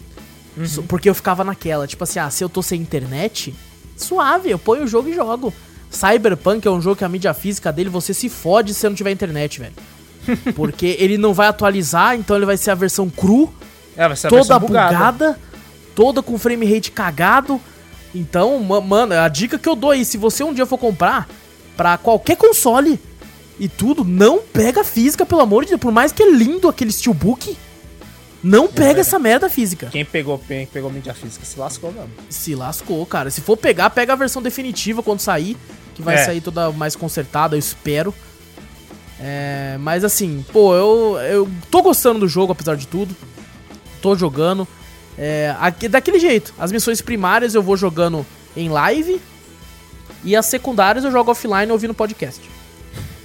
[0.58, 0.84] Uhum.
[0.88, 3.54] Porque eu ficava naquela, tipo assim, ah, se eu tô sem internet,
[3.98, 5.54] suave, eu ponho o jogo e jogo.
[5.90, 8.96] Cyberpunk é um jogo que a mídia física dele você se fode se você não
[8.96, 9.74] tiver internet, velho.
[10.56, 13.54] Porque ele não vai atualizar, então ele vai ser a versão cru,
[13.96, 14.94] É, vai ser a toda versão bugada.
[14.96, 15.40] bugada,
[15.96, 17.60] toda com frame rate cagado.
[18.16, 21.28] Então, ma- mano, a dica que eu dou aí, se você um dia for comprar
[21.76, 23.00] pra qualquer console
[23.60, 25.82] e tudo, não pega física, pelo amor de Deus.
[25.82, 27.58] Por mais que é lindo aquele steelbook,
[28.44, 29.02] não pega é.
[29.02, 29.88] essa merda física.
[29.92, 32.10] Quem pegou, quem pegou mídia física se lascou mesmo.
[32.30, 33.32] Se lascou, cara.
[33.32, 35.56] Se for pegar, pega a versão definitiva quando sair,
[35.96, 36.26] que vai É.
[36.26, 38.14] sair toda mais consertada, eu espero.
[39.20, 43.16] É, mas assim, pô, eu, eu tô gostando do jogo, apesar de tudo.
[44.02, 44.68] Tô jogando.
[45.18, 46.54] É, aqui- daquele jeito.
[46.60, 48.26] As missões primárias eu vou jogando
[48.58, 49.22] em live.
[50.26, 52.42] E as secundárias eu jogo offline ouvindo podcast.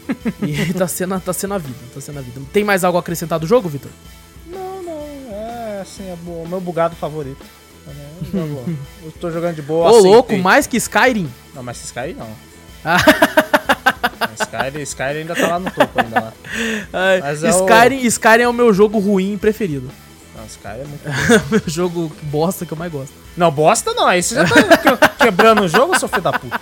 [0.42, 2.40] e tá sendo, tá sendo a vida, tá sendo a vida.
[2.52, 3.90] Tem mais algo a acrescentar do jogo, Vitor?
[5.88, 7.44] Assim, é o meu bugado favorito.
[8.32, 8.64] Jogo-
[9.04, 9.86] Eu tô jogando de boa.
[9.86, 10.10] Ô, aceitei.
[10.10, 11.30] louco, mais que Skyrim?
[11.54, 12.28] Não, mas Sky não.
[12.84, 12.98] Ah.
[14.40, 16.32] Sky, Sky ainda tá lá no topo ainda lá.
[16.92, 19.90] Ai, Mas é o- Skyrim, Skyrim é o meu jogo ruim preferido.
[20.36, 21.02] Não, Sky é muito.
[21.50, 23.12] meu jogo bosta que eu mais gosto.
[23.36, 24.06] Não, bosta não.
[24.06, 26.60] Aí você já tá que- quebrando o jogo, seu filho da puta.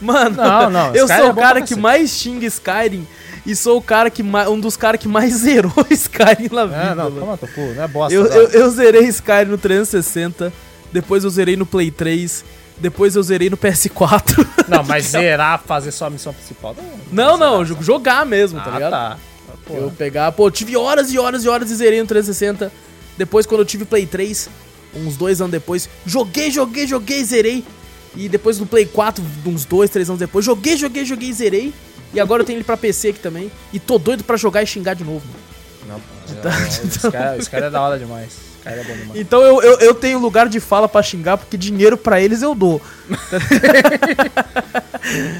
[0.00, 3.06] Mano, Não, não, eu Skyrim sou é o cara que mais xinga Skyrim
[3.46, 6.76] e sou o cara que mais, um dos caras que mais zerou Skyrim na vida.
[6.76, 8.12] É, não, teu cu, não é bosta.
[8.14, 8.30] eu, não.
[8.36, 10.52] eu, eu zerei Skyrim no 360,
[10.92, 12.44] depois eu zerei no Play 3,
[12.78, 14.46] depois eu zerei no PS4.
[14.68, 16.74] Não, mas zerar, fazer só a missão principal.
[17.12, 18.90] não, não, jo- jogar mesmo, tá Ah, ligado?
[18.90, 19.16] tá.
[19.64, 22.70] Pô, Eu pegar, pô, eu tive horas e horas e horas e zerei no 360.
[23.16, 24.48] Depois, quando eu tive Play 3,
[24.96, 27.64] uns dois anos depois, joguei, joguei, joguei, zerei.
[28.14, 31.72] E depois no Play 4, uns dois, três anos depois, joguei, joguei, joguei, zerei.
[32.14, 33.50] E agora eu tenho ele pra PC aqui também.
[33.72, 35.46] E tô doido pra jogar e xingar de novo, mano.
[35.88, 36.00] Não,
[36.50, 38.28] é, esse, cara, esse cara é da hora demais.
[38.32, 39.20] Esse cara é bom demais.
[39.20, 42.54] Então eu, eu, eu tenho lugar de fala pra xingar, porque dinheiro pra eles eu
[42.54, 42.80] dou.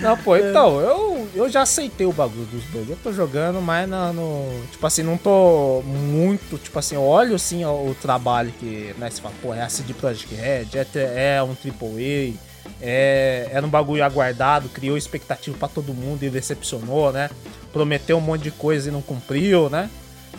[0.00, 2.90] Não, pô, então, eu, eu já aceitei o bagulho dos bugs.
[2.90, 4.48] Eu tô jogando, mas na- no.
[4.70, 6.58] Tipo assim, não tô muito.
[6.58, 8.94] Tipo assim, eu olho assim o, o trabalho que.
[8.98, 12.34] Né, você fala, pô, é a CD Projekt Red, é, é um AAA,
[12.80, 17.30] é, era um bagulho aguardado, criou expectativa pra todo mundo e decepcionou, né?
[17.72, 19.90] Prometeu um monte de coisa e não cumpriu, né?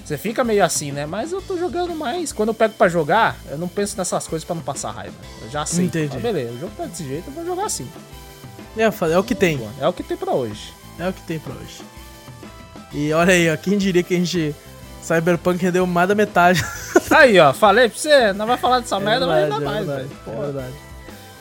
[0.03, 1.05] Você fica meio assim, né?
[1.05, 2.31] Mas eu tô jogando mais.
[2.31, 5.15] Quando eu pego pra jogar, eu não penso nessas coisas pra não passar raiva.
[5.41, 5.85] Eu já sei.
[5.85, 6.17] Entendi.
[6.17, 7.87] beleza, o jogo tá desse jeito, eu vou jogar assim.
[8.77, 9.59] É, é o que tem.
[9.81, 10.73] É o que tem pra hoje.
[10.99, 11.81] É o que tem pra hoje.
[12.93, 14.55] E olha aí, ó, quem diria que a gente.
[15.01, 16.63] Cyberpunk rendeu mais da metade.
[17.09, 20.09] Aí, ó, falei pra você, não vai falar dessa merda, mas ainda é mais, verdade,
[20.25, 20.37] velho.
[20.37, 20.73] é verdade.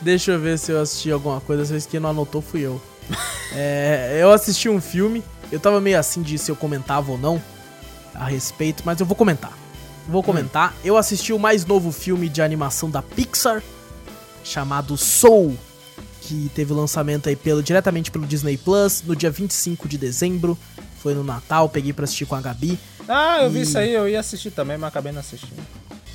[0.01, 1.79] Deixa eu ver se eu assisti alguma coisa.
[1.79, 2.81] Se quem não anotou fui eu.
[3.59, 5.23] É, eu assisti um filme.
[5.51, 7.41] Eu tava meio assim de se eu comentava ou não
[8.15, 9.53] a respeito, mas eu vou comentar.
[10.09, 10.75] Vou comentar.
[10.85, 13.63] Eu assisti o mais novo filme de animação da Pixar,
[14.45, 15.57] chamado Soul,
[16.23, 20.59] que teve lançamento aí pelo, diretamente pelo Disney Plus no dia 25 de dezembro.
[21.01, 22.79] Foi no Natal, peguei pra assistir com a Gabi.
[23.09, 25.63] Ah, eu vi E- isso aí, eu ia assistir também, mas acabei não assistindo.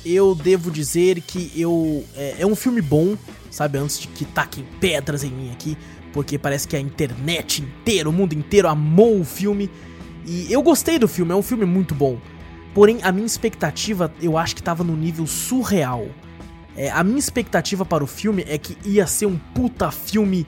[0.04, 3.16] Eu devo dizer que eu é, é um filme bom,
[3.50, 3.78] sabe?
[3.78, 5.76] Antes de que taquem pedras em mim aqui,
[6.12, 9.70] porque parece que a internet inteira, o mundo inteiro amou o filme.
[10.26, 12.18] E eu gostei do filme, é um filme muito bom.
[12.74, 16.06] Porém, a minha expectativa, eu acho que tava no nível surreal.
[16.76, 20.46] É, a minha expectativa para o filme é que ia ser um puta filme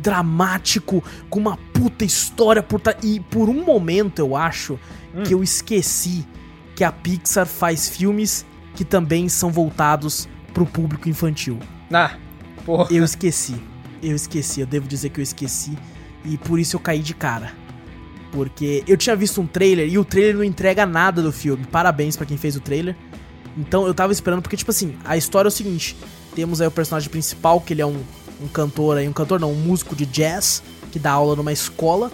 [0.00, 2.80] dramático, com uma puta história por.
[3.02, 4.78] E por um momento eu acho
[5.24, 6.26] que eu esqueci
[6.74, 11.58] que a Pixar faz filmes que também são voltados pro público infantil.
[11.92, 12.16] Ah,
[12.64, 12.86] porra.
[12.90, 13.54] Eu esqueci.
[14.02, 15.76] Eu esqueci, eu devo dizer que eu esqueci.
[16.24, 17.52] E por isso eu caí de cara.
[18.30, 21.64] Porque eu tinha visto um trailer e o trailer não entrega nada do filme.
[21.66, 22.96] Parabéns pra quem fez o trailer.
[23.56, 25.94] Então eu tava esperando, porque, tipo assim, a história é o seguinte:
[26.34, 28.00] temos aí o personagem principal, que ele é um,
[28.42, 32.10] um cantor aí, um cantor não, um músico de jazz, que dá aula numa escola.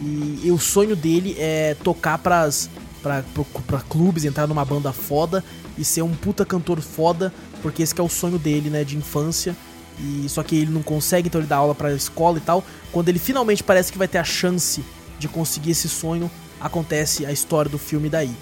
[0.00, 2.68] E, e o sonho dele é tocar pras,
[3.02, 5.44] pra, pro- pra clubes, entrar numa banda foda
[5.78, 7.32] e ser um puta cantor foda,
[7.62, 9.56] porque esse é o sonho dele, né, de infância.
[9.98, 12.64] E só que ele não consegue, então ele dá aula pra escola e tal.
[12.92, 14.84] Quando ele finalmente parece que vai ter a chance
[15.18, 16.30] de conseguir esse sonho,
[16.60, 18.34] acontece a história do filme daí.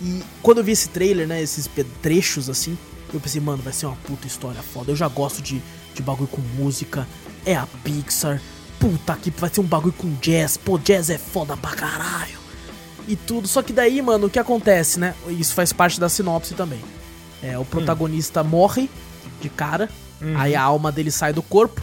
[0.00, 1.68] E quando eu vi esse trailer, né, esses
[2.02, 2.76] trechos assim,
[3.12, 4.92] eu pensei, mano, vai ser uma puta história foda.
[4.92, 5.62] Eu já gosto de,
[5.94, 7.06] de bagulho com música,
[7.44, 8.40] é a Pixar.
[8.78, 10.56] Puta que vai ser um bagulho com jazz.
[10.56, 12.37] Pô, jazz é foda pra caralho.
[13.08, 13.48] E tudo.
[13.48, 15.14] Só que daí, mano, o que acontece, né?
[15.28, 16.80] Isso faz parte da sinopse também.
[17.42, 18.44] É, o protagonista hum.
[18.44, 18.90] morre
[19.40, 19.88] de cara.
[20.20, 20.36] Uhum.
[20.36, 21.80] Aí a alma dele sai do corpo.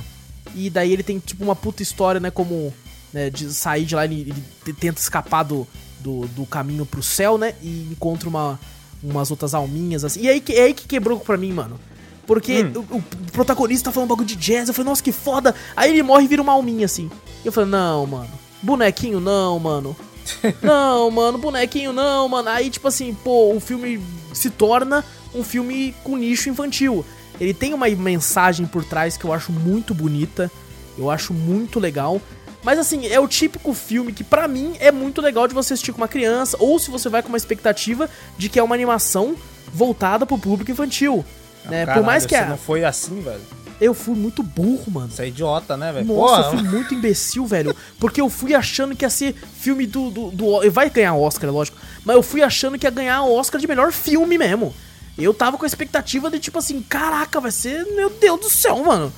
[0.53, 2.30] E daí ele tem, tipo, uma puta história, né?
[2.30, 2.72] Como
[3.11, 4.34] né, de sair de lá, ele,
[4.65, 5.68] ele tenta escapar do,
[5.99, 7.56] do, do, caminho pro céu, né?
[7.61, 8.60] E encontra uma,
[9.02, 10.22] umas outras alminhas, assim.
[10.22, 11.80] E aí, é aí que quebrou pra mim, mano.
[12.27, 12.85] Porque hum.
[12.91, 14.68] o, o, protagonista tá falando um bagulho de jazz.
[14.68, 15.56] Eu falei, nossa, que foda.
[15.76, 17.10] Aí ele morre e vira uma alminha, assim.
[17.43, 18.30] Eu falei, não, mano.
[18.61, 19.95] Bonequinho não, mano.
[20.61, 22.49] não, mano, bonequinho não, mano.
[22.49, 24.02] Aí, tipo assim, pô, o filme
[24.34, 25.03] se torna
[25.34, 27.06] um filme com nicho infantil.
[27.39, 30.52] Ele tem uma mensagem por trás que eu acho muito bonita.
[30.97, 32.22] Eu acho muito legal.
[32.64, 35.91] Mas assim, é o típico filme que para mim é muito legal de você assistir
[35.91, 39.35] com uma criança, ou se você vai com uma expectativa de que é uma animação
[39.72, 41.23] voltada pro público infantil.
[41.64, 41.85] Não, né?
[41.85, 42.45] Caralho, Por mais que a...
[42.47, 43.41] não foi assim, velho.
[43.80, 45.11] Eu fui muito burro, mano.
[45.11, 46.06] Você é idiota, né, velho?
[46.06, 46.56] Nossa, Porra.
[46.56, 47.76] eu fui muito imbecil, velho.
[47.99, 50.72] Porque eu fui achando que ia ser filme do, do, do.
[50.72, 51.77] Vai ganhar Oscar, é lógico.
[52.06, 54.73] Mas eu fui achando que ia ganhar Oscar de melhor filme mesmo.
[55.18, 57.85] Eu tava com a expectativa de tipo assim: caraca, vai ser.
[57.95, 59.11] Meu Deus do céu, mano.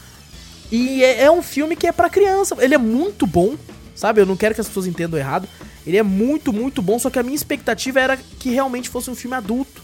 [0.71, 2.55] E é, é um filme que é para criança.
[2.59, 3.55] Ele é muito bom,
[3.95, 4.21] sabe?
[4.21, 5.47] Eu não quero que as pessoas entendam errado.
[5.85, 6.97] Ele é muito, muito bom.
[6.97, 9.83] Só que a minha expectativa era que realmente fosse um filme adulto.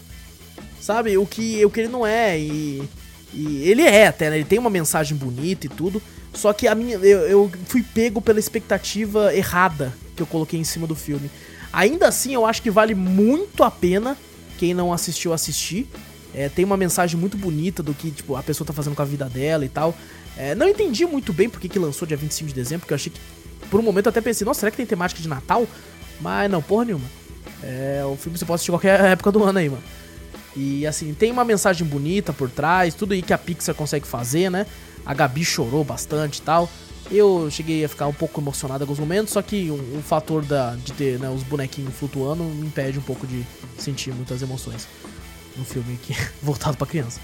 [0.80, 1.16] Sabe?
[1.16, 2.38] O que, o que ele não é.
[2.38, 2.82] E,
[3.34, 4.36] e ele é até, né?
[4.36, 6.00] Ele tem uma mensagem bonita e tudo.
[6.32, 10.64] Só que a minha, eu, eu fui pego pela expectativa errada que eu coloquei em
[10.64, 11.30] cima do filme.
[11.72, 14.16] Ainda assim, eu acho que vale muito a pena
[14.58, 15.88] quem não assistiu assistir.
[16.32, 19.04] É, tem uma mensagem muito bonita do que tipo, a pessoa tá fazendo com a
[19.04, 19.94] vida dela e tal.
[20.36, 23.12] É, não entendi muito bem porque que lançou dia 25 de dezembro, porque eu achei
[23.12, 23.20] que.
[23.70, 25.66] Por um momento eu até pensei, nossa, será que tem temática de Natal?
[26.20, 27.06] Mas não, porra nenhuma.
[27.62, 29.82] É, o filme você pode assistir qualquer época do ano aí, mano.
[30.56, 34.50] E assim, tem uma mensagem bonita por trás, tudo aí que a Pixar consegue fazer,
[34.50, 34.66] né?
[35.04, 36.70] A Gabi chorou bastante e tal.
[37.10, 40.44] Eu cheguei a ficar um pouco emocionado em alguns momentos, só que um, um fator
[40.44, 43.44] da, de ter né, os bonequinhos flutuando me impede um pouco de
[43.76, 44.86] sentir muitas emoções
[45.56, 47.20] no filme que voltado para criança.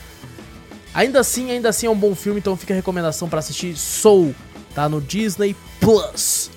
[0.93, 4.35] Ainda assim, ainda assim é um bom filme, então fica a recomendação para assistir Soul,
[4.75, 6.51] tá no Disney Plus.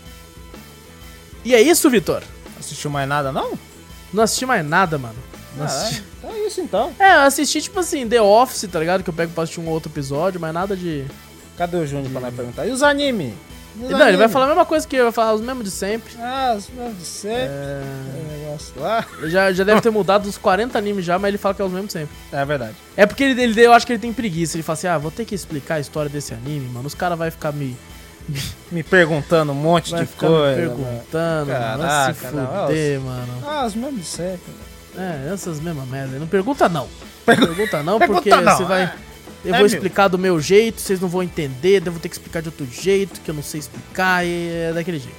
[1.46, 2.24] E é isso, Vitor?
[2.60, 3.58] Assistiu mais nada não?
[4.12, 5.16] Não assisti mais nada, mano.
[5.56, 6.04] Não ah, assisti...
[6.10, 6.13] é.
[6.30, 6.94] É isso então.
[7.00, 9.04] É, eu assisti tipo assim, The Office, tá ligado?
[9.04, 11.06] Que eu pego pra assistir um outro episódio, mas nada de.
[11.58, 12.66] Cadê o Júnior pra nós perguntar?
[12.66, 13.34] E os anime?
[13.76, 16.14] Não, ele vai falar a mesma coisa que eu, vai falar os mesmos de sempre.
[16.20, 17.48] Ah, os mesmos de sempre.
[17.50, 17.84] É...
[18.54, 19.06] negócio lá.
[19.24, 21.72] Já, já deve ter mudado uns 40 animes já, mas ele fala que é os
[21.72, 22.16] mesmos de sempre.
[22.32, 22.76] É verdade.
[22.96, 24.56] É porque ele, ele, eu acho que ele tem preguiça.
[24.56, 26.86] Ele fala assim: ah, vou ter que explicar a história desse anime, mano.
[26.86, 27.76] Os caras vão ficar me.
[28.72, 30.62] me perguntando um monte vai de coisa.
[30.62, 31.88] Me perguntando, Caraca, mano.
[31.88, 33.44] Vai se fuder, não, mano.
[33.46, 34.54] Ah, os mesmos de sempre.
[34.98, 36.20] É, essas mesmas merda.
[36.20, 36.88] Não pergunta não.
[37.26, 38.58] Pergunta não, porque pergunta não.
[38.58, 38.84] você vai.
[38.84, 38.94] É.
[39.46, 42.16] Eu é vou explicar do meu jeito, vocês não vão entender, eu vou ter que
[42.16, 45.18] explicar de outro jeito, que eu não sei explicar, e é daquele jeito.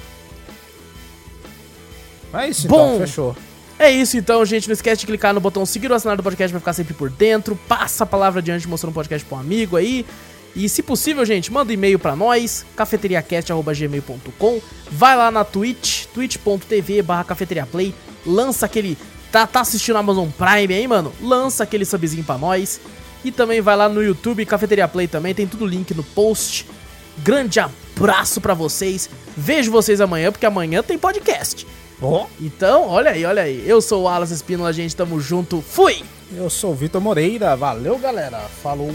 [2.32, 3.36] É isso, então, Bom, então, fechou.
[3.78, 4.68] É isso então, gente.
[4.68, 7.10] Não esquece de clicar no botão seguir ou assinar do podcast pra ficar sempre por
[7.10, 7.56] dentro.
[7.68, 10.06] Passa a palavra adiante mostrando o podcast pra um amigo aí.
[10.54, 14.60] E se possível, gente, manda um e-mail pra nós, cafeteriacast.gmail.com.
[14.90, 17.92] Vai lá na Twitch, twitch.tv barra cafeteriaplay.
[18.24, 18.96] Lança aquele.
[19.34, 21.12] Tá, tá assistindo Amazon Prime aí, mano?
[21.20, 22.80] Lança aquele subzinho pra nós.
[23.24, 26.68] E também vai lá no YouTube, Cafeteria Play também, tem tudo link no post.
[27.18, 29.10] Grande abraço para vocês.
[29.36, 31.66] Vejo vocês amanhã, porque amanhã tem podcast.
[32.00, 32.26] Oh.
[32.40, 33.68] Então, olha aí, olha aí.
[33.68, 35.60] Eu sou o Alas Espínola, gente, tamo junto.
[35.60, 36.04] Fui!
[36.32, 37.56] Eu sou o Vitor Moreira.
[37.56, 38.38] Valeu, galera.
[38.62, 38.94] Falou.